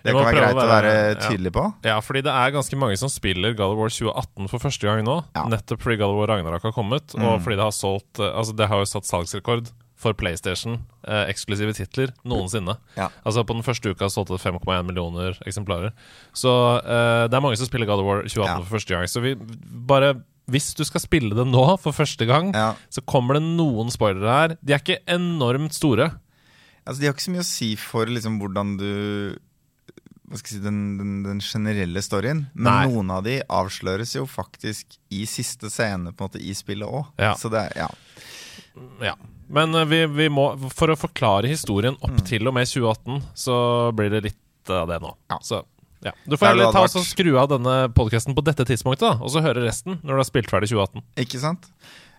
Det 0.04 0.12
kan 0.12 0.26
være 0.26 0.34
greit 0.36 0.52
å 0.52 0.58
være 0.60 0.90
være- 0.92 1.14
ja. 1.14 1.28
tydelig 1.30 1.52
på. 1.56 1.62
Ja, 1.88 1.94
fordi 2.04 2.20
det 2.26 2.34
er 2.36 2.52
ganske 2.52 2.76
mange 2.76 2.98
som 3.00 3.08
spiller 3.08 3.54
God 3.56 3.72
of 3.72 3.78
War 3.80 3.88
2018 3.88 4.50
for 4.52 4.60
første 4.60 4.84
gang 4.84 5.00
nå. 5.06 5.14
Ja. 5.34 5.46
Nettopp 5.48 5.80
fordi 5.80 5.96
God 6.02 6.12
of 6.12 6.18
War 6.20 6.28
Ragnarok 6.34 6.62
har 6.68 6.72
kommet, 6.76 7.14
og 7.16 7.38
Mm. 7.40 7.42
fordi 7.46 7.56
det 7.56 7.64
har 7.64 7.72
solgt 7.72 8.20
eh, 8.20 8.28
Altså, 8.36 8.52
det 8.54 8.68
har 8.68 8.76
jo 8.84 8.84
satt 8.92 9.08
salgsrekord 9.08 9.70
for 10.02 10.16
PlayStation, 10.18 10.80
eh, 11.06 11.28
eksklusive 11.30 11.72
titler, 11.78 12.10
noensinne. 12.26 12.74
Ja. 12.98 13.06
Altså 13.24 13.44
På 13.46 13.54
den 13.54 13.62
første 13.66 13.92
uka 13.94 14.08
solgte 14.10 14.34
det 14.34 14.42
5,1 14.42 14.82
millioner 14.88 15.38
eksemplarer. 15.46 15.94
Så 16.34 16.50
eh, 16.82 17.28
det 17.30 17.38
er 17.38 17.44
mange 17.44 17.56
som 17.60 17.70
spiller 17.70 17.86
God 17.86 18.02
of 18.02 18.08
War 18.10 18.22
2018 18.26 18.50
Ja. 18.50 18.58
for 18.64 18.76
første 18.76 18.96
gang. 18.96 19.06
Så 19.08 19.22
vi 19.24 19.34
bare 19.86 20.12
Hvis 20.50 20.72
du 20.74 20.82
skal 20.84 21.00
spille 21.00 21.36
det 21.38 21.44
nå 21.46 21.62
for 21.78 21.94
første 21.94 22.26
gang, 22.26 22.48
Ja. 22.52 22.74
så 22.90 23.00
kommer 23.06 23.34
det 23.38 23.44
noen 23.46 23.92
spoilere 23.94 24.26
her. 24.34 24.56
De 24.60 24.74
er 24.74 24.80
ikke 24.82 24.98
enormt 25.06 25.72
store. 25.72 26.08
Altså, 26.84 26.98
de 27.00 27.06
har 27.06 27.14
ikke 27.14 27.22
så 27.28 27.30
mye 27.36 27.44
å 27.44 27.46
si 27.46 27.68
for 27.78 28.06
liksom, 28.10 28.40
hvordan 28.42 28.72
du 28.76 29.38
Hva 30.28 30.38
skal 30.40 30.48
jeg 30.50 30.58
si, 30.58 30.64
den, 30.64 30.80
den, 30.98 31.12
den 31.22 31.40
generelle 31.44 32.00
storyen. 32.02 32.46
Men 32.56 32.64
Nei. 32.72 32.86
noen 32.90 33.10
av 33.14 33.22
de 33.26 33.36
avsløres 33.52 34.14
jo 34.16 34.24
faktisk 34.26 34.96
i 35.12 35.26
siste 35.30 35.68
scene 35.70 36.10
på 36.10 36.24
en 36.24 36.30
måte 36.30 36.40
i 36.42 36.54
spillet 36.56 36.88
òg. 36.88 37.06
Ja. 37.20 37.34
Så 37.38 37.50
det 37.52 37.60
er, 37.68 37.84
ja. 37.84 37.88
Ja. 39.04 39.14
Men 39.52 39.74
eh, 39.78 39.86
vi, 39.88 40.00
vi 40.18 40.28
må, 40.32 40.48
for 40.72 40.92
å 40.94 40.98
forklare 40.98 41.50
historien 41.52 41.98
opp 42.00 42.12
Mm. 42.12 42.24
til 42.28 42.48
og 42.48 42.54
med 42.56 42.68
2018, 42.68 43.22
så 43.38 43.56
blir 43.96 44.10
det 44.12 44.24
litt 44.30 44.70
av 44.72 44.88
det 44.90 45.00
nå. 45.02 45.14
Ja. 45.32 45.38
Så 45.44 45.62
ja. 46.02 46.12
Du 46.26 46.34
får 46.36 46.48
er 46.48 46.54
heller 46.56 46.72
ta 46.74 46.82
og 46.88 47.04
skru 47.06 47.36
av 47.38 47.50
denne 47.52 47.74
podkasten 47.94 48.34
på 48.34 48.42
dette 48.44 48.64
tidspunktet, 48.66 49.04
da, 49.06 49.16
og 49.22 49.30
så 49.30 49.42
høre 49.44 49.62
resten 49.64 50.00
når 50.02 50.16
du 50.16 50.20
har 50.22 50.28
spilt 50.28 50.50
ferdig 50.50 50.72
2018. 50.72 51.04
Ikke 51.24 51.40
sant? 51.42 51.68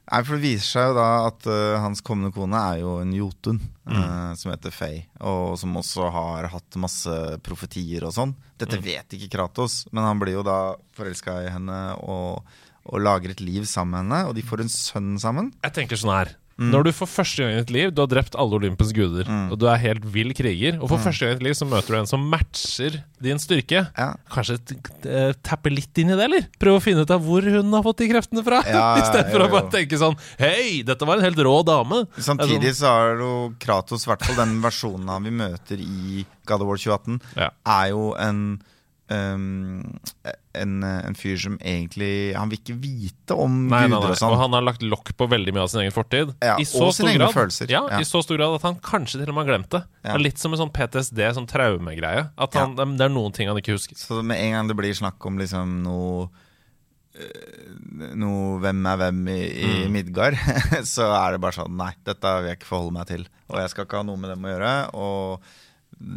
Nei, 0.04 0.20
for 0.28 0.36
Det 0.36 0.44
viser 0.44 0.68
seg 0.68 0.88
jo 0.90 0.96
da 0.98 1.08
at 1.30 1.46
uh, 1.48 1.80
hans 1.80 2.02
kommende 2.04 2.34
kone 2.36 2.60
er 2.60 2.82
jo 2.82 2.98
en 3.00 3.12
jotun 3.16 3.62
eh, 3.88 4.34
som 4.36 4.52
heter 4.52 4.74
Faye. 4.76 5.06
Og 5.24 5.54
som 5.62 5.78
også 5.80 6.10
har 6.12 6.50
hatt 6.52 6.76
masse 6.80 7.14
profetier 7.44 8.04
og 8.04 8.12
sånn. 8.16 8.34
Dette 8.60 8.82
vet 8.84 9.16
ikke 9.16 9.30
Kratos, 9.38 9.86
men 9.96 10.04
han 10.04 10.20
blir 10.20 10.36
jo 10.36 10.44
da 10.44 10.76
forelska 10.98 11.38
i 11.46 11.54
henne 11.56 11.80
og, 12.04 12.44
og 12.84 13.00
lager 13.04 13.32
et 13.32 13.44
liv 13.44 13.64
sammen 13.64 13.96
med 13.96 14.04
henne. 14.04 14.28
Og 14.28 14.36
de 14.36 14.44
får 14.44 14.66
en 14.66 14.74
sønn 14.76 15.14
sammen. 15.24 15.54
Jeg 15.64 15.76
tenker 15.80 16.00
sånn 16.00 16.12
her 16.18 16.34
Mm. 16.64 16.70
Når 16.72 16.84
du 16.88 16.92
for 16.96 17.10
første 17.12 17.44
gang 17.44 17.52
i 17.52 17.60
ditt 17.60 17.72
liv 17.76 17.92
Du 17.94 18.00
har 18.04 18.08
drept 18.08 18.36
alle 18.40 18.56
Olympens 18.56 18.94
guder, 18.96 19.28
og 19.52 19.58
du 19.60 19.66
er 19.68 19.82
helt 19.82 20.06
vill 20.14 20.32
kriger, 20.38 20.78
og 20.80 20.88
for 20.88 20.98
Mm. 20.98 21.04
første 21.04 21.26
gang 21.26 21.34
i 21.34 21.38
ditt 21.40 21.44
liv 21.50 21.56
så 21.60 21.68
møter 21.68 21.88
du 21.92 21.98
en 22.00 22.08
som 22.08 22.24
matcher 22.32 23.02
din 23.24 23.40
styrke. 23.40 23.82
Ja. 23.98 24.08
Kanskje 24.32 24.58
uh, 25.06 25.34
tappe 25.44 25.72
litt 25.74 25.98
inn 26.00 26.12
i 26.14 26.16
det, 26.16 26.24
eller? 26.30 26.48
Prøve 26.60 26.80
å 26.80 26.84
finne 26.84 27.04
ut 27.04 27.12
av 27.12 27.22
hvor 27.24 27.42
hun 27.44 27.72
har 27.76 27.84
fått 27.84 27.98
de 28.04 28.10
kreftene 28.14 28.44
fra. 28.46 28.62
Ja, 28.68 28.86
I 29.02 29.06
stedet 29.10 29.32
for 29.32 29.44
å 29.46 29.52
bare 29.52 29.70
tenke 29.74 30.00
sånn 30.00 30.16
Hei, 30.40 30.84
dette 30.88 31.06
var 31.08 31.20
en 31.20 31.28
helt 31.28 31.38
rå 31.44 31.56
dame. 31.68 32.04
Samtidig 32.18 32.74
så 32.80 32.92
er 32.94 33.20
jo 33.24 33.32
Kratos, 33.60 34.06
i 34.08 34.12
hvert 34.14 34.24
fall 34.24 34.40
den 34.46 34.60
versjonen 34.64 35.24
vi 35.28 35.32
møter 35.44 35.82
i 35.84 36.26
God 36.48 36.62
of 36.64 36.68
War 36.72 36.78
2018, 36.80 37.20
Ja. 37.40 37.50
er 37.66 37.90
jo 37.94 38.14
en 38.20 38.62
um, 39.14 40.00
en, 40.58 40.74
en 40.86 41.16
fyr 41.18 41.38
som 41.42 41.56
egentlig 41.62 42.34
Han 42.38 42.52
vil 42.52 42.60
ikke 42.60 42.76
vite 42.82 43.38
om 43.40 43.56
Nei, 43.72 43.84
nei, 43.88 43.88
guder 43.94 44.10
nei. 44.10 44.12
og 44.14 44.20
sånn. 44.20 44.34
Og 44.36 44.42
han 44.44 44.56
har 44.58 44.66
lagt 44.68 44.84
lokk 44.86 45.14
på 45.18 45.28
veldig 45.32 45.54
mye 45.56 45.64
av 45.66 45.72
sin 45.74 45.82
egen 45.84 45.96
fortid. 45.96 46.34
Ja, 46.44 46.56
I 46.62 46.66
så 46.70 46.84
og 46.90 46.94
sine 46.98 47.14
egne 47.14 47.26
grad, 47.30 47.36
følelser. 47.38 47.72
Ja, 47.74 47.84
Ja. 47.94 48.02
I 48.04 48.08
så 48.10 48.22
stor 48.26 48.38
grad 48.42 48.58
at 48.60 48.66
han 48.68 48.78
kanskje 48.84 49.22
til 49.24 49.30
og 49.32 49.38
med 49.38 49.46
har 49.46 49.52
glemt 49.54 49.72
det. 49.74 49.84
Det 50.04 50.14
er 50.18 50.24
Litt 50.28 50.42
som 50.44 50.54
en 50.56 50.62
sånn 50.66 50.74
PTSD, 50.76 51.24
sånn 51.40 51.50
traumegreie. 51.50 52.28
At 52.38 52.58
han, 52.60 52.76
det 52.78 53.06
er 53.08 53.14
noen 53.14 53.34
ting 53.36 53.50
han 53.52 53.60
ikke 53.62 53.78
husker. 53.78 53.98
Så 54.00 54.22
med 54.26 54.42
en 54.44 54.58
gang 54.60 54.72
det 54.74 54.78
blir 54.82 54.94
snakk 54.98 55.24
om 55.30 55.40
liksom 55.42 55.80
noe 55.88 56.28
eh, 57.18 58.14
noe 58.18 58.58
hvem 58.64 58.86
er 58.90 59.02
hvem 59.04 59.20
i, 59.34 59.40
i 59.64 59.72
Mm. 59.84 59.92
Midgard, 59.94 60.38
så 60.96 61.10
er 61.18 61.36
det 61.36 61.42
bare 61.44 61.58
sånn 61.58 61.76
Nei, 61.78 61.92
dette 62.08 62.32
vil 62.40 62.50
jeg 62.52 62.60
ikke 62.62 62.70
forholde 62.72 62.96
meg 62.96 63.10
til. 63.12 63.28
Og 63.52 63.60
jeg 63.62 63.74
skal 63.74 63.86
ikke 63.88 64.00
ha 64.02 64.08
noe 64.08 64.18
med 64.22 64.32
dem 64.34 64.46
å 64.48 64.54
gjøre. 64.54 64.74
Og 64.98 65.54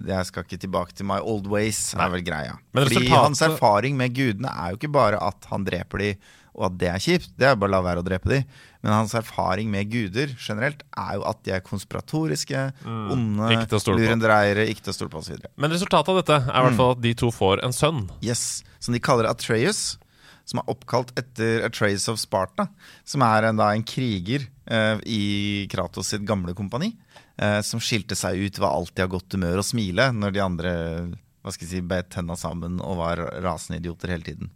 jeg 0.07 0.27
skal 0.27 0.45
ikke 0.47 0.59
tilbake 0.67 0.93
til 0.99 1.07
my 1.07 1.19
old 1.23 1.47
ways, 1.53 1.95
er 1.95 2.09
vel 2.11 2.25
greia. 2.27 2.57
Men 2.75 2.85
Fordi 2.89 2.97
resultatet- 3.05 3.23
hans 3.25 3.43
erfaring 3.43 3.97
med 3.97 4.15
gudene 4.15 4.51
er 4.51 4.73
jo 4.73 4.77
ikke 4.81 4.93
bare 4.93 5.21
at 5.23 5.47
han 5.51 5.65
dreper 5.65 5.99
de 5.99 6.11
og 6.57 6.71
at 6.71 6.79
det 6.81 6.89
er 6.89 7.01
kjipt. 7.05 7.33
Det 7.37 7.45
er 7.45 7.57
bare 7.61 7.69
å 7.69 7.75
la 7.75 7.81
være 7.85 8.01
å 8.01 8.05
drepe 8.07 8.31
de. 8.33 8.39
Men 8.81 8.93
hans 8.95 9.13
erfaring 9.13 9.69
med 9.69 9.91
guder 9.93 10.31
generelt 10.41 10.83
er 10.97 11.19
jo 11.19 11.25
at 11.29 11.43
de 11.45 11.53
er 11.53 11.61
konspiratoriske, 11.61 12.63
onde, 12.87 13.67
stole 13.79 13.99
på. 13.99 14.01
lurendreiere, 14.01 14.65
ikke 14.73 14.87
til 14.87 14.93
å 14.95 14.97
stole 14.97 15.13
på 15.13 15.21
osv. 15.21 15.45
Men 15.61 15.71
resultatet 15.75 16.09
av 16.15 16.17
dette 16.23 16.39
er 16.49 16.57
i 16.57 16.65
hvert 16.65 16.79
fall 16.79 16.95
at 16.97 17.03
de 17.05 17.13
to 17.15 17.29
får 17.35 17.61
en 17.67 17.77
sønn. 17.77 18.07
Yes, 18.25 18.63
Som 18.81 18.95
de 18.97 19.01
kaller 19.05 19.29
Atreus, 19.29 19.99
som 20.47 20.61
er 20.63 20.69
oppkalt 20.73 21.13
etter 21.19 21.65
Atreus 21.67 22.09
of 22.09 22.21
Sparta. 22.23 22.69
Som 23.05 23.21
er 23.27 23.49
en, 23.51 23.57
da 23.61 23.73
en 23.75 23.83
kriger 23.85 24.47
eh, 24.71 24.97
i 25.05 25.67
Kratos 25.69 26.07
sitt 26.15 26.25
gamle 26.25 26.55
kompani. 26.55 26.95
Eh, 27.37 27.61
som 27.61 27.83
skilte 27.85 28.17
seg 28.17 28.41
ut 28.41 28.59
ved 28.59 28.69
alltid 28.69 29.05
ha 29.05 29.13
godt 29.13 29.37
humør 29.37 29.61
og 29.61 29.69
smile 29.69 30.09
når 30.17 30.33
de 30.33 30.41
andre 30.41 30.73
hva 31.45 31.53
skal 31.53 31.67
jeg 31.67 31.75
si, 31.77 31.83
bet 31.85 32.09
tenna 32.11 32.35
sammen 32.39 32.81
og 32.83 32.97
var 32.99 33.21
rasende 33.45 33.79
idioter 33.79 34.11
hele 34.11 34.27
tiden. 34.27 34.49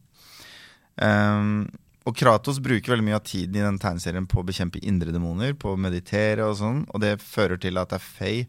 Um, 0.97 1.68
og 2.09 2.16
Kratos 2.18 2.59
bruker 2.59 2.91
veldig 2.91 3.05
mye 3.07 3.18
av 3.20 3.28
tiden 3.28 3.55
i 3.55 3.62
den 3.62 3.78
tegneserien 3.78 4.26
på 4.26 4.41
å 4.41 4.47
bekjempe 4.49 4.83
indre 4.83 5.14
demoner, 5.14 5.55
på 5.55 5.76
å 5.76 5.78
meditere 5.78 6.49
og 6.49 6.57
sånn, 6.59 6.83
og 6.91 7.05
det 7.05 7.20
fører 7.22 7.61
til 7.62 7.78
at 7.78 7.93
det 7.93 8.01
er 8.01 8.09
Faye 8.09 8.49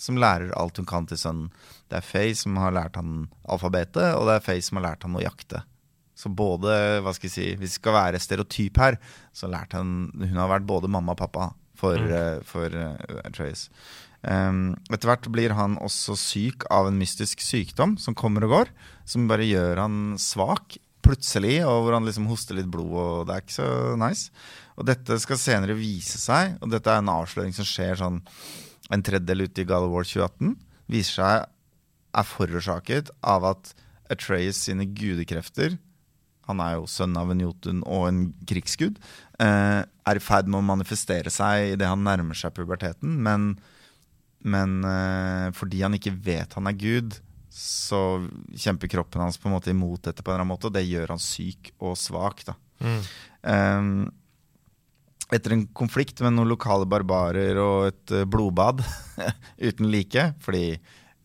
som 0.00 0.16
lærer 0.16 0.54
alt 0.56 0.80
hun 0.80 0.88
kan 0.88 1.04
til 1.10 1.20
sønnen. 1.20 1.52
Det 1.92 1.98
er 1.98 2.06
Faye 2.06 2.38
som 2.38 2.56
har 2.62 2.72
lært 2.72 2.96
han 2.96 3.26
alfabetet, 3.44 4.14
og 4.16 4.24
det 4.30 4.38
er 4.38 4.46
Faye 4.46 4.64
som 4.64 4.80
har 4.80 4.88
lært 4.88 5.04
han 5.04 5.18
å 5.18 5.26
jakte. 5.26 5.60
Så 6.16 6.32
både, 6.32 7.02
hva 7.04 7.12
skal 7.12 7.28
jeg 7.28 7.34
si, 7.34 7.48
hvis 7.58 7.74
det 7.74 7.82
skal 7.82 7.98
være 7.98 8.22
stereotyp 8.22 8.80
her, 8.80 8.96
så 9.36 9.50
lærte 9.50 9.80
han 9.80 10.12
Hun 10.16 10.38
har 10.38 10.50
vært 10.50 10.68
både 10.68 10.90
mamma 10.92 11.12
og 11.12 11.20
pappa 11.20 11.50
for, 11.78 11.96
eh, 11.96 12.40
for 12.46 12.72
eh, 12.74 13.20
Atreus. 13.24 13.68
Um, 14.22 14.76
etter 14.94 15.08
hvert 15.10 15.26
blir 15.34 15.54
han 15.58 15.74
også 15.82 16.14
syk 16.14 16.66
av 16.70 16.86
en 16.86 16.98
mystisk 17.00 17.40
sykdom 17.42 17.96
som 17.98 18.14
kommer 18.14 18.46
og 18.46 18.54
går, 18.54 18.72
som 19.08 19.26
bare 19.30 19.48
gjør 19.48 19.80
han 19.82 19.96
svak 20.20 20.78
plutselig, 21.02 21.56
og 21.66 21.82
hvor 21.82 21.96
han 21.96 22.06
liksom 22.06 22.28
hoster 22.30 22.54
litt 22.54 22.70
blod, 22.70 22.92
og 22.94 23.26
det 23.26 23.34
er 23.34 23.42
ikke 23.42 23.56
så 23.56 23.70
nice. 23.98 24.30
Og 24.78 24.86
dette 24.86 25.18
skal 25.18 25.40
senere 25.42 25.74
vise 25.74 26.20
seg, 26.22 26.54
og 26.62 26.70
dette 26.70 26.92
er 26.92 27.02
en 27.02 27.10
avsløring 27.10 27.50
som 27.56 27.66
skjer 27.66 27.98
sånn 27.98 28.22
en 28.92 29.02
tredjedel 29.02 29.48
ute 29.48 29.64
i 29.64 29.66
Gala 29.66 29.90
War 29.90 30.06
2018, 30.06 30.54
viser 30.92 31.18
seg 31.18 31.48
er 32.12 32.28
forårsaket 32.28 33.10
av 33.24 33.48
at 33.48 33.72
Atreus 34.12 34.60
sine 34.68 34.86
gudekrefter 34.86 35.80
han 36.48 36.62
er 36.62 36.76
jo 36.76 36.88
sønn 36.90 37.16
av 37.18 37.30
en 37.32 37.42
jotun 37.42 37.82
og 37.86 38.06
en 38.08 38.22
krigsgud, 38.48 38.98
eh, 38.98 39.31
er 39.46 40.18
i 40.18 40.22
ferd 40.22 40.48
med 40.50 40.60
å 40.60 40.66
manifestere 40.66 41.30
seg 41.32 41.74
idet 41.74 41.88
han 41.90 42.04
nærmer 42.06 42.38
seg 42.38 42.54
puberteten. 42.56 43.16
Men, 43.24 43.52
men 44.44 44.80
eh, 44.86 45.50
fordi 45.56 45.82
han 45.84 45.98
ikke 45.98 46.14
vet 46.14 46.58
han 46.58 46.70
er 46.70 46.78
gud, 46.78 47.18
så 47.52 48.22
kjemper 48.56 48.90
kroppen 48.94 49.24
hans 49.24 49.38
på 49.40 49.50
en 49.50 49.56
måte 49.56 49.72
imot 49.72 50.06
dette, 50.06 50.24
på 50.24 50.30
en 50.30 50.36
eller 50.36 50.46
annen 50.46 50.54
måte, 50.54 50.70
og 50.70 50.76
det 50.76 50.86
gjør 50.88 51.14
han 51.14 51.22
syk 51.22 51.72
og 51.82 51.96
svak. 52.00 52.44
da. 52.48 52.56
Eh, 52.82 53.92
etter 55.32 55.54
en 55.54 55.66
konflikt 55.72 56.20
med 56.24 56.36
noen 56.36 56.50
lokale 56.52 56.88
barbarer 56.88 57.58
og 57.60 57.90
et 57.90 58.14
eh, 58.14 58.28
blodbad 58.28 58.82
uten 59.68 59.88
like, 59.92 60.32
fordi 60.44 60.76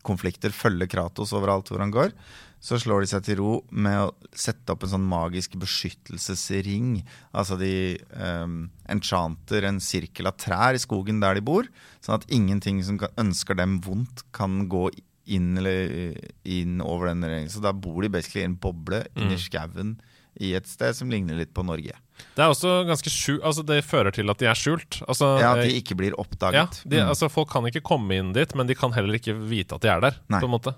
konflikter 0.06 0.54
følger 0.54 0.88
Kratos 0.88 1.34
overalt 1.36 1.68
hvor 1.68 1.82
han 1.84 1.92
går, 1.92 2.14
så 2.60 2.78
slår 2.80 3.04
de 3.04 3.08
seg 3.12 3.22
til 3.26 3.36
ro 3.38 3.50
med 3.70 4.00
å 4.02 4.14
sette 4.34 4.72
opp 4.74 4.82
en 4.82 4.90
sånn 4.96 5.04
magisk 5.06 5.54
beskyttelsesring. 5.60 7.02
Altså 7.36 7.58
de 7.60 7.98
um, 8.18 8.68
enchanter 8.90 9.66
en 9.68 9.80
sirkel 9.82 10.26
av 10.30 10.36
trær 10.40 10.74
i 10.78 10.82
skogen 10.82 11.20
der 11.22 11.38
de 11.38 11.44
bor, 11.44 11.68
sånn 12.04 12.18
at 12.18 12.26
ingenting 12.34 12.82
som 12.86 12.98
kan, 13.00 13.12
ønsker 13.20 13.58
dem 13.58 13.78
vondt, 13.84 14.24
kan 14.34 14.64
gå 14.70 14.88
inn, 15.28 15.52
eller, 15.60 16.16
inn 16.48 16.80
over 16.82 17.10
den 17.12 17.22
regjeringen. 17.26 17.52
Så 17.52 17.62
da 17.64 17.74
bor 17.76 18.00
de 18.04 18.10
basically 18.12 18.42
i 18.46 18.48
en 18.48 18.58
boble 18.60 19.04
inni 19.18 19.38
skauen 19.40 19.98
i 20.38 20.52
et 20.54 20.68
sted 20.70 20.94
som 20.94 21.10
ligner 21.10 21.34
litt 21.34 21.50
på 21.54 21.64
Norge. 21.66 21.96
Det 22.34 22.42
er 22.44 22.50
også 22.50 22.84
ganske 22.86 23.10
skjult 23.10 23.42
Altså 23.46 23.62
det 23.66 23.76
fører 23.86 24.14
til 24.14 24.30
at 24.30 24.38
de 24.38 24.46
er 24.50 24.58
skjult. 24.58 25.00
Altså, 25.10 25.32
Ja, 25.38 25.52
At 25.54 25.64
eh, 25.64 25.68
de 25.70 25.78
ikke 25.80 25.96
blir 25.98 26.14
ja, 26.14 26.18
oppdaget. 26.22 26.80
de, 26.84 27.00
Mm. 27.02 27.08
altså 27.10 27.28
Folk 27.30 27.50
kan 27.50 27.66
ikke 27.66 27.82
komme 27.82 28.14
inn 28.18 28.32
dit, 28.32 28.54
men 28.54 28.66
de 28.66 28.74
kan 28.78 28.92
heller 28.94 29.18
ikke 29.18 29.34
vite 29.34 29.74
at 29.74 29.82
de 29.82 29.88
er 29.90 30.00
der. 30.02 30.18
Nei. 30.30 30.40
På 30.40 30.46
en 30.46 30.54
måte 30.54 30.74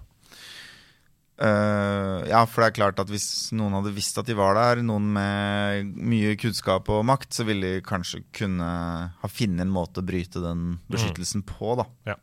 Eh, 1.40 2.28
ja, 2.28 2.40
for 2.44 2.60
det 2.60 2.68
er 2.68 2.76
klart 2.76 2.98
at 3.00 3.08
hvis 3.08 3.48
noen 3.56 3.78
hadde 3.78 3.94
visst 3.96 4.18
at 4.20 4.28
de 4.28 4.36
var 4.36 4.58
der, 4.58 4.82
noen 4.84 5.06
med 5.14 5.94
mye 5.96 6.34
kunnskap 6.40 6.90
og 6.92 7.06
makt, 7.08 7.32
så 7.32 7.46
ville 7.48 7.76
de 7.78 7.84
kanskje 7.86 8.26
kunne 8.36 8.66
ha 9.22 9.30
funnet 9.30 9.64
en 9.64 9.72
måte 9.72 10.02
å 10.02 10.06
bryte 10.06 10.42
den 10.44 10.74
beskyttelsen 10.92 11.46
på, 11.48 11.78
da. 11.80 11.88
Ja. 12.12 12.18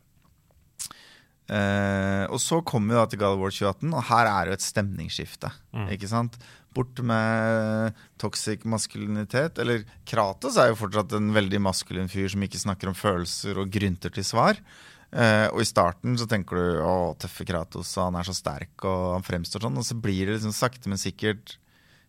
Uh, 1.48 2.28
og 2.28 2.36
så 2.44 2.58
kommer 2.60 2.92
vi 2.92 2.98
da 2.98 3.04
til 3.08 3.20
God 3.22 3.38
of 3.38 3.42
War 3.42 3.52
2018, 3.54 3.92
og 3.96 4.06
her 4.10 4.28
er 4.28 4.40
det 4.44 4.52
jo 4.52 4.58
et 4.58 4.66
stemningsskifte. 4.66 5.50
Ikke 5.94 6.10
sant? 6.10 6.36
Bort 6.76 7.00
med 7.02 7.96
toxic 8.20 8.66
maskulinitet. 8.68 9.58
Eller 9.58 9.86
Kratos 10.06 10.58
er 10.60 10.70
jo 10.70 10.78
fortsatt 10.78 11.16
en 11.16 11.32
veldig 11.34 11.62
maskulin 11.64 12.12
fyr 12.12 12.28
som 12.30 12.44
ikke 12.44 12.60
snakker 12.60 12.92
om 12.92 12.98
følelser 12.98 13.58
og 13.58 13.72
grynter 13.72 14.12
til 14.14 14.26
svar. 14.28 14.60
Eh, 15.08 15.46
og 15.54 15.62
i 15.62 15.68
starten 15.68 16.18
så 16.20 16.26
tenker 16.28 16.58
du 16.58 16.80
å, 16.84 17.14
tøffe 17.20 17.46
Kratos, 17.48 17.94
han 17.96 18.18
er 18.18 18.28
så 18.28 18.34
sterk 18.36 18.84
og 18.84 19.14
han 19.16 19.26
fremstår 19.26 19.64
sånn. 19.64 19.80
Og 19.80 19.86
så 19.86 19.96
blir 19.96 20.26
det 20.26 20.38
liksom 20.38 20.54
sakte, 20.56 20.90
men 20.92 21.00
sikkert 21.00 21.56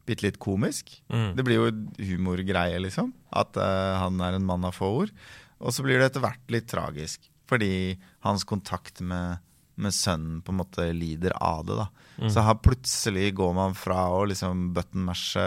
bitte 0.10 0.26
litt 0.26 0.39
komisk. 0.41 0.95
Det 1.38 1.45
blir 1.45 1.60
jo 1.60 1.70
humorgreie, 2.02 2.80
liksom. 2.82 3.12
At 3.30 3.58
uh, 3.62 4.00
han 4.02 4.18
er 4.26 4.39
en 4.39 4.47
mann 4.47 4.66
av 4.66 4.74
få 4.74 4.89
ord. 5.04 5.12
Og 5.60 5.76
så 5.76 5.86
blir 5.86 6.00
det 6.00 6.10
etter 6.10 6.24
hvert 6.24 6.54
litt 6.54 6.70
tragisk. 6.72 7.28
Fordi 7.50 7.93
hans 8.26 8.45
kontakt 8.47 9.04
med, 9.06 9.43
med 9.78 9.93
sønnen 9.93 10.39
på 10.45 10.54
en 10.54 10.62
måte 10.64 10.88
lider 10.95 11.36
av 11.38 11.62
det. 11.68 11.78
da. 11.78 11.88
Så 12.34 12.43
her 12.43 12.58
plutselig 12.60 13.30
går 13.38 13.54
man 13.56 13.78
fra 13.78 14.08
å 14.12 14.26
liksom 14.28 14.72
button-mashe 14.76 15.45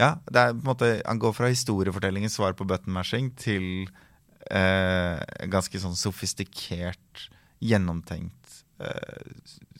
Ja, 0.00 0.14
det 0.26 0.40
er 0.40 0.54
på 0.54 0.62
en 0.62 0.70
måte, 0.70 0.88
han 1.04 1.20
går 1.22 1.34
fra 1.36 1.50
historiefortellingens 1.52 2.38
svar 2.38 2.56
på 2.58 2.66
button-mashing 2.66 3.34
til 3.38 3.86
eh, 4.50 5.46
ganske 5.52 5.80
sånn 5.80 5.96
sofistikert, 5.98 7.28
gjennomtenkt 7.64 8.64
eh, 8.82 9.24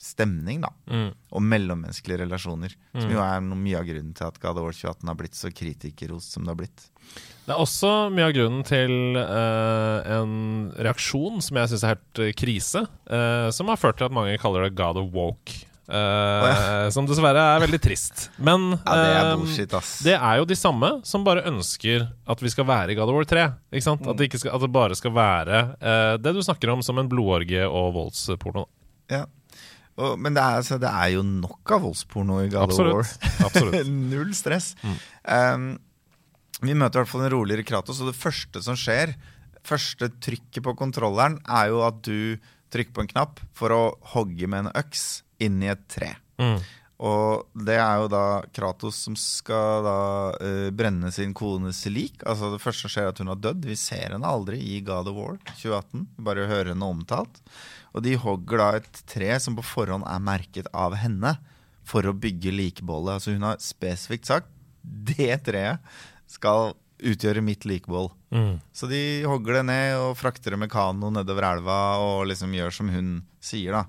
stemning, 0.01 0.63
da. 0.65 0.71
Mm. 0.89 1.11
Og 1.35 1.45
mellommenneskelige 1.45 2.23
relasjoner. 2.23 2.75
Som 2.95 3.13
jo 3.13 3.21
er 3.23 3.43
noe, 3.43 3.59
mye 3.59 3.79
av 3.79 3.87
grunnen 3.87 4.15
til 4.17 4.27
at 4.27 4.39
God 4.41 4.59
of 4.59 4.67
War 4.67 4.75
2018 4.75 5.11
har 5.11 5.19
blitt 5.19 5.39
så 5.39 5.51
kritikerrost 5.53 6.35
som 6.35 6.45
det 6.45 6.53
har 6.53 6.59
blitt. 6.63 6.89
Det 7.45 7.53
er 7.53 7.61
også 7.61 7.91
mye 8.13 8.25
av 8.29 8.33
grunnen 8.33 8.65
til 8.65 9.19
eh, 9.21 10.11
en 10.15 10.35
reaksjon 10.81 11.43
som 11.45 11.59
jeg 11.61 11.71
syns 11.71 11.85
er 11.85 11.93
helt 11.93 12.21
eh, 12.23 12.33
krise, 12.37 12.85
eh, 13.05 13.49
som 13.53 13.69
har 13.69 13.81
ført 13.81 13.99
til 13.99 14.09
at 14.09 14.15
mange 14.17 14.39
kaller 14.41 14.65
det 14.65 14.77
God 14.77 14.97
of 15.01 15.11
Woke. 15.13 15.61
Eh, 15.89 16.89
Som 16.93 17.07
dessverre 17.09 17.41
er 17.55 17.63
veldig 17.65 17.79
trist. 17.83 18.29
Men 18.37 18.71
Ja, 18.73 18.95
det 18.97 19.05
er 19.11 19.19
eh, 19.19 19.35
bullshit, 19.37 19.75
ass. 19.77 19.91
det 20.05 20.15
er 20.17 20.41
jo 20.41 20.47
de 20.49 20.57
samme 20.57 20.91
som 21.07 21.25
bare 21.27 21.45
ønsker 21.49 22.07
at 22.25 22.43
vi 22.43 22.51
skal 22.53 22.67
være 22.69 22.93
i 22.93 22.97
God 22.97 23.11
of 23.11 23.19
War 23.19 23.29
3. 23.29 23.45
Ikke 23.73 23.87
sant? 23.87 24.05
At, 24.07 24.17
det 24.19 24.41
skal, 24.41 24.55
at 24.55 24.65
det 24.65 24.71
bare 24.73 24.97
skal 24.97 25.15
være 25.15 25.63
uh, 25.77 26.15
det 26.21 26.35
du 26.35 26.41
snakker 26.45 26.73
om 26.73 26.83
som 26.85 26.99
en 27.01 27.09
blodorgie 27.11 27.65
og 27.67 27.93
voldsporno. 27.97 28.67
Ja. 29.11 29.25
Og, 29.95 30.17
men 30.19 30.35
det 30.35 30.43
er, 30.43 30.59
altså, 30.59 30.79
det 30.81 30.91
er 30.91 31.13
jo 31.13 31.23
nok 31.23 31.71
av 31.71 31.85
voldsporno 31.85 32.41
i 32.43 32.49
God 32.51 32.73
of 32.73 32.79
War. 32.81 33.03
Absolutt. 33.03 33.45
Absolutt. 33.47 33.91
Null 34.11 34.33
stress. 34.35 34.73
Um, 35.23 35.75
vi 36.65 36.75
møter 36.75 36.99
i 36.99 37.03
hvert 37.03 37.11
fall 37.11 37.25
en 37.25 37.33
roligere 37.33 37.65
Kratos, 37.67 38.01
og 38.01 38.11
det 38.11 38.17
første 38.17 38.61
som 38.63 38.77
skjer, 38.79 39.13
første 39.65 40.09
trykket 40.23 40.63
på 40.65 40.75
kontrolleren, 40.77 41.39
er 41.47 41.71
jo 41.71 41.81
at 41.85 42.01
du 42.05 42.41
trykker 42.73 42.95
på 42.95 43.05
en 43.05 43.11
knapp 43.11 43.39
for 43.55 43.73
å 43.73 43.83
hogge 44.15 44.49
med 44.51 44.65
en 44.65 44.73
øks 44.75 45.24
inn 45.43 45.61
i 45.63 45.71
et 45.71 45.85
tre. 45.91 46.13
Mm. 46.41 46.59
Og 47.05 47.63
det 47.67 47.75
er 47.75 47.99
jo 47.99 48.07
da 48.11 48.25
Kratos 48.55 49.01
som 49.03 49.17
skal 49.19 49.83
da 49.83 49.99
uh, 50.39 50.69
brenne 50.75 51.11
sin 51.11 51.33
kones 51.35 51.81
lik. 51.91 52.23
Altså 52.23 52.53
Det 52.53 52.61
første 52.63 52.85
som 52.85 52.93
skjer, 52.93 53.09
er 53.09 53.15
at 53.15 53.19
hun 53.19 53.33
har 53.33 53.41
dødd. 53.43 53.67
Vi 53.67 53.75
ser 53.79 54.15
henne 54.15 54.29
aldri 54.29 54.61
i 54.63 54.79
God 54.85 55.11
of 55.11 55.17
War 55.17 55.35
2018. 55.51 56.05
Vi 56.15 56.27
bare 56.29 56.47
hører 56.47 56.71
henne 56.71 56.91
omtalt. 56.95 57.41
Og 57.95 58.03
de 58.05 58.15
hogger 58.19 58.63
da 58.63 58.69
et 58.79 59.03
tre 59.11 59.33
som 59.43 59.57
på 59.59 59.65
forhånd 59.65 60.07
er 60.07 60.23
merket 60.23 60.71
av 60.75 60.95
henne, 60.99 61.37
for 61.85 62.01
å 62.09 62.15
bygge 62.17 62.49
likebollet 62.49 63.19
Altså 63.19 63.35
hun 63.35 63.43
har 63.45 63.59
spesifikt 63.61 64.25
sagt 64.25 64.47
det 64.81 65.35
treet 65.45 65.83
skal 66.25 66.71
utgjøre 66.97 67.43
mitt 67.45 67.67
likeboll 67.69 68.09
Mm. 68.35 68.59
Så 68.75 68.87
de 68.91 69.23
hogger 69.23 69.59
det 69.59 69.65
ned 69.69 69.97
og 70.01 70.17
frakter 70.19 70.51
det 70.51 70.59
med 70.59 70.71
kano 70.71 71.11
nedover 71.13 71.47
elva 71.53 71.79
og 72.03 72.25
liksom 72.27 72.51
gjør 72.55 72.73
som 72.73 72.89
hun 72.91 73.09
sier, 73.43 73.77
da. 73.77 73.85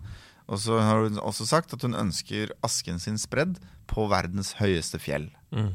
Og 0.46 0.60
så 0.62 0.78
har 0.78 1.02
hun 1.02 1.18
også 1.18 1.46
sagt 1.48 1.74
at 1.74 1.82
hun 1.82 1.96
ønsker 1.98 2.52
asken 2.66 3.00
sin 3.02 3.18
spredd 3.18 3.58
på 3.90 4.06
verdens 4.10 4.54
høyeste 4.60 5.00
fjell. 5.02 5.28
Mm. 5.50 5.72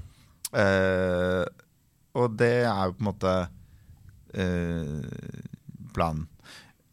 Uh, 0.51 1.43
og 2.15 2.37
det 2.39 2.63
er 2.67 2.87
jo 2.87 2.95
på 2.95 3.03
en 3.03 3.09
måte 3.09 3.35
uh, 4.35 5.43
planen. 5.95 6.27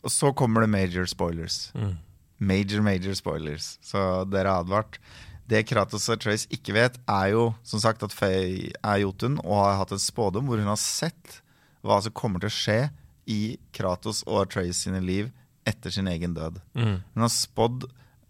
Og 0.03 0.15
så 0.15 0.31
kommer 0.35 0.63
det 0.63 0.71
major 0.75 1.09
spoilers. 1.11 1.69
Mm. 1.75 1.97
Major, 2.39 2.83
major 2.83 3.15
spoilers. 3.19 3.77
Så 3.83 4.25
dere 4.31 4.51
har 4.51 4.67
advart. 4.67 4.99
Det 5.49 5.65
Kratos 5.71 6.07
og 6.13 6.21
Trace 6.21 6.51
ikke 6.53 6.75
vet, 6.77 6.99
er 7.09 7.33
jo 7.33 7.49
som 7.67 7.81
sagt 7.83 8.03
at 8.05 8.15
Faye 8.15 8.69
er 8.85 9.03
Jotun 9.03 9.39
og 9.47 9.63
har 9.63 9.79
hatt 9.81 9.95
en 9.97 10.03
spådom 10.03 10.51
hvor 10.51 10.61
hun 10.61 10.69
har 10.69 10.81
sett 10.81 11.39
hva 11.87 11.97
som 12.05 12.13
kommer 12.13 12.43
til 12.43 12.51
å 12.51 12.57
skje 12.59 12.81
i 13.29 13.57
Kratos 13.73 14.21
og 14.27 14.51
Trace 14.53 14.77
sine 14.83 15.01
liv 15.01 15.31
etter 15.69 15.95
sin 15.95 16.09
egen 16.11 16.35
død. 16.37 16.61
Mm. 16.79 16.97
Hun 17.15 17.25
har 17.25 17.33
spådd 17.35 17.89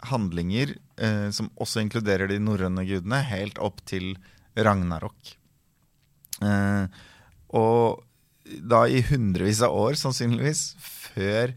handlinger 0.09 0.75
eh, 1.01 1.29
som 1.35 1.51
også 1.59 1.83
inkluderer 1.83 2.31
de 2.31 2.39
norrøne 2.43 2.85
gudene, 2.87 3.23
helt 3.27 3.59
opp 3.63 3.81
til 3.89 4.13
Ragnarok. 4.59 5.35
Eh, 6.43 7.01
og 7.59 8.05
da 8.71 8.85
i 8.89 9.03
hundrevis 9.05 9.63
av 9.65 9.75
år, 9.77 9.99
sannsynligvis, 9.99 10.71
før 10.81 11.57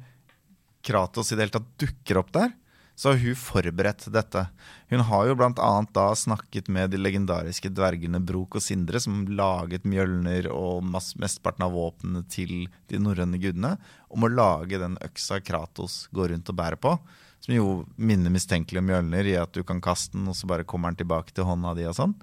Kratos 0.81 1.29
i 1.29 1.37
det 1.37 1.45
hele 1.45 1.53
tatt 1.53 1.69
dukker 1.81 2.19
opp 2.23 2.31
der, 2.35 2.53
så 2.95 3.11
har 3.11 3.21
hun 3.21 3.37
forberedt 3.39 4.05
dette. 4.13 4.43
Hun 4.91 5.03
har 5.07 5.27
jo 5.27 5.37
blant 5.39 5.59
annet 5.63 5.93
da 5.95 6.09
snakket 6.17 6.67
med 6.69 6.91
de 6.93 6.99
legendariske 6.99 7.71
dvergene 7.73 8.19
Brok 8.21 8.59
og 8.59 8.65
Sindre, 8.65 8.99
som 9.01 9.23
laget 9.31 9.87
Mjølner 9.87 10.49
og 10.53 10.83
mesteparten 10.85 11.65
av 11.65 11.73
våpnene 11.75 12.25
til 12.29 12.67
de 12.91 12.99
norrøne 13.01 13.39
gudene, 13.41 13.77
om 14.11 14.27
å 14.27 14.31
lage 14.31 14.81
den 14.81 14.99
øksa 15.01 15.39
Kratos 15.41 16.03
går 16.13 16.35
rundt 16.35 16.51
og 16.51 16.59
bærer 16.59 16.81
på. 16.81 16.93
Som 17.41 17.55
jo 17.55 17.69
minner 17.97 18.33
mistenkelig 18.33 18.83
om 18.83 18.91
Mjølner 18.91 19.31
i 19.31 19.39
at 19.39 19.55
du 19.55 19.63
kan 19.65 19.81
kaste 19.81 20.17
den, 20.17 20.29
og 20.29 20.37
så 20.37 20.49
bare 20.51 20.67
kommer 20.67 20.91
den 20.91 21.01
tilbake 21.01 21.33
til 21.33 21.47
hånda 21.49 21.73
di 21.79 21.87
og 21.89 21.97
sånn. 21.97 22.13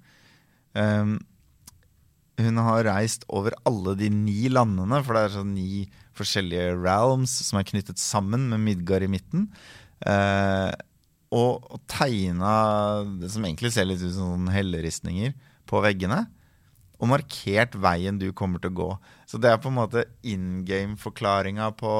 Um, 0.78 1.18
hun 2.38 2.60
har 2.62 2.86
reist 2.86 3.24
over 3.34 3.56
alle 3.66 3.96
de 3.98 4.12
ni 4.14 4.46
landene, 4.52 5.00
for 5.02 5.16
det 5.16 5.24
er 5.24 5.36
sånn 5.40 5.56
ni 5.56 5.88
forskjellige 6.18 6.76
realms 6.78 7.32
som 7.48 7.58
er 7.58 7.66
knyttet 7.66 7.98
sammen 7.98 8.46
med 8.52 8.62
Midgard 8.62 9.02
i 9.06 9.10
midten. 9.10 9.48
Eh, 10.06 10.70
og, 11.34 11.80
tegna 11.90 12.52
det 13.20 13.30
som 13.32 13.44
egentlig 13.44 13.72
ser 13.74 13.88
litt 13.88 14.02
ut 14.02 14.14
som 14.14 14.34
sånn 14.34 14.52
helleristninger 14.52 15.34
på 15.68 15.82
veggene. 15.84 16.24
Og 16.98 17.10
markert 17.12 17.76
veien 17.78 18.18
du 18.18 18.30
kommer 18.34 18.62
til 18.62 18.72
å 18.72 18.78
gå. 18.78 18.88
Så 19.28 19.38
det 19.40 19.52
er 19.52 19.60
på 19.62 19.70
en 19.70 19.78
måte 19.78 20.06
in 20.26 20.64
game-forklaringa 20.66 21.70
på 21.78 21.92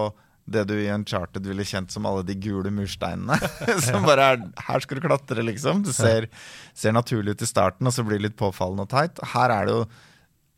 det 0.48 0.64
du 0.70 0.74
i 0.78 0.88
Uncharted 0.90 1.44
ville 1.44 1.66
kjent 1.66 1.92
som 1.92 2.06
alle 2.08 2.24
de 2.26 2.34
gule 2.40 2.72
mursteinene. 2.72 3.36
som 3.86 4.06
bare 4.08 4.30
er 4.32 4.44
Her 4.64 4.84
skal 4.84 4.98
du 4.98 5.04
klatre, 5.04 5.44
liksom. 5.44 5.84
Det 5.86 5.94
ser, 5.96 6.30
ser 6.72 6.96
naturlig 6.96 7.36
ut 7.36 7.44
i 7.44 7.50
starten, 7.50 7.86
og 7.86 7.94
så 7.94 8.04
blir 8.06 8.18
det 8.18 8.30
litt 8.30 8.40
påfallende 8.40 8.88
og 8.88 8.92
teit. 8.94 9.20
Her 9.34 9.54
er 9.54 9.68
det 9.68 9.76
jo 9.76 9.82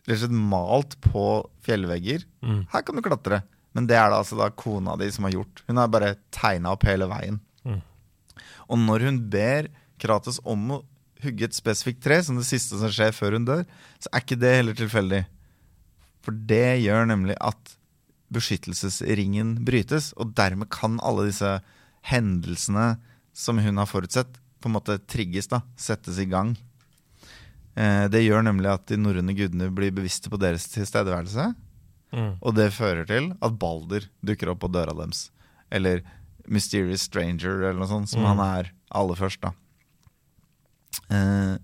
rett 0.07 0.15
og 0.17 0.23
slett 0.23 0.37
malt 0.55 0.97
på 1.05 1.25
fjellvegger. 1.67 2.25
Mm. 2.47 2.63
Her 2.73 2.87
kan 2.87 2.97
du 2.97 3.05
klatre. 3.05 3.43
Men 3.77 3.87
det 3.87 3.97
er 3.99 4.11
det 4.11 4.19
altså 4.19 4.39
da 4.39 4.51
kona 4.51 4.97
di 4.99 5.11
som 5.15 5.27
har 5.29 5.37
gjort. 5.37 5.63
Hun 5.69 5.79
har 5.79 5.91
bare 5.93 6.15
tegna 6.35 6.75
opp 6.75 6.87
hele 6.89 7.07
veien. 7.11 7.39
Mm. 7.63 7.81
Og 8.71 8.81
når 8.87 9.07
hun 9.09 9.21
ber 9.31 9.71
Kratos 10.01 10.41
om 10.49 10.63
å 10.75 10.81
hugge 11.21 11.47
et 11.47 11.57
spesifikt 11.57 12.01
tre, 12.05 12.21
som 12.25 12.39
det 12.39 12.47
siste 12.49 12.79
som 12.81 12.91
skjer 12.93 13.13
før 13.13 13.37
hun 13.37 13.47
dør, 13.49 13.67
så 14.01 14.11
er 14.11 14.25
ikke 14.25 14.41
det 14.41 14.55
heller 14.57 14.79
tilfeldig. 14.79 15.21
For 16.25 16.37
det 16.49 16.81
gjør 16.85 17.09
nemlig 17.11 17.37
at 17.41 17.77
beskyttelsesringen 18.33 19.59
brytes, 19.67 20.13
og 20.17 20.35
dermed 20.39 20.71
kan 20.73 20.99
alle 21.05 21.29
disse 21.29 21.59
hendelsene 22.09 22.95
som 23.37 23.61
hun 23.61 23.81
har 23.81 23.91
forutsett, 23.91 24.39
på 24.61 24.69
en 24.69 24.77
måte 24.77 24.99
trigges, 25.09 25.49
da, 25.49 25.63
settes 25.81 26.19
i 26.21 26.29
gang. 26.29 26.53
Eh, 27.79 28.07
det 28.13 28.25
gjør 28.25 28.45
nemlig 28.45 28.69
at 28.73 28.87
de 28.91 28.99
norrøne 29.01 29.35
gudene 29.37 29.71
blir 29.73 29.95
bevisste 29.95 30.33
på 30.33 30.41
deres 30.41 30.67
tilstedeværelse. 30.73 31.51
Mm. 32.13 32.33
Og 32.43 32.55
det 32.57 32.73
fører 32.75 33.07
til 33.07 33.31
at 33.41 33.59
Balder 33.59 34.09
dukker 34.27 34.51
opp 34.53 34.61
på 34.65 34.71
døra 34.73 34.95
deres. 34.99 35.31
Eller 35.71 36.03
Mysterious 36.51 37.03
Stranger, 37.07 37.61
eller 37.69 37.79
noe 37.79 37.87
sånt, 37.91 38.09
som 38.11 38.23
Mm. 38.25 38.27
han 38.33 38.41
er 38.59 38.73
aller 38.91 39.15
først, 39.15 39.41
da. 39.41 39.53
Eh, 41.11 41.57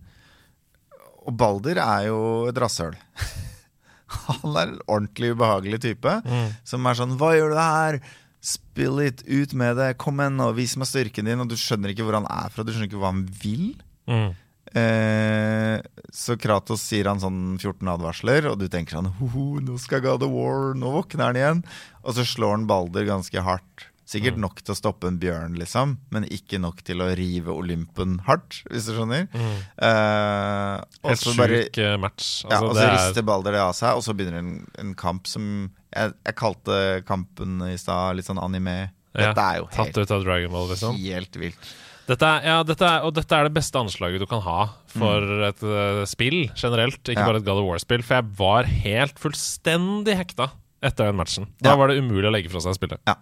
og 1.26 1.34
Balder 1.36 1.80
er 1.82 2.06
jo 2.08 2.20
et 2.50 2.58
rasshøl. 2.62 2.94
han 4.28 4.54
er 4.60 4.70
en 4.70 4.78
ordentlig 4.86 5.32
ubehagelig 5.34 5.80
type. 5.82 6.12
Mm. 6.26 6.54
Som 6.64 6.86
er 6.86 6.94
sånn 6.98 7.16
'Hva 7.18 7.32
gjør 7.34 7.50
du 7.54 7.60
her?' 7.60 8.00
Spill 8.46 9.00
it, 9.02 9.24
ut 9.26 9.54
med 9.58 9.74
det, 9.76 9.98
kom 9.98 10.20
igjen 10.22 10.38
og 10.38 10.54
vis 10.54 10.76
meg 10.78 10.86
styrken 10.86 11.24
din. 11.26 11.40
Og 11.42 11.48
du 11.50 11.56
skjønner 11.58 11.90
ikke 11.90 12.04
hvor 12.06 12.14
han 12.14 12.28
er 12.30 12.48
fra, 12.54 12.62
du 12.62 12.70
skjønner 12.70 12.86
ikke 12.86 13.00
hva 13.02 13.10
han 13.10 13.24
vil. 13.42 13.74
Mm. 14.06 14.36
Eh, 14.76 15.80
så 16.12 16.36
Kratos 16.40 16.82
sier 16.84 17.08
han 17.08 17.20
sånn 17.22 17.56
14 17.58 17.88
advarsler, 17.96 18.50
og 18.50 18.58
du 18.60 18.66
tenker 18.72 18.98
sånn 18.98 19.12
Hoho, 19.20 19.58
nå 19.64 19.76
skal 19.80 20.02
God 20.04 20.24
of 20.26 20.32
War, 20.34 20.72
nå 20.76 20.92
våkner 20.98 21.30
han 21.30 21.40
igjen. 21.40 21.62
Og 22.04 22.16
så 22.18 22.24
slår 22.28 22.58
han 22.58 22.66
Balder 22.70 23.06
ganske 23.08 23.44
hardt. 23.46 23.86
Sikkert 24.06 24.36
nok 24.38 24.60
til 24.62 24.70
å 24.70 24.76
stoppe 24.78 25.08
en 25.10 25.16
bjørn, 25.18 25.56
liksom, 25.58 25.96
men 26.14 26.28
ikke 26.30 26.60
nok 26.62 26.78
til 26.86 27.00
å 27.02 27.08
rive 27.18 27.50
Olympen 27.50 28.20
hardt, 28.28 28.60
hvis 28.70 28.86
du 28.86 28.92
skjønner. 28.94 29.24
Mm. 29.32 29.56
Eh, 29.82 30.74
og 31.02 31.10
Helt 31.10 31.22
så 31.24 31.32
bare 31.34 31.58
sjuk 31.64 31.80
eh, 31.82 31.96
match. 31.98 32.28
ja, 32.44 32.52
Altså, 32.52 32.68
og 32.68 32.76
det 32.76 32.84
så 32.84 32.86
er, 32.86 32.94
rister 33.00 33.26
Balder 33.26 33.56
det 33.56 33.64
av 33.64 33.72
seg, 33.74 33.98
og 33.98 34.04
så 34.06 34.14
begynner 34.14 34.44
en, 34.44 34.52
en 34.78 34.92
kamp 34.94 35.26
som 35.26 35.48
jeg, 35.90 36.14
jeg 36.28 36.38
kalte 36.38 36.78
kampen 37.08 37.58
i 37.66 37.74
stad 37.82 38.20
litt 38.20 38.30
sånn 38.30 38.38
anime. 38.38 38.76
Ja, 39.16 39.32
Dette 39.32 39.48
er 39.48 39.58
jo 39.64 39.68
tatt 39.74 39.98
ut 39.98 40.14
av 40.14 40.22
Dragon 40.22 40.54
Ball, 40.54 40.70
liksom. 40.70 41.02
helt 41.02 41.40
vilt. 41.42 41.74
Dette 42.06 42.22
er, 42.28 42.44
ja, 42.46 42.58
dette 42.62 42.86
er, 42.86 43.02
og 43.02 43.14
dette 43.16 43.34
er 43.34 43.48
det 43.48 43.54
beste 43.56 43.80
anslaget 43.80 44.22
du 44.22 44.26
kan 44.30 44.42
ha 44.44 44.58
for 44.92 45.24
et 45.48 45.64
uh, 45.66 46.04
spill 46.06 46.44
generelt, 46.54 47.00
ikke 47.02 47.16
Mm. 47.18 47.24
Ja. 47.24 47.26
bare 47.32 47.40
et 47.42 47.48
God 47.48 47.58
of 47.64 47.66
War-spill. 47.66 48.04
For 48.06 48.20
jeg 48.20 48.30
var 48.38 48.68
helt 48.70 49.18
fullstendig 49.18 50.14
hekta 50.20 50.50
etter 50.86 51.08
den 51.08 51.16
matchen. 51.18 51.48
Da 51.60 51.70
Ja. 51.72 51.76
var 51.80 51.88
det 51.88 51.98
umulig 51.98 52.28
å 52.28 52.32
legge 52.36 52.50
fra 52.52 52.60
seg 52.62 52.76
spillet. 52.78 53.00
Ja, 53.08 53.16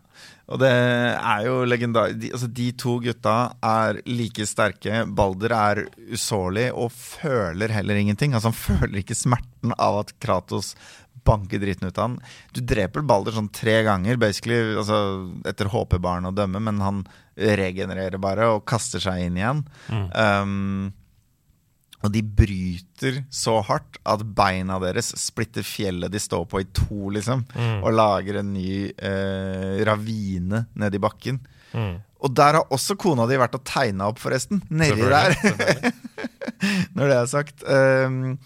og 0.53 0.59
det 0.61 0.69
er 0.69 1.45
jo 1.47 1.65
legendar... 1.65 2.13
De, 2.13 2.29
altså 2.35 2.49
de 2.53 2.67
to 2.77 2.99
gutta 3.01 3.37
er 3.65 4.03
like 4.05 4.45
sterke. 4.45 5.07
Balder 5.17 5.55
er 5.57 5.81
usårlig 6.13 6.67
og 6.75 6.93
føler 6.93 7.73
heller 7.73 7.95
ingenting. 7.97 8.35
Altså 8.37 8.51
Han 8.53 8.59
føler 8.81 9.01
ikke 9.01 9.17
smerten 9.17 9.73
av 9.79 10.03
at 10.03 10.13
Kratos 10.21 10.75
banker 11.25 11.63
dritten 11.63 11.89
ut 11.89 11.99
av 11.99 12.09
han. 12.09 12.19
Du 12.55 12.61
dreper 12.65 13.05
Balder 13.07 13.37
sånn 13.37 13.53
tre 13.55 13.81
ganger, 13.87 14.19
basically, 14.21 14.59
altså 14.79 14.99
etter 15.49 15.71
HP-baren 15.73 16.29
å 16.31 16.35
dømme, 16.35 16.63
men 16.65 16.83
han 16.85 17.05
regenererer 17.35 18.21
bare 18.23 18.53
og 18.55 18.67
kaster 18.69 19.03
seg 19.03 19.25
inn 19.27 19.41
igjen. 19.41 19.65
Um, 19.91 20.93
og 22.05 22.13
de 22.13 22.21
bryter 22.21 23.23
så 23.33 23.59
hardt 23.65 23.97
at 24.05 24.23
beina 24.37 24.77
deres 24.83 25.09
splitter 25.17 25.65
fjellet 25.65 26.13
de 26.13 26.21
står 26.21 26.45
på 26.51 26.61
i 26.61 26.67
to, 26.77 27.09
liksom. 27.17 27.47
Og 27.81 27.95
lager 27.97 28.43
en 28.43 28.51
ny 28.53 28.91
eh, 28.93 29.79
ravine 29.89 30.67
nedi 30.77 31.01
bakken. 31.01 31.41
Mm. 31.73 31.95
Og 32.25 32.37
der 32.37 32.59
har 32.59 32.73
også 32.73 32.97
kona 33.01 33.25
di 33.29 33.39
vært 33.41 33.57
og 33.57 33.65
tegna 33.69 34.11
opp, 34.13 34.21
forresten. 34.21 34.61
Nedi 34.69 35.09
der, 35.09 35.33
når 36.97 37.09
det 37.09 37.17
er 37.17 37.33
sagt. 37.33 37.65
Um, 37.65 38.37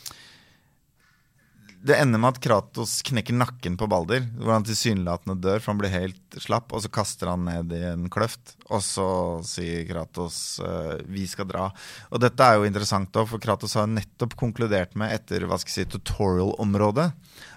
det 1.89 1.97
ender 1.97 2.21
med 2.21 2.37
at 2.37 2.41
Kratos 2.45 2.99
knekker 3.09 3.37
nakken 3.37 3.79
på 3.81 3.87
Balder, 3.89 4.27
hvor 4.37 4.53
han 4.53 4.67
tilsynelatende 4.67 5.39
dør, 5.41 5.63
for 5.63 5.73
han 5.73 5.81
blir 5.81 5.93
helt 5.95 6.37
slapp, 6.45 6.75
og 6.77 6.83
så 6.85 6.91
kaster 6.93 7.31
han 7.31 7.47
ned 7.49 7.73
i 7.73 7.81
en 7.89 8.09
kløft. 8.13 8.57
Og 8.69 8.83
så 8.85 9.07
sier 9.49 9.87
Kratos 9.89 10.59
uh, 10.61 11.01
'vi 11.09 11.25
skal 11.31 11.49
dra'. 11.49 11.71
Og 12.13 12.21
dette 12.21 12.45
er 12.45 12.59
jo 12.59 12.69
interessant, 12.69 13.11
da, 13.15 13.25
for 13.25 13.41
Kratos 13.41 13.79
har 13.81 13.89
nettopp 13.89 14.37
konkludert 14.37 14.93
med, 15.01 15.15
etter 15.17 15.49
hva 15.49 15.57
skal 15.61 15.73
jeg 15.73 15.89
si, 15.89 15.93
tutorial-området, 15.97 17.09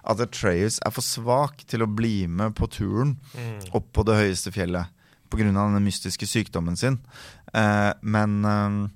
at 0.01 0.23
Atreus 0.23 0.79
er 0.79 0.95
for 0.95 1.05
svak 1.05 1.65
til 1.67 1.83
å 1.83 1.91
bli 1.91 2.27
med 2.31 2.55
på 2.55 2.71
turen 2.71 3.17
opp 3.75 3.91
på 3.91 4.07
det 4.07 4.17
høyeste 4.21 4.53
fjellet 4.55 4.89
pga. 5.31 5.51
den 5.51 5.83
mystiske 5.83 6.27
sykdommen 6.27 6.77
sin. 6.77 6.99
Uh, 7.55 7.91
men 8.01 8.39
uh, 8.45 8.87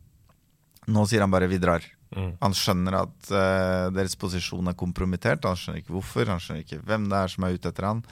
nå 0.87 1.05
sier 1.07 1.21
han 1.21 1.31
bare 1.31 1.47
'vi 1.51 1.59
drar'. 1.59 1.94
Mm. 2.15 2.31
Han 2.39 2.53
skjønner 2.55 2.95
at 3.01 3.29
uh, 3.33 3.89
deres 3.91 4.13
posisjon 4.21 4.69
er 4.71 4.75
kompromittert. 4.77 5.43
Han 5.49 5.57
skjønner 5.59 5.81
ikke 5.81 5.95
hvorfor, 5.97 6.29
han 6.31 6.39
skjønner 6.39 6.61
ikke 6.63 6.77
hvem 6.85 7.07
det 7.11 7.17
er 7.17 7.31
som 7.33 7.43
er 7.47 7.55
ute 7.57 7.71
etter 7.73 7.87
han. 7.89 8.03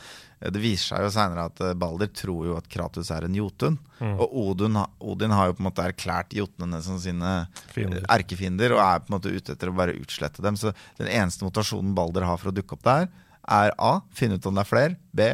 Eh, 0.42 0.50
Det 0.52 0.60
viser 0.64 0.90
seg 0.96 1.06
jo 1.06 1.12
seinere 1.14 1.46
at 1.48 1.62
eh, 1.64 1.76
Balder 1.80 2.10
tror 2.12 2.50
jo 2.50 2.58
at 2.58 2.68
Kratos 2.74 3.12
er 3.16 3.28
en 3.30 3.38
jotun. 3.38 3.78
Mm. 4.02 4.18
Og 4.18 4.36
Odin, 4.44 4.80
Odin 5.00 5.32
har 5.38 5.48
jo 5.52 5.56
på 5.60 5.64
en 5.64 5.70
måte 5.70 5.86
erklært 5.88 6.36
jotnene 6.36 6.82
som 6.84 6.98
sine 7.00 7.36
Fiender. 7.72 8.02
eh, 8.04 8.10
erkefiender, 8.18 8.76
og 8.76 8.84
er 8.84 9.06
på 9.06 9.14
en 9.14 9.18
måte 9.20 9.32
ute 9.32 9.56
etter 9.56 9.72
å 9.72 9.78
bare 9.78 9.96
utslette 10.02 10.44
dem. 10.44 10.58
Så 10.60 10.74
den 11.00 11.08
eneste 11.14 11.46
motivasjonen 11.48 11.96
Balder 11.96 12.28
har 12.28 12.42
for 12.42 12.52
å 12.52 12.56
dukke 12.58 12.76
opp 12.76 12.84
der, 12.90 13.08
er 13.48 13.72
A. 13.78 13.94
Finne 14.16 14.36
ut 14.42 14.46
om 14.52 14.56
det 14.58 14.66
er 14.66 14.72
flere. 14.74 14.98
B. 15.16 15.32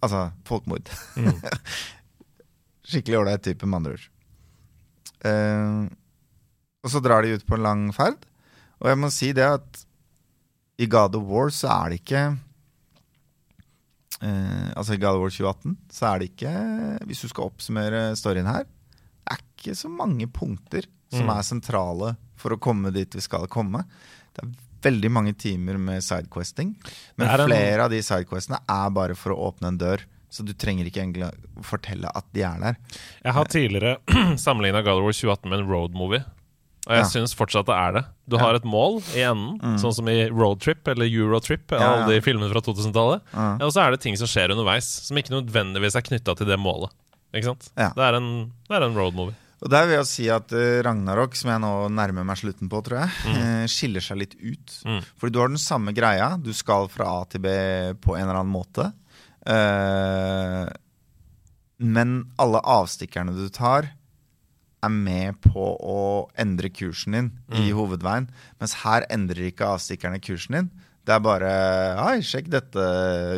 Altså 0.00 0.28
folkemord. 0.48 0.88
Skikkelig 2.88 3.18
ålreit 3.20 3.42
type, 3.44 3.66
med 3.68 3.82
andre 3.82 3.96
ord. 3.98 4.04
Eh, 5.28 5.88
og 6.88 6.92
så 6.94 7.02
drar 7.04 7.22
de 7.26 7.36
ut 7.36 7.44
på 7.46 7.58
en 7.58 7.66
lang 7.66 7.84
ferd. 7.92 8.16
Og 8.80 8.88
jeg 8.88 8.98
må 9.04 9.10
si 9.12 9.28
det 9.36 9.44
at 9.44 9.84
i 10.80 10.86
God 10.88 11.16
of 11.18 11.26
War 11.28 11.50
så 11.52 11.68
er 11.74 11.92
det 11.92 12.00
ikke 12.00 12.20
eh, 14.22 14.68
Altså 14.76 14.94
i 14.94 15.00
God 15.02 15.18
of 15.18 15.24
War 15.26 15.32
2018 15.34 15.76
så 15.92 16.06
er 16.12 16.22
det 16.22 16.28
ikke 16.32 16.52
Hvis 17.08 17.22
du 17.24 17.28
skal 17.32 17.48
oppsummere 17.50 18.02
storyen 18.18 18.48
her, 18.50 18.64
det 18.64 19.34
er 19.36 19.42
ikke 19.44 19.74
så 19.76 19.90
mange 19.92 20.28
punkter 20.30 20.86
som 21.12 21.24
Mm. 21.24 21.30
er 21.38 21.42
sentrale 21.42 22.08
for 22.36 22.52
å 22.52 22.58
komme 22.60 22.90
dit 22.92 23.14
vi 23.16 23.20
skal 23.24 23.46
komme. 23.48 23.80
Det 24.36 24.42
er 24.44 24.50
veldig 24.84 25.10
mange 25.10 25.32
timer 25.40 25.78
med 25.80 26.02
sidequesting, 26.04 26.74
men 27.16 27.28
en- 27.28 27.46
flere 27.48 27.80
av 27.84 27.90
de 27.90 27.98
sidequestene 28.04 28.58
er 28.68 28.90
bare 28.90 29.14
for 29.16 29.32
å 29.32 29.48
åpne 29.50 29.68
en 29.68 29.78
dør. 29.78 30.04
Så 30.30 30.44
du 30.44 30.52
trenger 30.52 30.84
ikke 30.84 31.00
egentlig 31.02 31.30
fortelle 31.64 32.10
at 32.14 32.24
de 32.34 32.42
er 32.44 32.60
der. 32.60 32.76
Jeg 33.24 33.32
har 33.32 33.44
tidligere 33.46 33.96
sammenligna 34.38 34.82
God 34.84 34.98
of 35.00 35.04
War 35.08 35.12
2018 35.16 35.48
med 35.50 35.58
en 35.60 35.66
road 35.68 35.94
movie. 35.96 36.22
Og 36.88 36.94
jeg 36.96 37.04
Ja. 37.04 37.08
syns 37.12 37.34
fortsatt 37.36 37.66
det 37.68 37.74
er 37.76 37.92
det. 37.92 38.04
Du 38.26 38.36
Ja. 38.36 38.42
har 38.46 38.54
et 38.56 38.64
mål 38.64 39.02
i 39.14 39.20
enden, 39.20 39.60
Mm. 39.60 39.76
sånn 39.78 39.92
som 39.94 40.08
i 40.08 40.28
Roadtrip 40.30 40.88
eller 40.88 41.04
Eurotrip, 41.04 41.70
Ja, 41.70 42.00
alle 42.02 42.14
de 42.14 42.20
filmene 42.24 42.48
fra 42.50 42.60
2000-tallet. 42.64 43.20
Ja. 43.34 43.56
Ja, 43.60 43.66
Og 43.66 43.72
så 43.72 43.84
er 43.86 43.90
det 43.90 44.00
ting 44.00 44.16
som 44.16 44.26
skjer 44.26 44.50
underveis, 44.50 44.84
som 45.04 45.16
ikke 45.18 45.36
nødvendigvis 45.36 45.94
er 45.96 46.00
knytta 46.00 46.34
til 46.36 46.46
det 46.46 46.58
målet. 46.58 46.88
Ikke 47.34 47.44
sant? 47.44 47.68
Ja. 47.76 47.90
Det, 47.90 47.98
er 48.02 48.14
en, 48.16 48.52
det 48.68 48.76
er 48.76 48.82
en 48.88 48.94
roadmovie. 48.96 49.34
Og 49.60 49.68
der 49.70 49.86
vil 49.86 49.96
jeg 49.96 50.06
si 50.06 50.28
at 50.30 50.50
eh, 50.52 50.80
Ragnarok, 50.82 51.34
som 51.34 51.50
jeg 51.50 51.60
nå 51.60 51.90
nærmer 51.90 52.24
meg 52.24 52.36
slutten 52.38 52.68
på, 52.70 52.80
tror 52.82 53.00
jeg, 53.00 53.10
mm. 53.26 53.66
skiller 53.74 54.00
seg 54.00 54.16
litt 54.18 54.34
ut. 54.40 54.82
Mm. 54.86 55.04
Fordi 55.20 55.32
du 55.32 55.38
har 55.40 55.48
den 55.48 55.58
samme 55.58 55.92
greia. 55.92 56.40
Du 56.42 56.52
skal 56.54 56.88
fra 56.88 57.04
A 57.20 57.24
til 57.24 57.40
B 57.40 57.48
på 58.00 58.16
en 58.16 58.22
eller 58.28 58.40
annen 58.40 58.52
måte. 58.54 58.92
Eh, 59.44 60.68
men 61.80 62.32
alle 62.38 62.60
avstikkerne 62.64 63.34
du 63.36 63.48
tar, 63.54 63.90
er 64.84 64.92
med 64.94 65.38
på 65.42 65.70
å 65.74 66.00
endre 66.38 66.70
kursen 66.70 67.16
din 67.16 67.30
i 67.58 67.70
hovedveien. 67.74 68.28
Mens 68.60 68.76
her 68.84 69.06
endrer 69.10 69.50
ikke 69.50 69.72
avstikkerne 69.74 70.20
kursen 70.22 70.58
din. 70.58 70.70
Det 71.08 71.14
er 71.16 71.24
bare 71.24 71.50
Hei, 71.96 72.18
sjekk 72.20 72.50
dette 72.52 72.82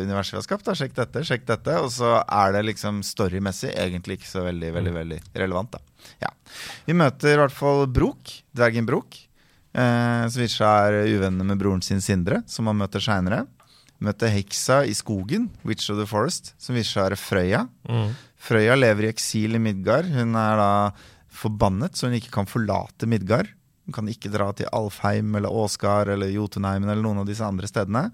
universet 0.03 0.35
vi 0.35 0.39
har 0.41 0.43
skapt. 0.43 0.67
Da. 0.67 0.75
Sjekk 0.75 0.95
dette, 0.97 1.23
sjekk 1.27 1.45
dette. 1.47 1.77
Og 1.79 1.91
så 1.95 2.17
er 2.19 2.51
det 2.57 2.65
liksom 2.67 2.99
storymessig 3.07 3.71
egentlig 3.71 4.19
ikke 4.19 4.31
så 4.33 4.43
veldig, 4.43 4.73
veldig, 4.75 4.93
veldig 4.97 5.19
relevant, 5.39 5.77
da. 5.77 6.09
Ja. 6.25 6.31
Vi 6.87 6.97
møter 6.97 7.37
i 7.37 7.39
hvert 7.39 7.55
fall 7.55 7.85
Brok, 7.87 8.33
dvergen 8.57 8.89
Brok. 8.89 9.15
Eh, 9.71 10.25
som 10.27 10.41
viser 10.43 10.65
seg 10.65 10.97
er 10.97 11.13
uvenner 11.15 11.47
med 11.47 11.61
broren 11.61 11.83
sin 11.85 12.03
Sindre, 12.03 12.41
som 12.51 12.67
han 12.67 12.79
møter 12.81 13.03
seinere. 13.03 13.45
Møter 14.03 14.33
heksa 14.33 14.81
i 14.89 14.95
skogen, 14.97 15.47
Witch 15.63 15.91
of 15.93 15.99
the 16.01 16.07
Forest, 16.09 16.55
som 16.59 16.75
viser 16.75 16.97
seg 16.97 17.03
å 17.03 17.07
være 17.07 17.21
Frøya. 17.21 17.63
Mm. 17.87 18.11
Frøya 18.41 18.75
lever 18.75 19.07
i 19.07 19.11
eksil 19.13 19.55
i 19.55 19.63
Midgard. 19.63 20.09
Hun 20.11 20.35
er 20.35 20.59
da 20.59 20.71
forbannet, 21.31 21.95
så 21.95 22.07
hun 22.09 22.17
ikke 22.17 22.31
kan 22.33 22.49
forlate 22.49 23.07
Midgard. 23.09 23.49
Hun 23.87 23.95
kan 23.95 24.09
ikke 24.11 24.29
dra 24.31 24.51
til 24.55 24.69
Alfheim 24.75 25.33
eller 25.39 25.49
Åsgard 25.51 26.11
eller 26.13 26.29
Jotunheimen 26.31 26.89
eller 26.89 27.01
noen 27.05 27.23
av 27.23 27.29
disse 27.29 27.45
andre 27.45 27.67
stedene. 27.69 28.09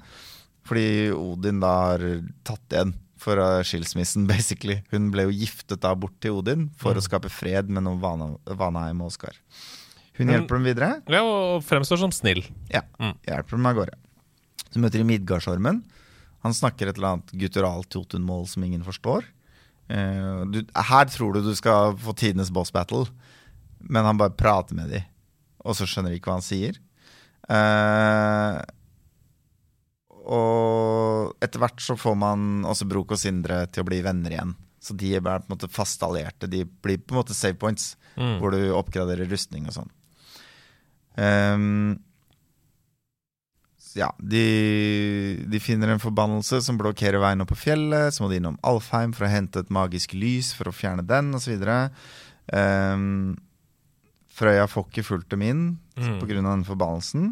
Fordi 0.68 1.12
Odin 1.16 1.60
da 1.64 1.74
har 1.92 2.04
tatt 2.48 2.74
igjen 2.76 2.94
for 3.18 3.40
skilsmissen, 3.66 4.28
basically. 4.32 4.80
Hun 4.94 5.10
ble 5.14 5.28
jo 5.28 5.34
giftet 5.36 5.82
da 5.84 5.94
bort 5.98 6.18
til 6.24 6.38
Odin 6.40 6.68
for 6.80 6.98
å 6.98 7.04
skape 7.04 7.32
fred 7.34 7.70
mellom 7.74 8.00
Vana, 8.04 8.34
Vanaheim 8.46 9.02
og 9.02 9.12
Åsgard. 9.14 9.38
Hun 10.18 10.32
hjelper 10.34 10.58
dem 10.58 10.66
videre. 10.66 10.90
Ja, 11.14 11.22
og 11.22 11.62
fremstår 11.66 12.00
som 12.02 12.14
snill. 12.16 12.44
Ja, 12.74 12.82
Mm. 12.98 13.14
hjelper 13.28 13.52
dem 13.58 13.66
av 13.70 13.76
gårde. 13.78 13.98
Så 14.74 14.80
møter 14.82 14.98
de 14.98 15.06
Midgardsormen. 15.06 15.84
Han 16.44 16.54
snakker 16.58 16.90
et 16.90 16.98
eller 16.98 17.18
annet 17.18 17.32
gutturalt 17.38 17.90
Jotunmål 17.94 18.48
som 18.50 18.64
ingen 18.66 18.82
forstår. 18.84 19.26
Eh, 19.90 20.42
du, 20.52 20.62
her 20.76 21.06
tror 21.12 21.34
du 21.38 21.42
du 21.46 21.54
skal 21.56 21.96
få 22.02 22.14
tidenes 22.18 22.52
boss 22.52 22.72
battle, 22.76 23.06
men 23.80 24.06
han 24.06 24.18
bare 24.20 24.36
prater 24.36 24.76
med 24.76 24.90
de, 24.92 25.04
og 25.64 25.76
så 25.78 25.88
skjønner 25.88 26.12
de 26.12 26.20
ikke 26.20 26.32
hva 26.32 26.40
han 26.42 26.46
sier. 26.48 26.80
Uh, 27.48 28.60
og 30.28 31.38
etter 31.44 31.62
hvert 31.62 31.80
så 31.84 31.96
får 31.96 32.18
man 32.20 32.66
også 32.68 32.88
Brok 32.90 33.14
og 33.16 33.22
Sindre 33.22 33.62
til 33.72 33.86
å 33.86 33.88
bli 33.88 34.02
venner 34.04 34.34
igjen. 34.36 34.56
Så 34.84 34.96
de 35.00 35.14
er 35.16 35.24
bare 35.24 35.40
på 35.44 35.48
en 35.52 35.56
måte 35.56 35.70
fast 35.72 36.04
allierte. 36.04 36.50
De 36.52 36.66
blir 36.66 37.00
på 37.00 37.16
en 37.16 37.22
måte 37.22 37.36
save 37.38 37.56
points, 37.60 37.96
Mm. 38.18 38.40
hvor 38.42 38.50
du 38.50 38.72
oppgraderer 38.74 39.30
rustning 39.30 39.68
og 39.70 39.76
sånn. 39.76 39.90
Så 41.18 41.98
ja, 43.98 44.12
de, 44.22 44.44
de 45.50 45.60
finner 45.64 45.90
en 45.92 46.02
forbannelse 46.02 46.60
som 46.66 46.78
blokkerer 46.80 47.20
veien 47.24 47.42
opp 47.44 47.50
på 47.52 47.58
fjellet. 47.66 48.14
Så 48.14 48.24
må 48.24 48.30
de 48.32 48.38
innom 48.40 48.60
Alfheim 48.68 49.14
for 49.18 49.26
å 49.28 49.32
hente 49.32 49.64
et 49.64 49.74
magisk 49.74 50.14
lys 50.18 50.54
for 50.58 50.70
å 50.70 50.76
fjerne 50.76 51.04
den, 51.08 51.34
osv. 51.38 51.58
Um, 52.54 53.36
Frøya 54.38 54.68
får 54.70 54.86
ikke 54.92 55.06
fulgt 55.08 55.32
dem 55.34 55.42
inn 55.46 55.66
Mm. 55.98 56.20
pga. 56.22 56.36
den 56.46 56.64
forbannelsen. 56.68 57.32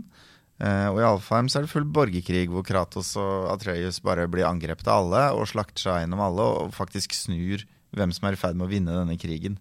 Uh, 0.57 0.87
og 0.89 0.97
i 0.97 1.05
Alfheim 1.05 1.49
så 1.51 1.59
er 1.59 1.65
det 1.67 1.69
full 1.69 1.85
borgerkrig, 1.85 2.47
hvor 2.49 2.63
Kratos 2.65 3.11
og 3.19 3.51
Atreus 3.53 3.99
bare 4.01 4.25
blir 4.31 4.47
angrepet 4.47 4.87
av 4.87 5.03
alle 5.03 5.23
og 5.37 5.45
slakter 5.51 5.83
seg 5.83 5.99
gjennom 6.01 6.23
alle, 6.25 6.41
og 6.41 6.73
faktisk 6.73 7.13
snur 7.13 7.61
hvem 7.95 8.11
som 8.15 8.25
er 8.27 8.33
i 8.33 8.39
ferd 8.39 8.55
med 8.57 8.65
å 8.65 8.71
vinne 8.71 8.95
denne 8.95 9.17
krigen. 9.21 9.59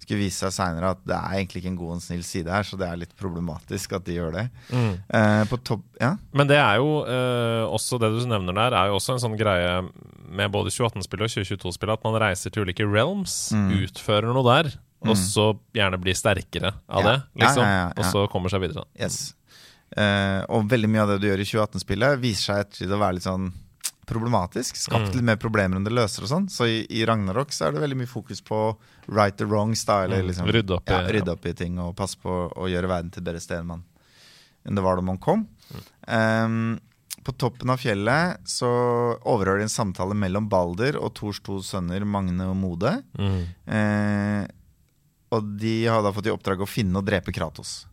Skulle 0.00 0.22
vise 0.24 0.40
seg 0.48 0.52
seinere 0.56 0.90
at 0.94 1.00
det 1.04 1.14
er 1.14 1.34
egentlig 1.38 1.60
ikke 1.62 1.70
en 1.74 1.76
god 1.76 1.90
og 1.98 2.02
snill 2.02 2.22
side 2.24 2.48
her, 2.50 2.64
så 2.64 2.78
det 2.80 2.86
er 2.88 2.96
litt 3.02 3.12
problematisk 3.20 3.92
at 3.98 4.04
de 4.06 4.14
gjør 4.16 4.32
det. 4.38 4.44
Mm. 4.72 4.92
Eh, 5.12 5.42
på 5.50 5.58
topp 5.62 5.82
Ja? 6.00 6.14
Men 6.32 6.48
det 6.48 6.56
er 6.56 6.78
jo 6.80 7.04
eh, 7.04 7.64
også 7.68 7.98
det 8.00 8.08
du 8.16 8.22
nevner 8.26 8.56
der, 8.56 8.72
er 8.80 8.88
jo 8.88 8.96
også 8.96 9.14
en 9.18 9.20
sånn 9.26 9.36
greie 9.38 9.82
med 10.30 10.50
både 10.54 10.70
2018-spillet 10.72 11.26
og 11.28 11.34
2022-spillet, 11.44 11.98
at 11.98 12.04
man 12.06 12.16
reiser 12.22 12.50
til 12.54 12.64
ulike 12.64 12.86
realms, 12.88 13.50
Mm. 13.52 13.68
utfører 13.84 14.32
noe 14.32 14.46
der, 14.46 14.72
og 15.04 15.16
så 15.16 15.50
gjerne 15.74 15.98
blir 16.00 16.14
sterkere 16.16 16.74
av 16.88 17.02
Ja. 17.04 17.10
det, 17.10 17.22
liksom. 17.44 17.62
Ja. 17.64 17.92
Og 17.96 18.04
så 18.04 18.26
kommer 18.30 18.48
seg 18.52 18.60
videre. 18.62 18.84
Yes. 18.98 19.34
Eh, 19.96 20.44
og 20.48 20.68
veldig 20.70 20.88
mye 20.88 21.02
av 21.02 21.08
det 21.08 21.20
du 21.20 21.26
gjør 21.28 21.40
i 21.42 21.48
2018-spillet, 21.48 22.20
viser 22.22 22.44
seg 22.54 22.60
etter 22.66 22.94
å 22.94 23.00
være 23.00 23.14
litt 23.18 23.26
sånn 23.26 23.50
problematisk. 24.10 24.76
Skapt 24.76 25.08
Mm. 25.10 25.14
litt 25.16 25.24
mer 25.30 25.36
problemer 25.40 25.76
enn 25.78 25.84
det 25.86 25.94
løser 25.94 26.26
og 26.26 26.28
sånn. 26.32 26.48
Så 26.50 26.66
i, 26.68 26.82
i 26.90 27.04
Ragnarok 27.06 27.50
så 27.54 27.68
er 27.68 27.72
det 27.76 27.80
veldig 27.86 27.96
mye 28.02 28.10
fokus 28.10 28.42
på 28.42 28.60
right 29.08 29.36
the 29.38 29.46
wrong 29.46 29.74
style. 29.78 30.12
Mm. 30.12 30.26
liksom 30.28 30.50
Rydde 30.50 30.76
opp 30.76 30.90
i- 30.90 30.92
ja, 30.92 31.06
rydde 31.08 31.32
opp 31.32 31.46
i 31.46 31.52
ting 31.54 31.78
og 31.78 31.94
passe 31.96 32.16
på 32.20 32.52
å 32.52 32.68
gjøre 32.68 32.88
verden 32.90 33.10
til 33.10 33.22
et 33.22 33.28
bedre 33.30 33.40
sted 33.40 33.62
enn 33.64 34.74
det 34.76 34.82
var 34.84 34.96
da 34.96 35.02
man 35.02 35.16
kom. 35.18 35.46
Mm. 35.72 36.76
Eh, 36.76 36.80
på 37.24 37.32
toppen 37.36 37.68
av 37.70 37.78
fjellet 37.78 38.38
så 38.48 38.68
overhører 39.24 39.58
de 39.60 39.68
en 39.68 39.68
samtale 39.68 40.14
mellom 40.16 40.48
Balder 40.48 40.96
og 41.00 41.14
Thors 41.14 41.38
to 41.40 41.58
sønner 41.60 42.04
Magne 42.04 42.46
og 42.48 42.56
Mode. 42.56 43.02
Mm. 43.18 43.46
Eh, 43.68 44.46
og 45.32 45.58
de 45.60 45.74
har 45.86 46.02
da 46.02 46.12
fått 46.12 46.26
i 46.26 46.32
oppdrag 46.34 46.60
å 46.64 46.68
finne 46.68 46.96
og 46.96 47.04
drepe 47.06 47.32
Kratos. 47.32 47.86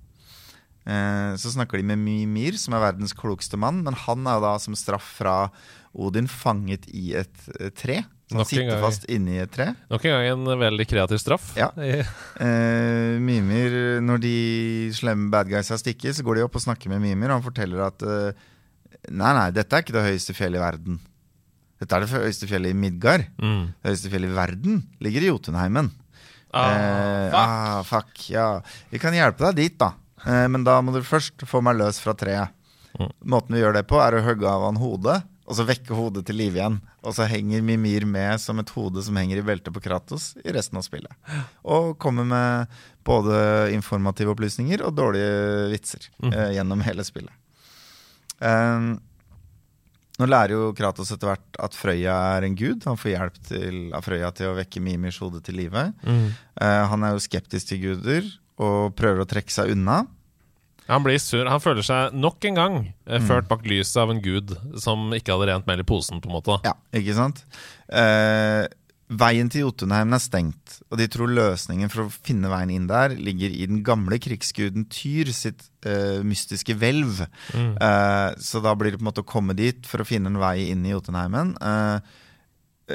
Eh, 0.88 1.34
så 1.36 1.52
snakker 1.52 1.82
de 1.82 1.88
med 1.90 2.00
Mimir, 2.00 2.56
som 2.62 2.74
er 2.78 2.86
verdens 2.86 3.12
klokeste 3.18 3.60
mann, 3.60 3.82
men 3.84 3.94
han 4.06 4.28
er 4.32 4.40
da 4.44 4.54
som 4.64 4.76
straff 4.80 5.04
fra 5.20 5.50
Odin 5.98 6.30
fanget 6.32 6.86
i 6.96 7.10
et 7.20 7.48
eh, 7.60 7.74
tre. 7.76 8.02
Så 8.28 8.36
han 8.36 8.48
sitter 8.48 8.66
gang. 8.68 8.82
fast 8.84 9.06
inni 9.12 9.38
et 9.40 9.52
tre. 9.56 9.70
Nok 9.92 10.04
en 10.08 10.12
gang 10.18 10.26
en 10.34 10.60
veldig 10.60 10.86
kreativ 10.88 11.20
straff. 11.24 11.52
Ja. 11.60 11.70
Eh, 12.44 13.18
Mimir, 13.24 13.74
når 14.04 14.20
de 14.24 14.34
slemme 14.96 15.32
bad 15.34 15.48
guysa 15.52 15.78
stikker, 15.80 16.14
så 16.16 16.24
går 16.28 16.40
de 16.40 16.46
opp 16.48 16.56
og 16.60 16.64
snakker 16.64 16.92
med 16.92 17.02
Mimir, 17.04 17.32
og 17.32 17.40
han 17.40 17.46
forteller 17.48 17.84
at 17.88 18.04
eh, 18.08 18.48
Nei, 19.08 19.30
nei, 19.38 19.46
dette 19.56 19.72
er 19.78 19.84
ikke 19.86 19.94
det 19.96 20.04
høyeste 20.08 20.34
fjellet 20.36 20.60
i 20.60 20.64
verden. 20.64 20.98
Dette 21.80 21.96
er 21.96 22.04
det 22.04 22.10
høyeste 22.12 22.48
fjellet 22.50 22.74
i 22.74 22.76
Midgard. 22.76 23.24
Mm. 23.40 23.70
Det 23.80 23.92
høyeste 23.94 24.10
fjellet 24.12 24.32
i 24.34 24.36
verden 24.36 24.80
ligger 25.06 25.24
i 25.24 25.30
Jotunheimen. 25.32 25.92
Ah, 26.52 26.72
Eh, 26.74 27.30
fuck. 27.30 27.38
ah, 27.40 27.80
fuck, 27.88 28.24
ja. 28.34 28.48
Vi 28.92 29.00
kan 29.00 29.16
hjelpe 29.16 29.46
deg 29.52 29.60
dit, 29.62 29.78
da. 29.80 29.92
Eh, 30.26 30.48
men 30.50 30.64
da 30.66 30.80
må 30.82 30.94
du 30.96 31.02
først 31.06 31.46
få 31.48 31.62
meg 31.66 31.78
løs 31.80 32.00
fra 32.04 32.16
treet. 32.18 32.54
Mm. 32.98 33.12
Måten 33.30 33.54
vi 33.54 33.62
gjør 33.62 33.76
det 33.78 33.86
på, 33.90 34.00
er 34.02 34.18
å 34.18 34.24
hogge 34.26 34.48
av 34.50 34.64
han 34.66 34.80
hodet, 34.82 35.20
og 35.48 35.56
så 35.56 35.64
vekke 35.68 35.96
hodet 35.96 36.26
til 36.28 36.36
live 36.40 36.58
igjen. 36.60 36.80
Og 37.08 37.14
så 37.16 37.28
henger 37.30 37.62
Mimir 37.64 38.04
med 38.10 38.42
som 38.44 38.58
et 38.60 38.72
hode 38.76 39.04
som 39.06 39.16
henger 39.16 39.40
i 39.40 39.46
beltet 39.48 39.72
på 39.76 39.84
Kratos 39.86 40.32
i 40.44 40.52
resten 40.52 40.80
av 40.80 40.84
spillet. 40.84 41.14
Og 41.64 41.94
kommer 42.02 42.26
med 42.28 42.74
både 43.08 43.70
informative 43.72 44.34
opplysninger 44.34 44.82
og 44.84 44.96
dårlige 44.98 45.70
vitser 45.72 46.10
Mm. 46.20 46.34
eh, 46.34 46.50
gjennom 46.58 46.82
hele 46.84 47.06
spillet. 47.08 47.32
Um, 48.40 48.98
nå 50.18 50.26
lærer 50.26 50.56
jo 50.56 50.74
Kratos 50.78 51.12
etter 51.14 51.30
hvert 51.30 51.58
at 51.62 51.78
Frøya 51.78 52.16
er 52.38 52.44
en 52.48 52.56
gud. 52.58 52.84
Han 52.90 52.98
får 52.98 53.12
hjelp 53.14 53.40
til, 53.48 53.78
av 53.94 54.04
Frøya 54.06 54.32
til 54.36 54.50
å 54.50 54.58
vekke 54.58 54.82
Mimirs 54.84 55.20
hode 55.22 55.42
til 55.46 55.56
live. 55.62 55.92
Mm. 56.04 56.28
Uh, 56.60 56.84
han 56.92 57.06
er 57.06 57.14
jo 57.16 57.24
skeptisk 57.24 57.70
til 57.72 57.84
guder 57.86 58.28
og 58.58 58.96
prøver 58.98 59.24
å 59.24 59.30
trekke 59.30 59.54
seg 59.54 59.74
unna. 59.76 60.04
Han 60.88 61.04
blir 61.04 61.20
sur. 61.20 61.44
Han 61.46 61.62
føler 61.62 61.84
seg 61.84 62.16
nok 62.16 62.46
en 62.48 62.58
gang 62.58 62.76
eh, 62.88 63.22
ført 63.28 63.50
bak 63.50 63.66
lyset 63.68 64.00
av 64.02 64.12
en 64.14 64.24
gud 64.24 64.56
som 64.80 65.12
ikke 65.16 65.36
hadde 65.36 65.50
rent 65.52 65.70
mel 65.70 65.84
i 65.84 65.88
posen, 65.88 66.22
på 66.24 66.32
en 66.32 66.38
måte. 66.38 66.60
Ja, 66.68 66.78
ikke 66.96 67.16
sant? 67.18 67.44
Eh, 67.92 68.64
veien 69.08 69.48
til 69.52 69.66
Jotunheimen 69.66 70.16
er 70.16 70.24
stengt, 70.24 70.78
og 70.92 71.00
de 71.00 71.08
tror 71.12 71.32
løsningen 71.32 71.92
for 71.92 72.06
å 72.06 72.12
finne 72.12 72.52
veien 72.52 72.74
inn 72.76 72.88
der 72.90 73.16
ligger 73.16 73.52
i 73.52 73.68
den 73.70 73.82
gamle 73.88 74.20
krigsguden 74.24 74.88
Tyr 74.92 75.32
sitt 75.36 75.68
eh, 75.88 76.24
mystiske 76.28 76.76
hvelv. 76.80 77.24
Mm. 77.56 77.74
Eh, 77.84 78.30
så 78.44 78.64
da 78.64 78.76
blir 78.76 78.94
det 78.94 79.02
på 79.02 79.06
en 79.06 79.10
måte 79.12 79.24
å 79.24 79.28
komme 79.28 79.56
dit 79.60 79.88
for 79.88 80.04
å 80.04 80.08
finne 80.08 80.32
en 80.32 80.40
vei 80.42 80.70
inn 80.72 80.88
i 80.88 80.92
Jotunheimen. 80.96 81.56
Eh, 81.72 82.16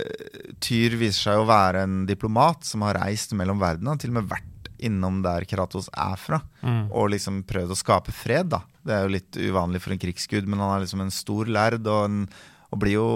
eh, 0.01 0.49
Tyr 0.65 0.97
viser 1.01 1.31
seg 1.31 1.43
å 1.43 1.49
være 1.49 1.85
en 1.85 2.03
diplomat 2.09 2.65
som 2.69 2.85
har 2.89 3.01
reist 3.05 3.37
mellom 3.37 3.61
verdenene, 3.61 4.01
til 4.01 4.13
og 4.13 4.21
med 4.21 4.33
vært 4.33 4.52
innom 4.85 5.21
der 5.25 5.47
Kratos 5.49 5.89
er 5.95 6.17
fra, 6.21 6.43
Mm. 6.63 6.91
og 6.91 7.11
liksom 7.15 7.43
prøvd 7.49 7.71
å 7.75 7.79
skape 7.79 8.13
fred. 8.13 8.49
da. 8.51 8.63
Det 8.85 8.93
er 8.97 9.03
jo 9.07 9.15
litt 9.15 9.33
uvanlig 9.39 9.81
for 9.81 9.93
en 9.95 9.99
krigsgud, 10.03 10.47
men 10.47 10.59
han 10.59 10.77
er 10.77 10.85
liksom 10.85 11.01
en 11.05 11.11
stor 11.15 11.47
lærd, 11.47 11.87
og, 11.87 12.05
en, 12.09 12.29
og 12.73 12.79
blir 12.83 12.97
jo 12.99 13.09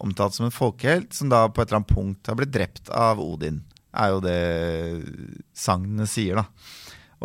omtalt 0.00 0.34
som 0.36 0.46
en 0.46 0.52
folkehelt, 0.54 1.12
som 1.16 1.28
da 1.32 1.46
på 1.48 1.62
et 1.62 1.68
eller 1.70 1.80
annet 1.82 1.94
punkt 1.96 2.26
har 2.28 2.36
blitt 2.36 2.52
drept 2.52 2.90
av 2.90 3.18
Odin. 3.18 3.62
Er 3.96 4.10
jo 4.12 4.20
det 4.20 5.06
sagnene 5.56 6.06
sier, 6.06 6.36
da. 6.36 6.46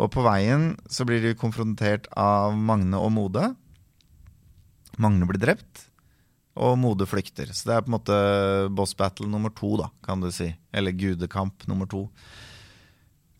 Og 0.00 0.08
på 0.14 0.22
veien 0.24 0.70
så 0.88 1.04
blir 1.04 1.20
de 1.20 1.34
konfrontert 1.36 2.06
av 2.16 2.54
Magne 2.56 2.96
og 2.96 3.12
Mode. 3.12 3.50
Magne 5.00 5.26
blir 5.28 5.40
drept, 5.40 5.86
og 6.56 6.78
Mode 6.80 7.06
flykter. 7.08 7.48
Så 7.52 7.68
det 7.68 7.76
er 7.76 7.84
på 7.84 7.92
en 7.92 7.96
måte 7.98 8.16
boss 8.76 8.94
battle 8.96 9.28
nummer 9.28 9.52
to, 9.56 9.74
da, 9.80 9.90
kan 10.04 10.20
du 10.20 10.30
si. 10.32 10.50
Eller 10.72 10.92
gudekamp 10.96 11.66
nummer 11.68 11.88
to. 11.88 12.06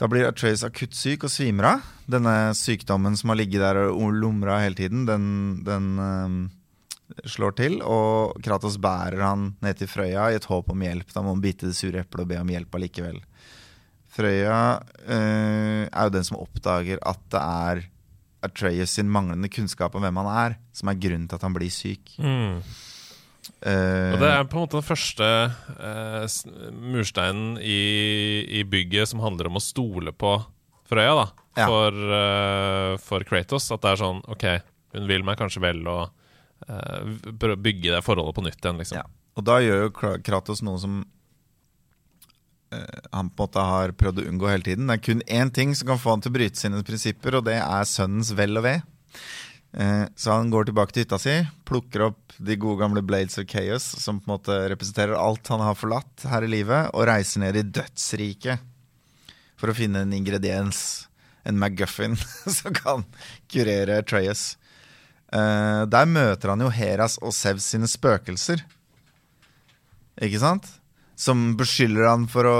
Da 0.02 0.08
blir 0.10 0.26
Atreus 0.26 0.64
akutt 0.66 0.96
syk 0.98 1.28
og 1.28 1.30
svimer 1.30 1.68
av. 1.76 1.82
Denne 2.10 2.34
sykdommen 2.58 3.14
som 3.14 3.30
har 3.30 3.38
ligget 3.38 3.62
der 3.62 3.78
og 3.84 4.16
lumra 4.18 4.56
hele 4.58 4.74
tiden, 4.74 5.04
den, 5.06 5.26
den 5.62 5.84
um, 6.02 6.40
slår 7.22 7.54
til. 7.60 7.76
Og 7.86 8.34
Kratos 8.42 8.80
bærer 8.82 9.22
han 9.22 9.52
ned 9.62 9.78
til 9.78 9.86
Frøya 9.92 10.32
i 10.32 10.40
et 10.40 10.48
håp 10.50 10.72
om 10.74 10.82
hjelp. 10.82 11.14
Da 11.14 11.22
må 11.22 11.36
han 11.36 11.44
bite 11.44 11.70
det 11.70 11.78
sure 11.78 12.02
eplet 12.02 12.24
og 12.24 12.32
be 12.32 12.40
om 12.40 12.50
hjelp 12.50 12.74
allikevel. 12.80 13.22
Frøya 14.10 14.58
uh, 14.82 15.86
er 15.86 16.10
jo 16.10 16.16
den 16.18 16.26
som 16.26 16.42
oppdager 16.42 16.98
at 17.06 17.22
det 17.30 17.46
er 17.46 17.86
Atreus 18.42 18.98
sin 18.98 19.06
manglende 19.06 19.52
kunnskap 19.54 19.94
om 19.94 20.02
hvem 20.02 20.18
han 20.18 20.32
er, 20.34 20.58
som 20.74 20.90
er 20.90 20.98
grunnen 20.98 21.30
til 21.30 21.38
at 21.38 21.46
han 21.46 21.54
blir 21.54 21.70
syk. 21.70 22.16
Mm. 22.18 22.58
Eh, 23.62 24.12
Og 24.14 24.20
det 24.22 24.28
er 24.30 24.44
på 24.46 24.58
en 24.58 24.64
måte 24.64 24.78
den 24.78 24.86
første 24.86 25.28
eh, 25.82 26.26
mursteinen 26.94 27.56
i, 27.58 27.80
i 28.60 28.62
bygget 28.68 29.10
som 29.10 29.22
handler 29.24 29.50
om 29.50 29.58
å 29.58 29.62
stole 29.62 30.14
på 30.14 30.36
Frøya, 30.90 31.14
da. 31.16 31.26
Ja. 31.56 31.66
For, 31.66 32.02
eh, 32.18 32.92
for 33.02 33.24
Kratos. 33.26 33.70
At 33.74 33.82
det 33.84 33.94
er 33.94 34.02
sånn 34.02 34.22
OK, 34.30 34.46
hun 34.94 35.08
vil 35.10 35.24
meg 35.26 35.40
kanskje 35.40 35.62
vel, 35.64 35.82
og 35.88 36.12
bygge 36.62 37.96
det 37.96 38.04
forholdet 38.06 38.36
på 38.36 38.44
nytt 38.46 38.60
igjen, 38.60 38.78
liksom. 38.78 39.00
Ja. 39.00 39.06
Og 39.38 39.46
da 39.48 39.58
gjør 39.64 39.86
jo 39.86 39.92
Kratos 40.22 40.60
noe 40.62 40.78
som 40.78 40.98
uh, 42.74 42.98
han 43.10 43.30
på 43.32 43.46
en 43.46 43.48
måte 43.48 43.64
har 43.66 43.94
prøvd 43.96 44.20
å 44.20 44.26
unngå 44.28 44.50
hele 44.50 44.66
tiden. 44.66 44.86
Det 44.90 44.98
er 44.98 45.06
kun 45.06 45.24
én 45.26 45.52
ting 45.54 45.72
som 45.78 45.88
kan 45.88 46.00
få 46.02 46.14
han 46.14 46.22
til 46.24 46.30
å 46.32 46.36
bryte 46.36 46.60
sine 46.60 46.82
prinsipper, 46.86 47.38
og 47.40 47.46
det 47.48 47.56
er 47.62 47.88
sønnens 47.88 48.34
vel 48.36 48.60
og 48.60 48.66
ve. 48.68 48.76
Eh, 49.72 50.04
så 50.16 50.34
han 50.36 50.50
går 50.52 50.68
tilbake 50.68 50.92
til 50.92 51.06
hytta 51.06 51.18
si, 51.20 51.34
plukker 51.68 52.08
opp 52.10 52.34
de 52.36 52.58
gode 52.60 52.82
gamle 52.82 53.02
Blades 53.04 53.38
of 53.40 53.46
Chaos, 53.48 53.84
som 54.02 54.20
på 54.20 54.28
en 54.28 54.34
måte 54.34 54.58
representerer 54.72 55.16
alt 55.16 55.48
han 55.48 55.64
har 55.64 55.78
forlatt 55.78 56.26
her 56.28 56.44
i 56.44 56.50
livet, 56.52 56.90
og 56.92 57.06
reiser 57.08 57.44
ned 57.44 57.56
i 57.56 57.64
dødsriket 57.64 58.68
for 59.60 59.72
å 59.72 59.76
finne 59.76 60.04
en 60.04 60.12
ingrediens, 60.16 61.06
en 61.48 61.58
McGuffin, 61.58 62.18
som 62.58 62.76
kan 62.76 63.06
kurere 63.52 64.02
Treyas. 64.04 64.56
Eh, 65.32 65.82
der 65.88 66.08
møter 66.10 66.52
han 66.52 66.60
jo 66.60 66.72
Heras 66.72 67.16
og 67.22 67.32
Sevs 67.36 67.72
sine 67.72 67.88
spøkelser. 67.88 68.64
Ikke 70.20 70.42
sant? 70.42 70.66
Som 71.16 71.52
beskylder 71.56 72.10
han 72.10 72.26
for 72.28 72.48
å 72.48 72.58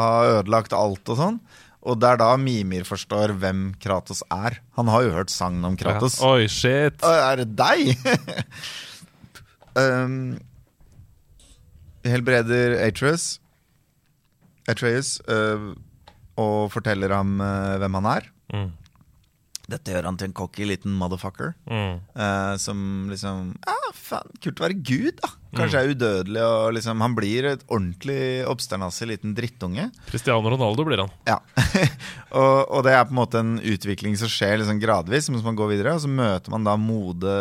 ha 0.00 0.38
ødelagt 0.40 0.74
alt 0.74 1.12
og 1.12 1.20
sånn. 1.20 1.38
Og 1.84 1.98
det 2.00 2.14
er 2.14 2.20
da 2.22 2.30
Mimir 2.40 2.86
forstår 2.88 3.34
hvem 3.40 3.66
Kratos 3.82 4.22
er. 4.32 4.58
Han 4.78 4.88
har 4.88 5.04
jo 5.04 5.14
hørt 5.18 5.32
sangen 5.32 5.64
om 5.68 5.76
Kratos. 5.76 6.16
Ja. 6.20 6.32
Oi, 6.32 6.48
shit! 6.48 7.04
Er 7.04 7.42
det 7.42 7.50
deg? 7.58 7.92
um, 9.84 10.38
helbreder 12.08 12.78
Atreus 12.84 13.34
Atreus 14.68 15.18
uh, 15.28 15.74
og 16.40 16.72
forteller 16.72 17.12
ham 17.12 17.36
uh, 17.40 17.76
hvem 17.82 18.00
han 18.00 18.08
er. 18.14 18.30
Mm. 18.54 18.70
Dette 19.70 19.94
gjør 19.94 20.08
han 20.10 20.18
til 20.20 20.28
en 20.28 20.36
cocky 20.36 20.66
liten 20.68 20.92
motherfucker. 21.00 21.54
Mm. 21.70 21.96
eh, 22.20 22.54
som 22.60 22.78
liksom 23.08 23.54
ah, 23.70 23.90
faen, 23.96 24.34
Kult 24.44 24.60
å 24.60 24.66
være 24.66 24.76
gud, 24.76 25.16
da. 25.22 25.30
Kanskje 25.54 25.80
er 25.80 25.92
udødelig. 25.94 26.42
Og 26.44 26.74
liksom, 26.76 27.00
han 27.04 27.16
blir 27.16 27.48
et 27.48 27.64
ordentlig 27.68 28.44
obsternasig 28.50 29.08
liten 29.12 29.36
drittunge. 29.36 29.88
Cristiano 30.10 30.52
Ronaldo 30.52 30.84
blir 30.86 31.04
han. 31.04 31.14
Ja. 31.28 31.38
og, 32.40 32.58
og 32.68 32.84
det 32.86 32.96
er 32.96 33.06
på 33.08 33.14
en 33.14 33.20
måte 33.22 33.40
en 33.40 33.56
utvikling 33.62 34.18
som 34.20 34.30
skjer 34.30 34.58
liksom 34.60 34.82
gradvis 34.82 35.30
mens 35.32 35.46
man 35.46 35.56
går 35.58 35.72
videre. 35.76 35.96
Og 35.96 36.04
så 36.04 36.12
møter 36.12 36.54
man 36.54 36.66
da 36.68 36.76
Mode 36.80 37.36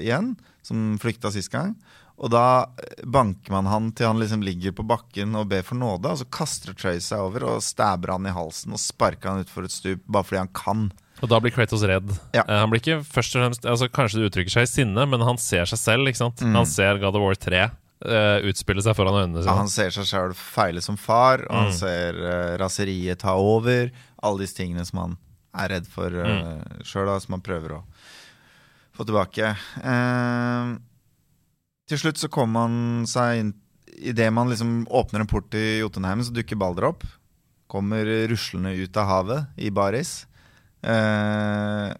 igjen, 0.00 0.32
som 0.64 0.94
flykta 1.02 1.34
sist 1.34 1.52
gang. 1.52 1.76
Og 2.22 2.30
da 2.30 2.70
banker 3.02 3.50
man 3.54 3.66
han 3.66 3.88
til 3.96 4.06
han 4.06 4.20
liksom 4.20 4.44
ligger 4.46 4.74
på 4.76 4.84
bakken 4.86 5.34
og 5.38 5.48
ber 5.50 5.64
for 5.66 5.78
nåde. 5.80 6.12
Og 6.12 6.20
så 6.22 6.28
kaster 6.32 6.76
Trey 6.78 7.00
seg 7.02 7.24
over 7.24 7.48
og 7.50 7.64
stabber 7.64 8.14
han 8.14 8.28
i 8.28 8.34
halsen 8.34 8.76
og 8.76 8.80
sparker 8.80 9.32
han 9.32 9.44
utfor 9.44 9.66
et 9.66 9.74
stup 9.74 10.04
bare 10.06 10.28
fordi 10.28 10.44
han 10.44 10.52
kan. 10.56 10.84
Og 11.22 11.28
da 11.30 11.38
blir 11.38 11.52
Kratos 11.54 11.84
redd. 11.86 12.08
Ja. 12.34 12.42
Eh, 12.42 12.58
han 12.58 12.70
blir 12.72 12.80
ikke 12.82 12.98
først 13.06 13.36
og 13.36 13.44
fremst 13.44 13.66
altså 13.70 13.86
Kanskje 13.94 14.18
det 14.20 14.30
uttrykker 14.32 14.50
seg 14.56 14.66
i 14.66 14.70
sinne, 14.72 15.04
men 15.06 15.22
han 15.22 15.38
ser 15.38 15.68
seg 15.70 15.78
selv. 15.78 16.08
ikke 16.10 16.18
sant? 16.18 16.42
Han 16.42 16.66
ser 16.66 16.98
God 16.98 17.14
of 17.14 17.22
War 17.22 17.38
3 17.38 17.60
uh, 17.68 18.38
utspille 18.50 18.82
seg 18.82 18.96
foran 18.98 19.14
øynene 19.20 19.38
Ja, 19.38 19.44
sine. 19.46 19.54
han 19.60 19.70
ser 19.70 19.90
seg 19.94 20.08
sjøl 20.10 20.32
feile 20.34 20.82
som 20.82 20.96
far, 20.98 21.44
og 21.46 21.54
han 21.60 21.72
ser 21.76 22.18
uh, 22.18 22.56
raseriet 22.58 23.20
ta 23.22 23.36
over. 23.38 23.92
Alle 24.22 24.42
disse 24.42 24.58
tingene 24.58 24.82
som 24.88 24.98
han 25.04 25.14
er 25.54 25.76
redd 25.76 25.86
for 25.86 26.10
uh, 26.10 26.26
Mm. 26.26 26.82
sjøl, 26.82 27.12
som 27.22 27.36
han 27.38 27.44
prøver 27.46 27.76
å 27.78 27.82
få 28.98 29.06
tilbake. 29.06 29.52
Uh, 29.84 30.74
til 31.88 31.98
slutt 32.02 32.18
så 32.18 32.28
kommer 32.32 32.66
han 32.66 33.06
seg 33.10 33.40
inn 33.44 33.52
Idet 34.02 34.30
man 34.32 34.48
liksom 34.48 34.86
åpner 34.90 35.20
en 35.22 35.28
port 35.28 35.52
i 35.54 35.78
Jotunheim, 35.82 36.22
så 36.24 36.32
dukker 36.34 36.56
Balder 36.58 36.86
opp. 36.88 37.02
Kommer 37.70 38.08
ruslende 38.26 38.72
ut 38.80 38.96
av 38.98 39.06
havet 39.06 39.60
i 39.60 39.68
baris. 39.70 40.24
Eh, 40.82 41.92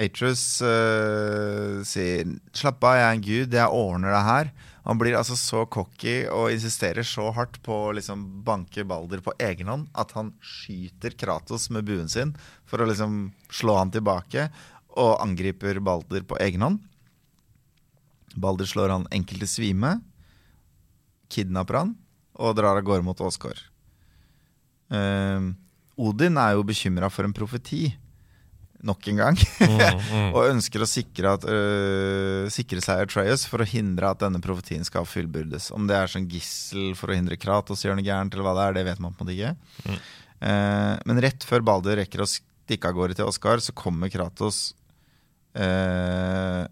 Atrus 0.00 0.62
uh, 0.64 1.84
sier 1.84 2.24
'slapp 2.56 2.84
av, 2.88 2.96
jeg 2.96 3.04
er 3.04 3.14
en 3.14 3.24
gud, 3.24 3.56
jeg 3.56 3.80
ordner 3.82 4.14
det 4.14 4.24
her'. 4.24 4.52
Han 4.88 4.98
blir 4.98 5.16
altså 5.18 5.36
så 5.36 5.66
cocky 5.68 6.24
og 6.32 6.54
insisterer 6.54 7.04
så 7.04 7.28
hardt 7.36 7.58
på 7.62 7.74
å 7.90 7.92
liksom 7.92 8.40
banke 8.46 8.80
Balder 8.88 9.20
på 9.20 9.34
egen 9.44 9.68
hånd 9.68 9.90
at 9.92 10.14
han 10.16 10.32
skyter 10.40 11.12
Kratos 11.20 11.68
med 11.68 11.84
buen 11.84 12.08
sin 12.08 12.32
for 12.64 12.80
å 12.80 12.88
liksom 12.88 13.34
slå 13.52 13.76
han 13.76 13.92
tilbake, 13.92 14.48
og 14.96 15.20
angriper 15.20 15.82
Balder 15.84 16.24
på 16.24 16.40
egen 16.40 16.64
hånd. 16.64 16.80
Balder 18.40 18.66
slår 18.66 18.94
han 18.94 19.08
enkelt 19.12 19.44
til 19.44 19.52
svime, 19.52 19.98
kidnapper 21.30 21.82
han 21.82 21.96
og 22.40 22.56
drar 22.56 22.80
av 22.80 22.86
gårde 22.86 23.04
mot 23.04 23.20
Åsgård. 23.20 23.60
Eh, 24.96 25.50
Odin 26.00 26.38
er 26.40 26.56
jo 26.56 26.64
bekymra 26.66 27.10
for 27.12 27.28
en 27.28 27.34
profeti, 27.36 27.90
nok 28.86 29.08
en 29.12 29.20
gang. 29.20 29.40
Mm, 29.60 30.30
og 30.36 30.48
ønsker 30.48 30.82
å 30.82 30.88
sikre, 30.88 31.34
at, 31.36 31.44
øh, 31.44 32.48
sikre 32.52 32.80
seg 32.84 33.04
Atreus 33.04 33.44
for 33.48 33.60
å 33.60 33.68
hindre 33.68 34.12
at 34.12 34.22
denne 34.22 34.40
profetien 34.44 34.86
skal 34.86 35.08
fullbyrdes. 35.08 35.70
Om 35.76 35.88
det 35.90 35.98
er 35.98 36.12
som 36.12 36.26
gissel 36.30 36.94
for 36.98 37.12
å 37.12 37.18
hindre 37.18 37.38
Kratos 37.40 37.84
gjør 37.84 37.98
noe 37.98 38.06
gærent, 38.06 38.34
eller 38.34 38.48
hva 38.48 38.56
det 38.56 38.66
er, 38.66 38.78
det 38.78 38.86
vet 38.88 39.04
man 39.04 39.14
på 39.14 39.24
en 39.24 39.28
måte 39.28 39.36
ikke. 39.36 39.96
Eh, 40.40 40.94
men 41.10 41.24
rett 41.26 41.44
før 41.44 41.64
Balder 41.66 42.00
rekker 42.00 42.24
å 42.24 42.30
stikke 42.30 42.88
av 42.88 42.96
gårde 42.96 43.20
til 43.20 43.28
Oskar, 43.28 43.60
så 43.60 43.76
kommer 43.76 44.12
Kratos 44.12 44.70
uh, 45.58 46.62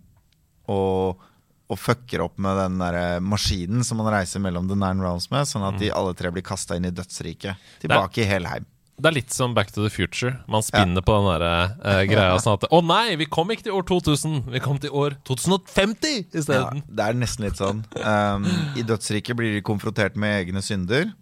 og, 0.71 1.25
og 1.67 1.81
fucker 1.81 2.23
opp 2.23 2.39
med 2.39 2.55
den 2.61 2.79
der 2.79 3.19
maskinen 3.25 3.83
som 3.87 3.99
han 4.05 4.13
reiser 4.15 4.43
mellom 4.45 4.71
The 4.71 4.79
Nine 4.79 5.03
Realms 5.03 5.27
med, 5.33 5.49
sånn 5.51 5.67
at 5.67 5.81
de 5.83 5.91
alle 5.91 6.15
tre 6.15 6.31
blir 6.31 6.47
kasta 6.47 6.79
inn 6.79 6.87
i 6.87 6.95
dødsriket. 6.95 7.59
Tilbake 7.83 8.23
i 8.23 8.29
Helheim. 8.31 8.69
Det 8.99 9.07
er 9.07 9.15
litt 9.15 9.31
som 9.31 9.53
Back 9.55 9.71
to 9.71 9.85
the 9.85 9.91
Future. 9.95 10.41
Man 10.51 10.65
spinner 10.67 11.05
på 11.07 11.15
den 11.15 11.29
der, 11.31 11.45
uh, 11.79 12.01
greia 12.11 12.39
sånn 12.43 12.57
at 12.59 12.67
Å 12.75 12.81
nei, 12.83 13.15
vi 13.21 13.29
kom 13.31 13.53
ikke 13.55 13.69
til 13.69 13.77
år 13.79 13.87
2000! 13.87 14.41
Vi 14.51 14.63
kom 14.65 14.81
til 14.83 14.91
år 14.91 15.15
2050 15.29 16.35
Ja, 16.51 16.65
det 16.75 17.07
er 17.07 17.19
nesten 17.19 17.47
litt 17.47 17.61
sånn. 17.61 17.85
Um, 18.03 18.49
I 18.75 18.83
dødsriket 18.87 19.39
blir 19.39 19.55
de 19.55 19.63
konfrontert 19.63 20.19
med 20.19 20.41
egne 20.41 20.65
synder. 20.67 21.13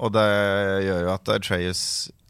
Og 0.00 0.10
det 0.16 0.26
gjør 0.88 1.04
jo 1.04 1.12
at 1.14 1.30
Atreus 1.36 1.82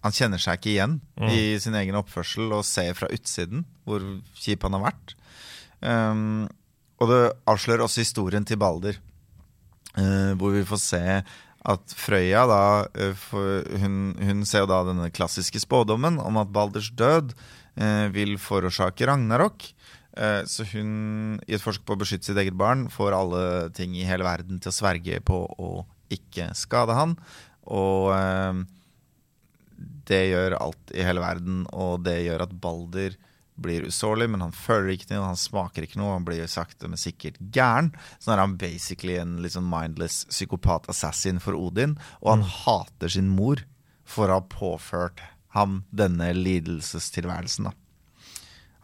Han 0.04 0.16
kjenner 0.16 0.40
seg 0.42 0.58
ikke 0.58 0.72
igjen 0.74 1.00
i 1.28 1.56
sin 1.60 1.76
egen 1.76 1.96
oppførsel 1.98 2.52
og 2.56 2.64
ser 2.64 2.96
fra 2.96 3.08
utsiden 3.12 3.66
hvor 3.88 4.04
kjip 4.40 4.64
han 4.64 4.76
har 4.76 4.90
vært. 4.90 5.14
Um, 5.80 6.48
og 7.00 7.08
det 7.08 7.20
avslører 7.48 7.84
også 7.84 8.04
historien 8.04 8.44
til 8.48 8.60
Balder, 8.60 8.96
uh, 9.96 10.32
hvor 10.40 10.52
vi 10.52 10.68
får 10.68 10.80
se 10.84 11.04
at 11.68 11.92
Frøya 11.92 12.46
da 12.48 12.62
eh, 12.96 13.26
hun, 13.82 14.14
hun 14.16 14.44
ser 14.48 14.64
jo 14.64 14.70
da 14.70 14.80
denne 14.86 15.10
klassiske 15.12 15.60
spådommen 15.60 16.16
om 16.22 16.40
at 16.40 16.52
Balders 16.54 16.88
død 16.96 17.34
eh, 17.76 18.06
vil 18.14 18.38
forårsake 18.40 19.08
ragnarok. 19.08 19.68
Eh, 20.16 20.42
så 20.48 20.64
hun, 20.72 21.38
i 21.46 21.54
et 21.56 21.62
forsøk 21.62 21.84
på 21.86 21.96
å 21.96 22.00
beskytte 22.00 22.30
sitt 22.30 22.40
eget 22.40 22.56
barn, 22.58 22.88
får 22.92 23.16
alle 23.16 23.44
ting 23.76 23.94
i 23.98 24.08
hele 24.08 24.26
verden 24.26 24.60
til 24.62 24.72
å 24.72 24.78
sverge 24.78 25.20
på 25.24 25.44
å 25.60 25.70
ikke 26.10 26.50
skade 26.58 26.96
han. 26.96 27.16
Og 27.70 28.10
eh, 28.16 28.62
det 30.10 30.22
gjør 30.32 30.58
alt 30.58 30.94
i 30.96 31.04
hele 31.06 31.22
verden, 31.22 31.66
og 31.70 32.06
det 32.08 32.22
gjør 32.24 32.46
at 32.48 32.56
Balder 32.62 33.16
blir 33.62 33.86
usårlig, 33.88 34.28
men 34.32 34.44
han 34.44 34.54
føler 34.56 34.94
ikke 34.94 35.10
noe, 35.12 35.30
han 35.30 35.38
smaker 35.38 35.86
ikke 35.86 36.00
noe, 36.00 36.14
han 36.16 36.26
blir 36.26 36.46
sakte, 36.50 36.88
men 36.88 37.00
sikkert 37.00 37.38
gæren. 37.54 37.92
Så 38.18 38.30
nå 38.30 38.36
er 38.36 38.44
han 38.44 38.56
basically 38.60 39.18
en 39.20 39.36
sånn 39.44 39.68
mindless 39.68 40.24
psykopat-assassin 40.32 41.42
for 41.44 41.58
Odin, 41.58 41.98
og 42.22 42.34
han 42.36 42.46
hater 42.46 43.12
sin 43.16 43.30
mor 43.34 43.62
for 44.08 44.30
å 44.30 44.40
ha 44.40 44.46
påført 44.50 45.22
ham 45.54 45.82
denne 45.90 46.32
lidelsestilværelsen. 46.36 47.70
Da. 47.70 47.74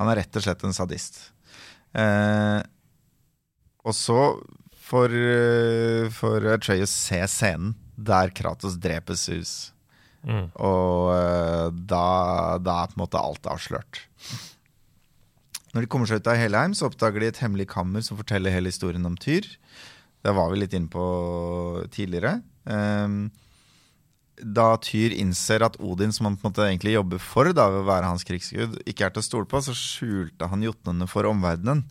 Han 0.01 0.11
er 0.13 0.23
rett 0.23 0.39
og 0.39 0.45
slett 0.45 0.65
en 0.67 0.77
sadist. 0.77 1.21
Eh, 1.97 2.61
og 3.87 3.95
så 3.95 4.21
får, 4.89 5.15
eh, 5.15 6.11
får 6.13 6.51
Atreus 6.57 6.91
se 6.91 7.23
scenen 7.31 7.75
der 7.97 8.31
Kratos 8.31 8.77
dreper 8.83 9.17
Zeus. 9.17 9.73
Mm. 10.27 10.51
Og 10.59 11.15
eh, 11.15 11.71
da, 11.87 12.59
da 12.59 12.83
er 12.83 12.91
på 12.91 12.99
en 12.99 13.05
måte 13.05 13.23
alt 13.23 13.49
avslørt. 13.51 14.03
Når 15.77 15.85
de 15.85 15.89
kommer 15.93 16.09
seg 16.09 16.23
ut 16.23 16.29
av 16.33 16.39
Helheim, 16.41 16.73
så 16.73 16.89
oppdager 16.89 17.21
de 17.21 17.29
et 17.29 17.41
hemmelig 17.45 17.67
kammer 17.69 18.01
som 18.05 18.17
forteller 18.17 18.55
hele 18.55 18.71
historien 18.73 19.05
om 19.05 19.17
Tyr. 19.21 19.45
Det 20.25 20.33
var 20.35 20.49
vi 20.51 20.63
litt 20.63 20.73
inne 20.75 20.89
på 20.89 21.03
tidligere. 21.93 22.39
Ehm, 22.73 23.27
da 24.41 24.71
Tyr 24.81 25.13
innser 25.17 25.63
at 25.67 25.77
Odin, 25.81 26.13
som 26.17 26.31
han 26.31 26.39
på 26.41 26.47
en 26.49 26.53
måte 26.55 26.65
egentlig 26.65 26.95
jobber 26.97 27.21
for, 27.21 27.53
da, 27.53 27.69
ved 27.73 27.85
å 27.85 27.89
være 27.91 28.09
hans 28.09 28.25
krigsgud, 28.25 28.81
ikke 28.89 29.07
er 29.07 29.13
til 29.15 29.23
å 29.23 29.29
stole 29.29 29.49
på, 29.51 29.61
så 29.65 29.77
skjulte 29.77 30.49
han 30.49 30.65
jotnene 30.65 31.09
for 31.09 31.29
omverdenen 31.29 31.85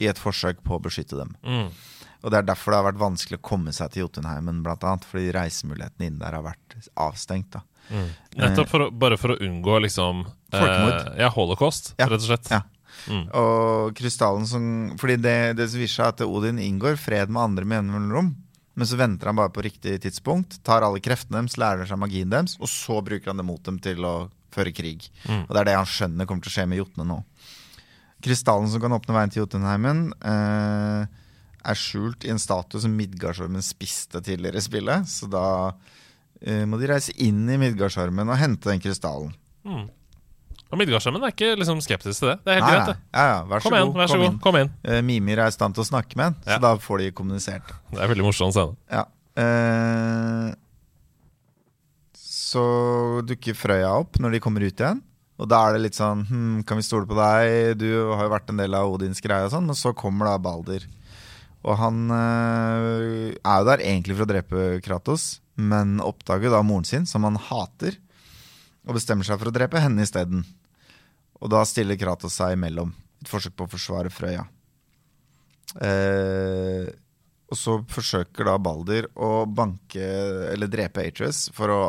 i 0.00 0.08
et 0.08 0.20
forsøk 0.20 0.60
på 0.64 0.76
å 0.76 0.82
beskytte 0.84 1.18
dem. 1.18 1.32
Mm. 1.44 1.72
Og 2.20 2.32
det 2.32 2.38
er 2.42 2.48
derfor 2.50 2.72
det 2.72 2.80
har 2.82 2.88
vært 2.90 3.00
vanskelig 3.00 3.38
å 3.40 3.44
komme 3.48 3.72
seg 3.72 3.92
til 3.92 4.04
Jotunheimen, 4.04 4.60
blant 4.64 4.84
annet. 4.84 5.06
Fordi 5.08 5.30
reisemulighetene 5.32 6.10
inn 6.10 6.18
der 6.20 6.36
har 6.36 6.44
vært 6.44 6.76
avstengt. 7.00 7.56
da. 7.56 7.62
Nettopp 8.36 8.68
for 8.68 8.84
å, 8.86 8.90
bare 8.92 9.16
for 9.20 9.32
å 9.34 9.38
unngå 9.40 9.78
liksom 9.86 10.26
Folkemord. 10.52 10.98
Eh, 11.14 11.22
ja, 11.24 11.30
holocaust, 11.32 11.94
Ja. 11.98 12.06
rett 12.12 12.20
og 12.20 12.28
slett. 12.28 12.50
Ja. 12.52 12.60
Mm. 13.08 13.24
Og 13.40 13.96
krystallen 13.96 14.44
som 14.48 14.64
Fordi 15.00 15.16
det, 15.22 15.38
det 15.58 15.68
viser 15.72 15.94
seg 16.00 16.12
at 16.12 16.24
Odin 16.26 16.60
inngår 16.62 16.98
fred 17.00 17.32
med 17.32 17.42
andre 17.42 17.68
med 17.68 17.88
mellomrom. 17.88 18.34
Men 18.78 18.88
så 18.88 18.96
venter 18.96 19.28
han 19.28 19.36
bare 19.36 19.52
på 19.52 19.64
riktig 19.66 19.98
tidspunkt, 20.04 20.60
tar 20.64 20.84
alle 20.86 21.02
kreftene 21.04 21.42
deres, 21.42 21.58
lærer 21.60 21.88
seg 21.88 21.98
magien 22.00 22.30
deres, 22.32 22.54
og 22.62 22.70
så 22.70 23.00
bruker 23.04 23.32
han 23.32 23.40
det 23.40 23.44
mot 23.44 23.62
dem 23.66 23.80
til 23.82 24.06
å 24.06 24.14
føre 24.54 24.72
krig. 24.72 25.08
Mm. 25.26 25.42
Og 25.42 25.50
det 25.52 25.60
er 25.60 25.68
det 25.68 25.78
han 25.78 25.90
skjønner 25.90 26.28
kommer 26.28 26.46
til 26.46 26.52
å 26.52 26.54
skje 26.54 26.68
med 26.70 26.80
jotene 26.80 27.08
nå. 27.10 27.18
Krystallen 28.24 28.70
som 28.70 28.82
kan 28.82 28.94
åpne 28.96 29.16
veien 29.16 29.32
til 29.32 29.42
Jotunheimen, 29.42 30.02
eh, 30.32 31.20
er 31.60 31.76
skjult 31.76 32.24
i 32.24 32.32
en 32.32 32.40
statue 32.40 32.80
som 32.80 32.94
Midgardsormen 32.96 33.64
spiste 33.64 34.22
tidligere 34.24 34.60
i 34.60 34.64
spillet. 34.64 35.08
Så 35.08 35.28
da 35.30 35.44
eh, 36.40 36.64
må 36.68 36.80
de 36.80 36.88
reise 36.88 37.14
inn 37.20 37.42
i 37.48 37.58
Midgardsormen 37.60 38.28
og 38.28 38.40
hente 38.40 38.70
den 38.70 38.82
krystallen. 38.82 39.34
Mm. 39.64 39.88
Og 40.70 40.78
Midgardskjermen 40.78 41.24
er 41.26 41.32
ikke 41.34 41.54
liksom 41.58 41.80
skeptisk 41.82 42.22
til 42.22 42.28
det. 42.30 42.36
Det 42.46 42.52
er 42.52 42.60
helt 42.60 42.66
Nei, 42.68 42.74
greit, 42.76 42.90
det. 42.92 42.98
Ja, 43.16 43.24
ja, 43.32 43.38
vær 43.50 43.58
så 43.62 43.66
Kom 43.66 43.74
igjen, 43.76 43.88
god. 43.90 43.98
vær 44.00 44.10
så 44.12 44.18
kom 44.20 44.24
god. 44.26 44.40
Kom 44.44 44.58
inn. 44.60 44.70
Uh, 44.86 45.00
Mimir 45.02 45.42
er 45.42 45.50
i 45.50 45.54
stand 45.56 45.74
til 45.74 45.82
å 45.82 45.88
snakke 45.88 46.14
med 46.20 46.26
en, 46.30 46.36
Ja. 46.46 46.56
så 46.56 46.62
da 46.62 46.70
får 46.78 46.98
de 47.02 47.08
kommunisert. 47.18 47.72
Det 47.90 47.98
er 48.04 48.12
veldig 48.12 48.26
morsom 48.28 48.52
scene. 48.54 48.76
Ja. 48.90 49.04
Uh, 49.34 50.52
så 52.20 52.62
dukker 53.26 53.54
Frøya 53.58 53.90
opp 54.00 54.18
når 54.22 54.36
de 54.36 54.40
kommer 54.42 54.62
ut 54.66 54.78
igjen. 54.78 55.02
Og 55.40 55.48
da 55.48 55.60
er 55.66 55.72
det 55.78 55.84
litt 55.86 55.96
sånn 55.96 56.26
hm, 56.28 56.56
Kan 56.68 56.76
vi 56.76 56.84
stole 56.84 57.08
på 57.08 57.16
deg? 57.16 57.78
Du 57.80 57.86
har 58.12 58.26
jo 58.26 58.32
vært 58.34 58.50
en 58.52 58.58
del 58.60 58.74
av 58.76 58.90
Odins 58.92 59.22
greie 59.24 59.46
og 59.46 59.54
sånn. 59.54 59.66
Men 59.70 59.78
så 59.78 59.94
kommer 59.96 60.28
da 60.28 60.34
Balder. 60.42 60.84
Og 61.64 61.76
han 61.80 62.02
eh, 62.12 63.34
er 63.36 63.56
jo 63.60 63.68
der 63.68 63.82
egentlig 63.84 64.16
for 64.16 64.24
å 64.24 64.30
drepe 64.30 64.66
Kratos, 64.84 65.24
men 65.60 65.98
oppdager 66.00 66.52
da 66.52 66.62
moren 66.64 66.86
sin, 66.88 67.04
som 67.08 67.26
han 67.28 67.36
hater, 67.36 67.98
og 68.88 68.96
bestemmer 68.96 69.28
seg 69.28 69.36
for 69.42 69.50
å 69.50 69.52
drepe 69.52 69.80
henne 69.82 70.06
isteden. 70.06 70.46
Og 71.40 71.52
da 71.52 71.64
stiller 71.68 71.98
Kratos 72.00 72.36
seg 72.40 72.56
imellom. 72.56 72.92
Et 73.20 73.28
forsøk 73.28 73.56
på 73.56 73.66
å 73.66 73.72
forsvare 73.72 74.12
Frøya. 74.12 74.46
Eh, 75.80 76.90
og 77.50 77.58
så 77.58 77.76
forsøker 77.90 78.46
da 78.46 78.54
Balder 78.62 79.08
å 79.18 79.44
banke 79.50 80.06
eller 80.52 80.70
drepe 80.70 81.02
Atreus 81.02 81.48
for 81.54 81.72
å 81.74 81.80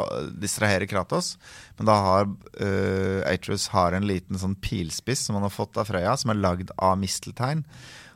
distrahere 0.41 0.87
Kratos. 0.89 1.35
Men 1.77 1.89
da 1.91 1.97
har 2.01 2.23
uh, 2.25 3.19
Atreus 3.29 3.67
har 3.73 3.93
en 3.93 4.07
liten 4.09 4.41
sånn 4.41 4.57
pilspiss 4.57 5.27
som 5.27 5.37
han 5.37 5.45
har 5.45 5.53
fått 5.53 5.77
av 5.77 5.91
Frøya, 5.91 6.15
som 6.17 6.33
er 6.33 6.41
lagd 6.41 6.73
av 6.81 6.97
misteltein. 6.97 7.61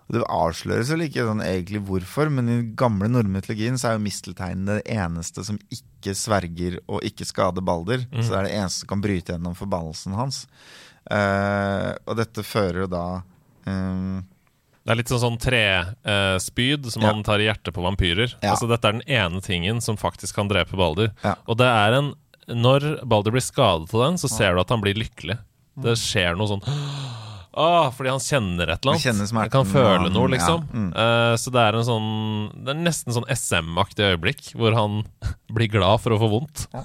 Og 0.07 0.17
Det 0.17 0.25
avsløres 0.29 0.89
vel 0.93 1.05
ikke 1.05 1.25
sånn 1.25 1.45
egentlig 1.45 1.83
hvorfor, 1.85 2.33
men 2.33 2.49
i 2.49 2.57
den 2.57 2.73
gamle 2.77 3.09
nordmytologien 3.09 3.77
så 3.81 3.91
er 3.91 3.99
jo 3.99 4.05
mistelteinen 4.05 4.67
det 4.69 4.81
eneste 4.97 5.45
som 5.45 5.61
ikke 5.73 6.17
sverger 6.17 6.79
og 6.85 7.05
ikke 7.05 7.25
skader 7.29 7.65
Balder. 7.65 8.07
Så 8.13 8.29
det 8.31 8.41
er 8.41 8.49
det 8.49 8.57
eneste 8.57 8.83
som 8.83 8.91
kan 8.93 9.05
bryte 9.05 9.33
gjennom 9.33 9.57
forbannelsen 9.57 10.17
hans. 10.17 10.43
Eh, 11.11 11.91
og 12.09 12.15
dette 12.17 12.41
fører 12.45 12.79
jo 12.85 12.87
da 12.89 13.03
um, 13.69 14.23
Det 14.85 14.93
er 14.93 14.97
litt 14.97 15.11
sånn, 15.11 15.21
sånn 15.21 15.37
trespyd 15.41 16.87
som 16.91 17.03
Ja. 17.03 17.11
man 17.13 17.23
tar 17.25 17.39
i 17.41 17.45
hjertet 17.49 17.73
på 17.75 17.83
vampyrer. 17.85 18.33
Ja. 18.41 18.53
Altså 18.55 18.67
Dette 18.69 18.89
er 18.89 18.97
den 18.99 19.07
ene 19.09 19.41
tingen 19.41 19.81
som 19.81 19.97
faktisk 19.97 20.35
kan 20.39 20.49
drepe 20.49 20.77
Balder. 20.77 21.11
Ja. 21.23 21.35
Og 21.47 21.57
det 21.61 21.67
er 21.69 21.99
en 21.99 22.13
Når 22.47 23.05
Balder 23.09 23.33
blir 23.33 23.41
skadet 23.41 23.93
av 23.93 24.03
den, 24.05 24.17
så 24.21 24.29
ser 24.29 24.53
du 24.53 24.61
at 24.61 24.69
han 24.69 24.81
blir 24.81 24.93
lykkelig. 24.97 25.39
Det 25.81 25.95
skjer 25.97 26.37
noe 26.37 26.47
sånn 26.47 26.61
Åh, 27.55 27.87
fordi 27.95 28.09
han 28.11 28.19
kjenner 28.19 28.67
et 28.73 28.83
eller 28.83 28.97
annet. 28.97 29.31
Han 29.31 29.49
kan 29.49 29.65
føle 29.65 30.09
noe, 30.11 30.27
liksom. 30.27 30.65
mm. 30.67 30.89
Eh, 30.91 31.35
så 31.39 31.53
det 31.55 31.61
er 31.63 31.77
en 31.79 31.85
sånn 31.87 32.09
Det 32.65 32.73
er 32.73 32.81
nesten 32.83 33.15
sånn 33.15 33.27
SM-aktig 33.31 34.09
øyeblikk, 34.11 34.49
hvor 34.59 34.75
han 34.75 35.05
blir 35.55 35.69
glad 35.71 36.01
for 36.03 36.11
å 36.11 36.19
få 36.19 36.27
vondt. 36.33 36.65
Ja. 36.75 36.83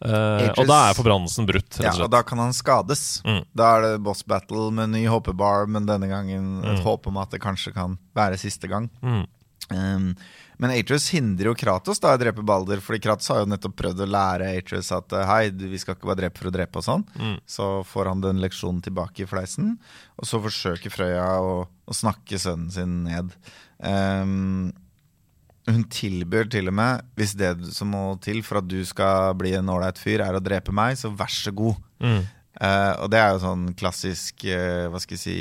Ages- 0.00 0.58
og 0.58 0.66
da 0.70 0.78
er 0.90 0.94
forbannelsen 0.96 1.46
brutt, 1.46 1.80
Ja, 1.84 1.92
og 2.02 2.10
da 2.10 2.22
kan 2.22 2.38
han 2.38 2.52
skades. 2.56 3.20
Mm. 3.24 3.42
Da 3.54 3.76
er 3.76 3.82
det 3.82 4.02
boss 4.02 4.22
battle 4.24 4.70
med 4.72 4.90
ny 4.94 5.04
hoppebar, 5.12 5.66
men 5.68 5.84
denne 5.86 6.08
gangen 6.08 6.62
et 6.64 6.78
Mm. 6.78 6.84
håp 6.84 7.06
om 7.06 7.18
at 7.18 7.30
det 7.30 7.40
kanskje 7.42 7.74
kan 7.74 7.98
være 8.16 8.38
siste 8.40 8.66
gang. 8.68 8.88
Mm. 9.02 9.26
Um, 9.70 10.16
men 10.58 10.70
Atreus 10.72 11.08
hindrer 11.10 11.44
jo 11.46 11.54
Kratos 11.54 12.00
da 12.00 12.16
å 12.16 12.18
drepe 12.18 12.42
Balder, 12.44 12.80
fordi 12.80 12.98
Kratos 13.00 13.28
har 13.28 13.38
jo 13.44 13.46
nettopp 13.52 13.76
prøvd 13.76 14.00
å 14.02 14.08
lære 14.10 14.48
Atreus 14.58 14.90
at 14.92 15.12
eh, 15.12 15.24
hei, 15.24 15.50
vi 15.50 15.78
skal 15.78 15.94
ikke 15.94 16.08
bare 16.10 16.16
drepe 16.24 16.38
for 16.40 16.50
å 16.50 16.52
drepe 16.52 16.76
og 16.80 16.84
sånn. 16.84 17.04
Mm. 17.16 17.38
Så 17.46 17.68
får 17.86 18.06
han 18.10 18.20
den 18.20 18.40
leksjonen 18.42 18.82
tilbake 18.82 19.22
i 19.24 19.26
fleisen, 19.30 19.78
og 20.18 20.24
så 20.26 20.40
forsøker 20.42 20.90
Frøya 20.90 21.38
å, 21.40 21.66
å 21.86 21.92
snakke 21.94 22.36
sønnen 22.40 22.70
sin 22.72 23.04
ned. 23.04 23.32
Um, 23.78 24.72
hun 25.74 25.84
tilbyr 25.92 26.48
til 26.52 26.68
og 26.70 26.74
med, 26.76 27.00
hvis 27.18 27.32
det 27.38 27.54
som 27.74 27.90
må 27.94 28.02
til 28.24 28.42
for 28.46 28.60
at 28.60 28.68
du 28.70 28.78
skal 28.88 29.34
bli 29.38 29.54
en 29.58 29.68
ålreit 29.72 29.98
fyr, 30.00 30.22
er 30.24 30.36
å 30.38 30.42
drepe 30.44 30.72
meg, 30.74 30.96
så 31.00 31.10
vær 31.14 31.30
så 31.32 31.52
god. 31.56 31.78
Mm. 32.02 32.20
Uh, 32.60 32.92
og 33.04 33.10
det 33.14 33.20
er 33.22 33.30
jo 33.32 33.40
sånn 33.44 33.62
klassisk 33.78 34.42
uh, 34.50 34.88
hva 34.92 34.98
skal 35.00 35.16
jeg 35.16 35.22
si, 35.22 35.36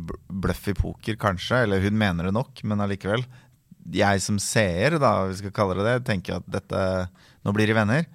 bl- 0.00 0.18
bløff 0.44 0.64
i 0.72 0.74
poker, 0.78 1.18
kanskje. 1.20 1.60
Eller 1.68 1.84
hun 1.84 1.96
mener 2.00 2.26
det 2.30 2.34
nok, 2.34 2.64
men 2.66 2.82
allikevel. 2.82 3.22
Jeg 3.94 4.22
som 4.24 4.38
seer, 4.40 4.96
da, 4.98 5.12
vi 5.28 5.36
skal 5.42 5.52
kalle 5.54 5.76
det 5.78 5.84
det, 5.90 5.98
tenker 6.08 6.38
at 6.40 6.46
dette 6.48 6.80
Nå 7.44 7.52
blir 7.52 7.68
de 7.68 7.74
venner. 7.76 8.06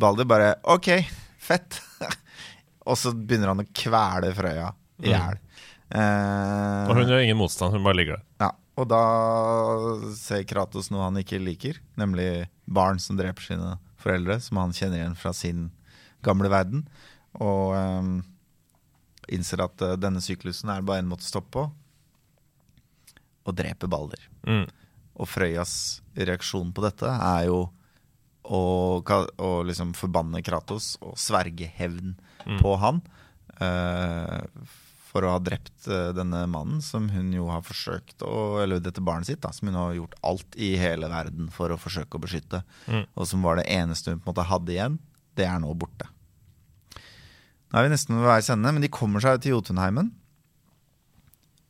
Balder 0.00 0.28
bare 0.30 0.52
OK, 0.70 0.92
fett. 1.42 1.80
og 2.88 2.94
så 2.96 3.10
begynner 3.12 3.50
han 3.50 3.64
å 3.64 3.68
kvele 3.74 4.30
Frøya 4.38 4.68
i 5.02 5.10
hjel. 5.10 5.40
Eh, 5.90 6.86
Og 6.86 6.94
hun 7.00 7.08
gjør 7.10 7.24
ingen 7.24 7.38
motstand, 7.40 7.74
hun 7.74 7.82
bare 7.82 7.98
ligger 7.98 8.20
der. 8.20 8.24
ja, 8.46 8.50
og 8.80 8.88
da 8.90 9.02
ser 10.16 10.46
Kratos 10.48 10.90
noe 10.92 11.06
han 11.06 11.20
ikke 11.20 11.40
liker, 11.42 11.80
nemlig 12.00 12.48
barn 12.70 13.00
som 13.02 13.18
dreper 13.18 13.44
sine 13.44 13.74
foreldre, 14.00 14.38
som 14.42 14.60
han 14.62 14.74
kjenner 14.76 15.00
igjen 15.02 15.18
fra 15.18 15.32
sin 15.36 15.68
gamle 16.24 16.50
verden. 16.52 16.86
Og 17.40 17.74
um, 17.76 18.14
innser 19.30 19.62
at 19.64 19.84
uh, 19.84 19.96
denne 20.00 20.22
syklusen 20.24 20.72
er 20.72 20.86
bare 20.86 21.04
en 21.04 21.10
måte 21.10 21.26
å 21.26 21.30
stoppe 21.30 21.52
på. 21.58 21.66
Og 23.48 23.56
drepe 23.56 23.90
Balder. 23.90 24.22
Mm. 24.48 24.66
Og 25.20 25.28
Frøyas 25.28 25.74
reaksjon 26.16 26.72
på 26.74 26.84
dette 26.84 27.10
er 27.10 27.48
jo 27.50 27.64
å, 28.50 28.60
å 29.00 29.50
liksom 29.66 29.92
forbanne 29.98 30.42
Kratos 30.44 30.94
og 31.04 31.18
sverge 31.20 31.68
hevn 31.76 32.16
på 32.62 32.76
han. 32.80 33.02
eh, 33.60 34.40
for 35.10 35.26
å 35.26 35.32
ha 35.34 35.40
drept 35.42 35.88
eh, 35.90 36.12
denne 36.14 36.44
mannen, 36.50 36.78
som 36.84 37.08
hun 37.10 37.32
jo 37.34 37.48
har 37.50 37.64
forsøkt 37.66 38.22
å 38.22 38.60
Eller 38.62 38.82
dette 38.82 39.02
barnet 39.02 39.30
sitt, 39.30 39.42
da, 39.42 39.50
som 39.54 39.70
hun 39.70 39.78
har 39.78 39.96
gjort 39.96 40.14
alt 40.26 40.56
i 40.56 40.76
hele 40.78 41.10
verden 41.10 41.50
for 41.54 41.72
å 41.72 41.80
forsøke 41.80 42.18
å 42.18 42.22
beskytte. 42.22 42.62
Mm. 42.86 43.04
Og 43.14 43.26
som 43.26 43.42
var 43.46 43.58
det 43.58 43.66
eneste 43.72 44.14
hun 44.14 44.22
på 44.22 44.28
en 44.28 44.34
måte 44.34 44.48
hadde 44.50 44.74
igjen. 44.76 44.98
Det 45.38 45.46
er 45.48 45.58
nå 45.62 45.72
borte. 45.74 46.06
Nå 47.70 47.78
er 47.78 47.86
vi 47.86 47.92
nesten 47.92 48.18
ved 48.18 48.26
veis 48.30 48.50
ende, 48.50 48.72
men 48.74 48.82
de 48.82 48.90
kommer 48.92 49.22
seg 49.22 49.42
til 49.42 49.56
Jotunheimen. 49.56 50.12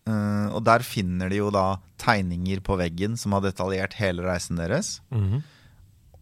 Eh, 0.09 0.47
og 0.53 0.63
der 0.67 0.85
finner 0.87 1.33
de 1.33 1.41
jo 1.41 1.51
da 1.55 1.81
tegninger 2.01 2.63
på 2.65 2.77
veggen 2.81 3.17
som 3.21 3.37
har 3.37 3.45
detaljert 3.45 3.97
hele 4.01 4.25
reisen 4.27 4.61
deres. 4.61 4.99
Mhm. 5.13 5.43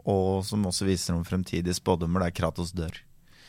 Og 0.08 0.44
som 0.46 0.64
også 0.64 0.86
viser 0.88 1.12
om 1.14 1.26
fremtidige 1.26 1.76
spådommer 1.76 2.24
der 2.24 2.32
Kratos 2.32 2.72
dør. 2.72 2.94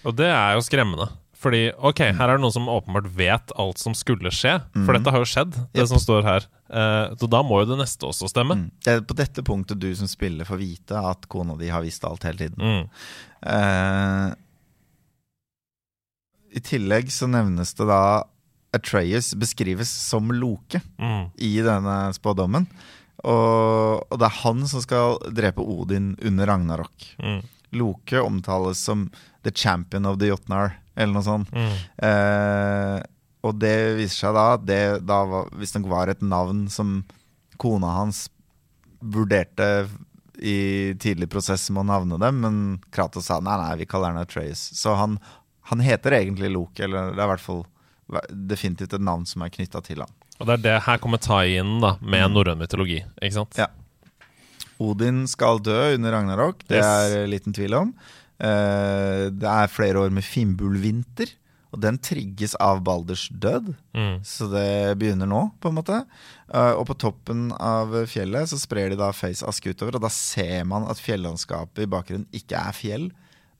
Og 0.03 0.15
det 0.15 0.27
er 0.27 0.55
jo 0.57 0.63
skremmende. 0.65 1.07
Fordi 1.39 1.69
ok, 1.77 1.99
Mm. 2.11 2.17
her 2.19 2.29
er 2.29 2.35
det 2.37 2.41
noen 2.43 2.51
som 2.51 2.65
åpenbart 2.67 3.05
vet 3.15 3.51
alt 3.55 3.77
som 3.79 3.93
skulle 3.95 4.27
skje. 4.35 4.57
For 4.85 4.91
dette 4.97 5.11
har 5.15 5.21
jo 5.23 5.27
skjedd, 5.29 5.53
det 5.71 5.85
yep. 5.85 5.87
som 5.87 6.01
står 6.03 6.25
her. 6.27 6.47
Eh, 6.69 7.15
så 7.15 7.29
da 7.31 7.39
må 7.47 7.61
jo 7.61 7.69
det 7.69 7.77
neste 7.79 8.03
også 8.09 8.27
stemme. 8.27 8.57
Mm. 8.59 8.65
Det 8.83 8.91
er 8.91 9.05
på 9.07 9.15
dette 9.15 9.41
punktet 9.47 9.79
du 9.79 9.87
som 9.95 10.07
spiller 10.11 10.43
får 10.45 10.59
vite 10.59 10.99
at 10.99 11.29
kona 11.31 11.55
di 11.55 11.69
har 11.71 11.81
visst 11.85 12.03
alt 12.03 12.27
hele 12.27 12.37
tiden. 12.43 12.59
Mm. 12.59 12.89
Uh, 13.39 14.35
I 16.51 16.59
tillegg 16.65 17.11
så 17.13 17.27
nevnes 17.29 17.71
det 17.77 17.87
da 17.87 18.01
Atreus 18.75 19.31
beskrives 19.39 19.89
som 19.89 20.29
Loke 20.35 20.81
Mm. 20.99 21.31
i 21.37 21.55
denne 21.65 21.97
spådommen. 22.13 22.67
Og, 23.23 24.05
og 24.11 24.19
det 24.19 24.27
er 24.29 24.37
han 24.43 24.67
som 24.67 24.81
skal 24.83 25.17
drepe 25.35 25.63
Odin 25.63 26.15
under 26.23 26.47
Ragnarok. 26.47 27.07
Mm. 27.19 27.41
Loke 27.79 28.21
omtales 28.21 28.79
som 28.81 29.09
the 29.43 29.51
champion 29.51 30.05
of 30.05 30.17
the 30.19 30.27
Jotnar, 30.31 30.73
eller 30.95 31.13
noe 31.15 31.23
sånt. 31.25 31.51
Mm. 31.55 31.77
Eh, 32.09 32.97
og 33.47 33.55
det 33.61 33.75
viser 34.01 34.25
seg 34.25 34.35
da 34.35 34.45
at 34.57 34.65
det 34.67 34.81
da 35.07 35.21
var, 35.29 35.49
visstnok 35.55 35.87
var 35.87 36.11
et 36.11 36.21
navn 36.25 36.65
som 36.71 36.97
kona 37.59 37.93
hans 37.95 38.25
vurderte 38.99 39.87
i 40.39 40.93
tidlig 40.99 41.29
prosess 41.31 41.69
med 41.71 41.83
å 41.85 41.87
navne 41.91 42.19
dem, 42.19 42.39
men 42.43 42.57
Kratos 42.95 43.27
sa 43.27 43.39
nei, 43.43 43.55
nei, 43.59 43.73
vi 43.81 43.87
kaller 43.91 44.13
henne 44.13 44.27
Trace. 44.27 44.75
Så 44.75 44.93
han, 44.99 45.17
han 45.71 45.83
heter 45.83 46.15
egentlig 46.19 46.51
Loke, 46.53 46.83
eller 46.87 47.11
det 47.15 47.19
er 47.19 47.27
i 47.27 47.31
hvert 47.33 47.43
fall 47.43 47.65
definitivt 48.31 48.95
et 48.95 49.03
navn 49.03 49.25
som 49.27 49.43
er 49.45 49.51
knytta 49.53 49.81
til 49.85 50.03
han. 50.03 50.11
Og 50.39 50.47
det 50.47 50.55
er 50.55 50.63
det 50.63 50.77
her 50.85 51.01
kommer 51.03 51.19
tie-in 51.19 51.77
da 51.83 51.97
med 51.99 52.31
norrøn 52.31 52.59
mytologi, 52.59 53.01
ikke 53.19 53.35
sant? 53.35 53.59
Mm. 53.59 53.65
Ja. 53.65 53.67
Odin 54.79 55.25
skal 55.27 55.59
dø 55.59 55.75
under 55.97 56.15
Ragnarok, 56.15 56.61
det 56.71 56.79
Yes. 56.79 57.11
er 57.19 57.27
liten 57.27 57.53
tvil 57.55 57.75
om. 57.75 57.89
Eh, 58.39 59.27
det 59.35 59.51
er 59.51 59.71
flere 59.71 59.99
år 60.05 60.15
med 60.15 60.25
fimbulvinter, 60.25 61.35
Og 61.69 61.77
den 61.83 61.99
trigges 62.01 62.55
av 62.57 62.79
Balders 62.81 63.27
død. 63.29 63.75
Mm. 63.93 64.23
Så 64.25 64.47
det 64.49 64.97
begynner 64.97 65.29
nå, 65.29 65.51
på 65.61 65.69
en 65.69 65.75
måte. 65.77 65.99
Uh, 66.49 66.73
og 66.79 66.87
på 66.89 66.95
toppen 66.97 67.51
av 67.61 67.93
fjellet 68.09 68.49
så 68.49 68.57
sprer 68.57 68.89
de 68.89 68.97
da 68.97 69.11
face 69.13 69.45
aske 69.45 69.69
utover, 69.69 69.99
og 69.99 70.01
da 70.01 70.09
ser 70.09 70.65
man 70.65 70.87
at 70.89 70.97
fjellandskapet 70.97 71.83
i 71.85 71.91
bakgrunnen 71.93 72.25
ikke 72.33 72.57
er 72.57 72.73
fjell, 72.73 73.05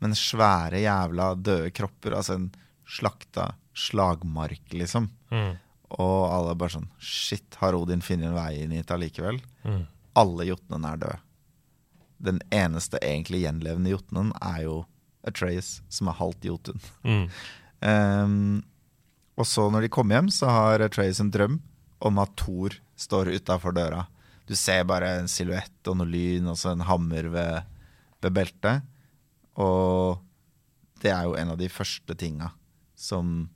men 0.02 0.18
svære 0.18 0.82
jævla 0.82 1.36
døde 1.38 1.70
kropper. 1.70 2.18
Altså 2.18 2.40
en 2.40 2.50
slakta 2.90 3.52
slagmark, 3.78 4.66
liksom. 4.74 5.12
Mm. 5.30 5.54
Og 6.02 6.20
alle 6.34 6.58
bare 6.58 6.80
sånn 6.80 6.90
Shit, 6.98 7.62
har 7.62 7.78
Odin 7.78 8.02
funnet 8.02 8.32
en 8.32 8.38
vei 8.38 8.64
inn 8.64 8.74
hit 8.74 8.90
allikevel? 8.94 9.38
Mm. 9.66 9.84
Alle 10.18 10.50
jotnene 10.50 10.96
er 10.96 11.06
døde. 11.06 11.22
Den 12.20 12.42
eneste 12.54 13.00
egentlig 13.02 13.44
gjenlevende 13.46 13.94
jotnen 13.94 14.34
er 14.44 14.64
jo 14.66 14.76
Atreas, 15.28 15.80
som 15.92 16.10
er 16.12 16.20
halvt 16.20 16.48
jotun. 16.48 16.86
Mm. 17.04 17.26
Um, 17.80 18.62
og 19.40 19.48
så 19.48 19.70
når 19.72 19.88
de 19.88 19.92
kommer 19.94 20.20
hjem, 20.20 20.32
så 20.34 20.52
har 20.52 20.84
Atreas 20.84 21.22
en 21.24 21.32
drøm 21.32 21.60
om 22.00 22.22
at 22.24 22.36
Thor 22.40 22.76
står 23.00 23.34
utafor 23.36 23.76
døra. 23.76 24.06
Du 24.48 24.56
ser 24.58 24.88
bare 24.90 25.12
en 25.20 25.30
silhuett 25.30 25.92
og 25.92 26.00
noe 26.00 26.10
lyn 26.10 26.48
og 26.50 26.58
så 26.58 26.74
en 26.74 26.88
hammer 26.88 27.28
ved, 27.32 27.68
ved 28.24 28.36
beltet. 28.36 28.88
Og 29.60 30.20
det 31.04 31.12
er 31.14 31.28
jo 31.28 31.36
en 31.40 31.54
av 31.54 31.60
de 31.60 31.70
første 31.72 32.16
tinga 32.18 32.52
som 33.00 33.48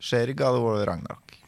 skjer 0.00 0.32
i 0.32 0.38
God 0.38 0.58
of 0.58 0.64
War 0.64 0.86
Ragnarok. 0.88 1.39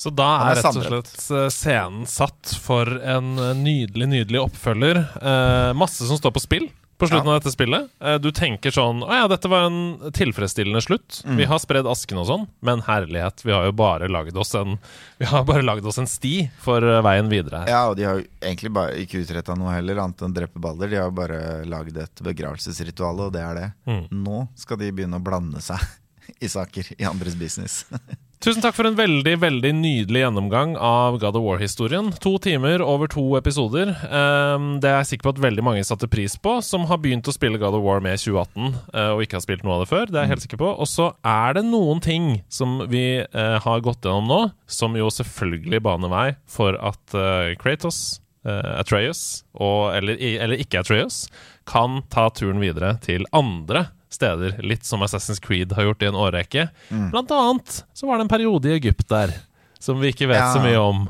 Så 0.00 0.12
da 0.14 0.28
er 0.50 0.50
er 0.56 0.60
rett 0.62 0.76
og 0.76 0.84
slett 0.88 1.30
eh, 1.38 1.48
scenen 1.54 2.06
satt 2.10 2.56
for 2.62 2.86
en 3.00 3.32
eh, 3.38 3.54
nydelig, 3.58 4.08
nydelig 4.16 4.44
oppfølger. 4.48 5.02
Eh, 5.20 5.72
masse 5.78 6.06
som 6.08 6.18
står 6.20 6.36
på 6.36 6.44
spill 6.44 6.68
på 7.00 7.08
slutten 7.08 7.30
Ja. 7.30 7.32
av 7.34 7.40
dette 7.40 7.52
spillet. 7.54 7.86
Eh, 8.04 8.18
du 8.20 8.28
tenker 8.30 8.68
sånn 8.76 8.98
Å 9.00 9.08
ja, 9.08 9.28
dette 9.28 9.48
var 9.48 9.70
en 9.70 10.12
tilfredsstillende 10.12 10.82
slutt. 10.84 11.22
Mm. 11.24 11.38
Vi 11.38 11.46
har 11.48 11.58
spredd 11.62 11.86
asken 11.88 12.18
og 12.20 12.26
sånn, 12.28 12.44
men 12.60 12.82
herlighet, 12.84 13.40
vi 13.40 13.54
har 13.56 13.64
jo 13.64 13.72
bare 13.72 14.08
lagd 14.12 14.36
oss 14.36 14.52
en 14.58 14.74
Vi 15.22 15.24
har 15.30 15.46
bare 15.48 15.64
lagd 15.64 15.86
oss 15.88 15.96
en 16.02 16.06
sti 16.10 16.50
for 16.60 16.84
eh, 16.84 17.00
veien 17.06 17.30
videre 17.32 17.62
her. 17.62 17.72
Ja, 17.72 17.80
og 17.88 17.96
de 17.96 18.04
har 18.04 18.20
jo 18.20 18.26
egentlig 18.44 18.72
bare 18.76 19.00
ikke 19.00 19.22
utretta 19.24 19.56
noe 19.56 19.72
heller, 19.72 19.96
annet 20.04 20.20
enn 20.28 20.36
drepe 20.36 20.60
baller. 20.60 20.92
De 20.92 21.00
har 21.00 21.08
jo 21.08 21.16
bare 21.22 21.40
lagd 21.64 21.96
et 22.04 22.20
begravelsesritual, 22.26 23.24
og 23.28 23.32
det 23.32 23.46
er 23.48 23.54
det. 23.62 23.68
Mm. 23.88 24.04
Nå 24.20 24.42
skal 24.60 24.76
de 24.84 24.92
begynne 24.92 25.16
å 25.16 25.24
blande 25.24 25.64
seg 25.64 25.80
i 26.44 26.52
saker 26.52 26.92
i 26.98 27.08
andres 27.08 27.34
business. 27.40 27.86
Tusen 28.40 28.62
takk 28.64 28.72
for 28.72 28.88
en 28.88 28.94
veldig 28.96 29.34
veldig 29.36 29.70
nydelig 29.76 30.22
gjennomgang 30.22 30.70
av 30.80 31.18
God 31.20 31.36
of 31.36 31.42
War-historien. 31.44 32.06
To 32.24 32.38
timer 32.40 32.80
over 32.80 33.10
to 33.12 33.36
episoder. 33.36 33.90
Ehm, 34.08 34.70
det 34.80 34.88
er 34.88 34.94
jeg 35.02 35.08
sikker 35.10 35.26
på 35.26 35.34
at 35.34 35.42
veldig 35.44 35.64
mange 35.66 35.82
satte 35.84 36.08
pris 36.08 36.38
på, 36.40 36.54
som 36.64 36.86
har 36.88 37.02
begynt 37.04 37.28
å 37.28 37.34
spille 37.36 37.60
God 37.60 37.76
of 37.76 37.84
War 37.84 38.00
med 38.00 38.16
2018 38.16 38.70
eh, 38.94 39.10
og 39.12 39.20
ikke 39.26 39.36
har 39.36 39.44
spilt 39.44 39.66
noe 39.66 39.76
av 39.76 39.84
det 39.84 39.90
før. 39.92 40.08
Det 40.08 40.16
er 40.16 40.24
jeg 40.24 40.32
helt 40.32 40.46
sikker 40.46 40.62
på. 40.64 40.72
Og 40.72 40.88
så 40.88 41.10
er 41.20 41.58
det 41.58 41.66
noen 41.68 42.00
ting 42.00 42.32
som 42.48 42.80
vi 42.88 43.04
eh, 43.20 43.58
har 43.60 43.84
gått 43.84 44.08
gjennom 44.08 44.32
nå, 44.32 44.40
som 44.64 44.96
jo 44.96 45.12
selvfølgelig 45.12 45.84
baner 45.84 46.16
vei 46.16 46.26
for 46.48 46.80
at 46.80 47.20
eh, 47.20 47.52
Kratos, 47.60 48.22
Atreus, 48.40 49.42
og, 49.52 49.90
eller, 49.98 50.16
eller 50.16 50.62
ikke 50.64 50.80
Atreus, 50.80 51.26
kan 51.68 52.00
ta 52.08 52.30
turen 52.32 52.64
videre 52.64 52.94
til 53.04 53.28
andre 53.36 53.90
steder, 54.10 54.56
litt 54.66 54.86
som 54.86 55.02
Assassin's 55.06 55.40
Creed 55.42 55.72
har 55.76 55.86
gjort 55.88 56.02
i 56.02 56.10
en 56.10 56.18
årrekke. 56.18 56.66
Blant 57.12 57.30
annet 57.34 57.84
så 57.94 58.08
var 58.10 58.18
det 58.18 58.26
en 58.26 58.32
periode 58.32 58.70
i 58.70 58.76
Egypt 58.78 59.08
der 59.10 59.36
som 59.80 59.96
vi 60.00 60.10
ikke 60.12 60.28
vet 60.28 60.36
Ja. 60.36 60.52
så 60.52 60.60
mye 60.60 60.76
om. 60.76 61.08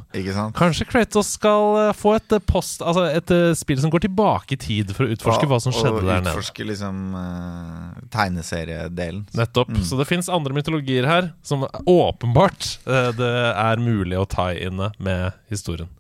Kanskje 0.55 0.87
Kratos 0.87 1.33
skal 1.35 1.89
eh, 1.89 1.93
få 1.93 2.15
et 2.15 2.33
eh, 2.33 2.39
post 2.39 2.83
Altså 2.87 3.09
et 3.11 3.31
eh, 3.35 3.51
spill 3.59 3.81
som 3.83 3.91
går 3.91 4.05
tilbake 4.07 4.55
i 4.55 4.61
tid 4.63 4.93
for 4.95 5.05
å 5.05 5.11
utforske 5.11 5.49
hva 5.51 5.59
som 5.61 5.75
skjedde 5.75 6.05
der 6.07 6.23
nede. 6.23 6.31
Og 6.31 6.39
utforske 6.39 6.67
liksom 6.69 7.01
uh, 7.19 7.99
tegneseriedelen. 8.15 9.25
Nettopp. 9.35 9.75
Så 9.83 9.99
det 9.99 10.07
fins 10.07 10.31
andre 10.31 10.55
mytologier 10.55 11.09
her 11.11 11.33
som 11.43 11.67
åpenbart 11.83 12.77
uh, 12.87 13.11
det 13.11 13.33
er 13.51 13.83
mulig 13.83 14.21
å 14.21 14.29
ta 14.31 14.53
inne 14.55 14.93
med 15.03 15.35
historien. 15.51 15.91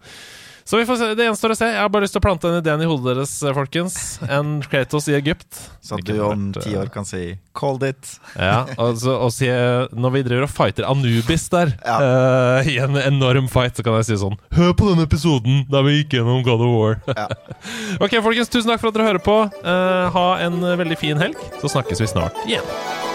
Så 0.71 0.77
vi 0.77 0.87
får 0.87 0.97
se, 0.97 1.07
det 1.19 1.25
gjenstår 1.27 1.51
å 1.51 1.55
se. 1.59 1.67
Jeg 1.67 1.83
har 1.83 1.89
bare 1.91 2.07
lyst 2.07 2.15
til 2.15 2.21
å 2.21 2.23
plante 2.23 2.47
den 2.47 2.61
ideen 2.61 2.85
i 2.85 2.87
hodet 2.87 3.17
deres, 3.17 3.33
eh, 3.43 3.55
folkens. 3.57 3.97
En 4.31 4.61
Kratos 4.63 5.09
i 5.11 5.17
Egypt. 5.19 5.49
Så 5.83 5.99
at 5.99 6.07
du 6.07 6.21
om 6.23 6.45
ti 6.55 6.77
eh, 6.77 6.79
år 6.79 6.93
kan 6.95 7.03
si 7.09 7.41
'called 7.51 7.83
it'. 7.89 8.13
Ja, 8.39 8.61
og, 8.79 8.95
så, 9.03 9.17
og 9.19 9.33
si, 9.35 9.51
når 9.51 10.15
vi 10.15 10.23
driver 10.29 10.47
og 10.47 10.55
fighter 10.55 10.87
Anubis 10.87 11.49
der, 11.51 11.75
Ja. 11.83 11.99
uh, 11.99 12.63
i 12.63 12.79
en 12.79 12.95
enorm 12.95 13.51
fight, 13.51 13.75
så 13.75 13.83
kan 13.83 13.99
jeg 13.99 14.13
si 14.13 14.23
sånn 14.23 14.39
Hør 14.55 14.73
på 14.79 14.95
denne 14.95 15.11
episoden 15.11 15.67
der 15.67 15.83
vi 15.83 16.05
gikk 16.05 16.21
gjennom 16.21 16.45
God 16.47 16.63
of 16.63 16.71
War. 16.79 17.01
Ja. 17.19 17.27
ok, 18.07 18.23
folkens, 18.23 18.49
tusen 18.49 18.71
takk 18.71 18.79
for 18.79 18.95
at 18.95 18.95
dere 18.95 19.11
hører 19.11 19.27
på. 19.27 19.39
Uh, 19.67 20.07
ha 20.15 20.39
en 20.39 20.63
veldig 20.63 20.99
fin 21.03 21.19
helg, 21.19 21.35
så 21.59 21.67
snakkes 21.67 21.99
vi 21.99 22.15
snart 22.15 22.47
igjen. 22.47 23.10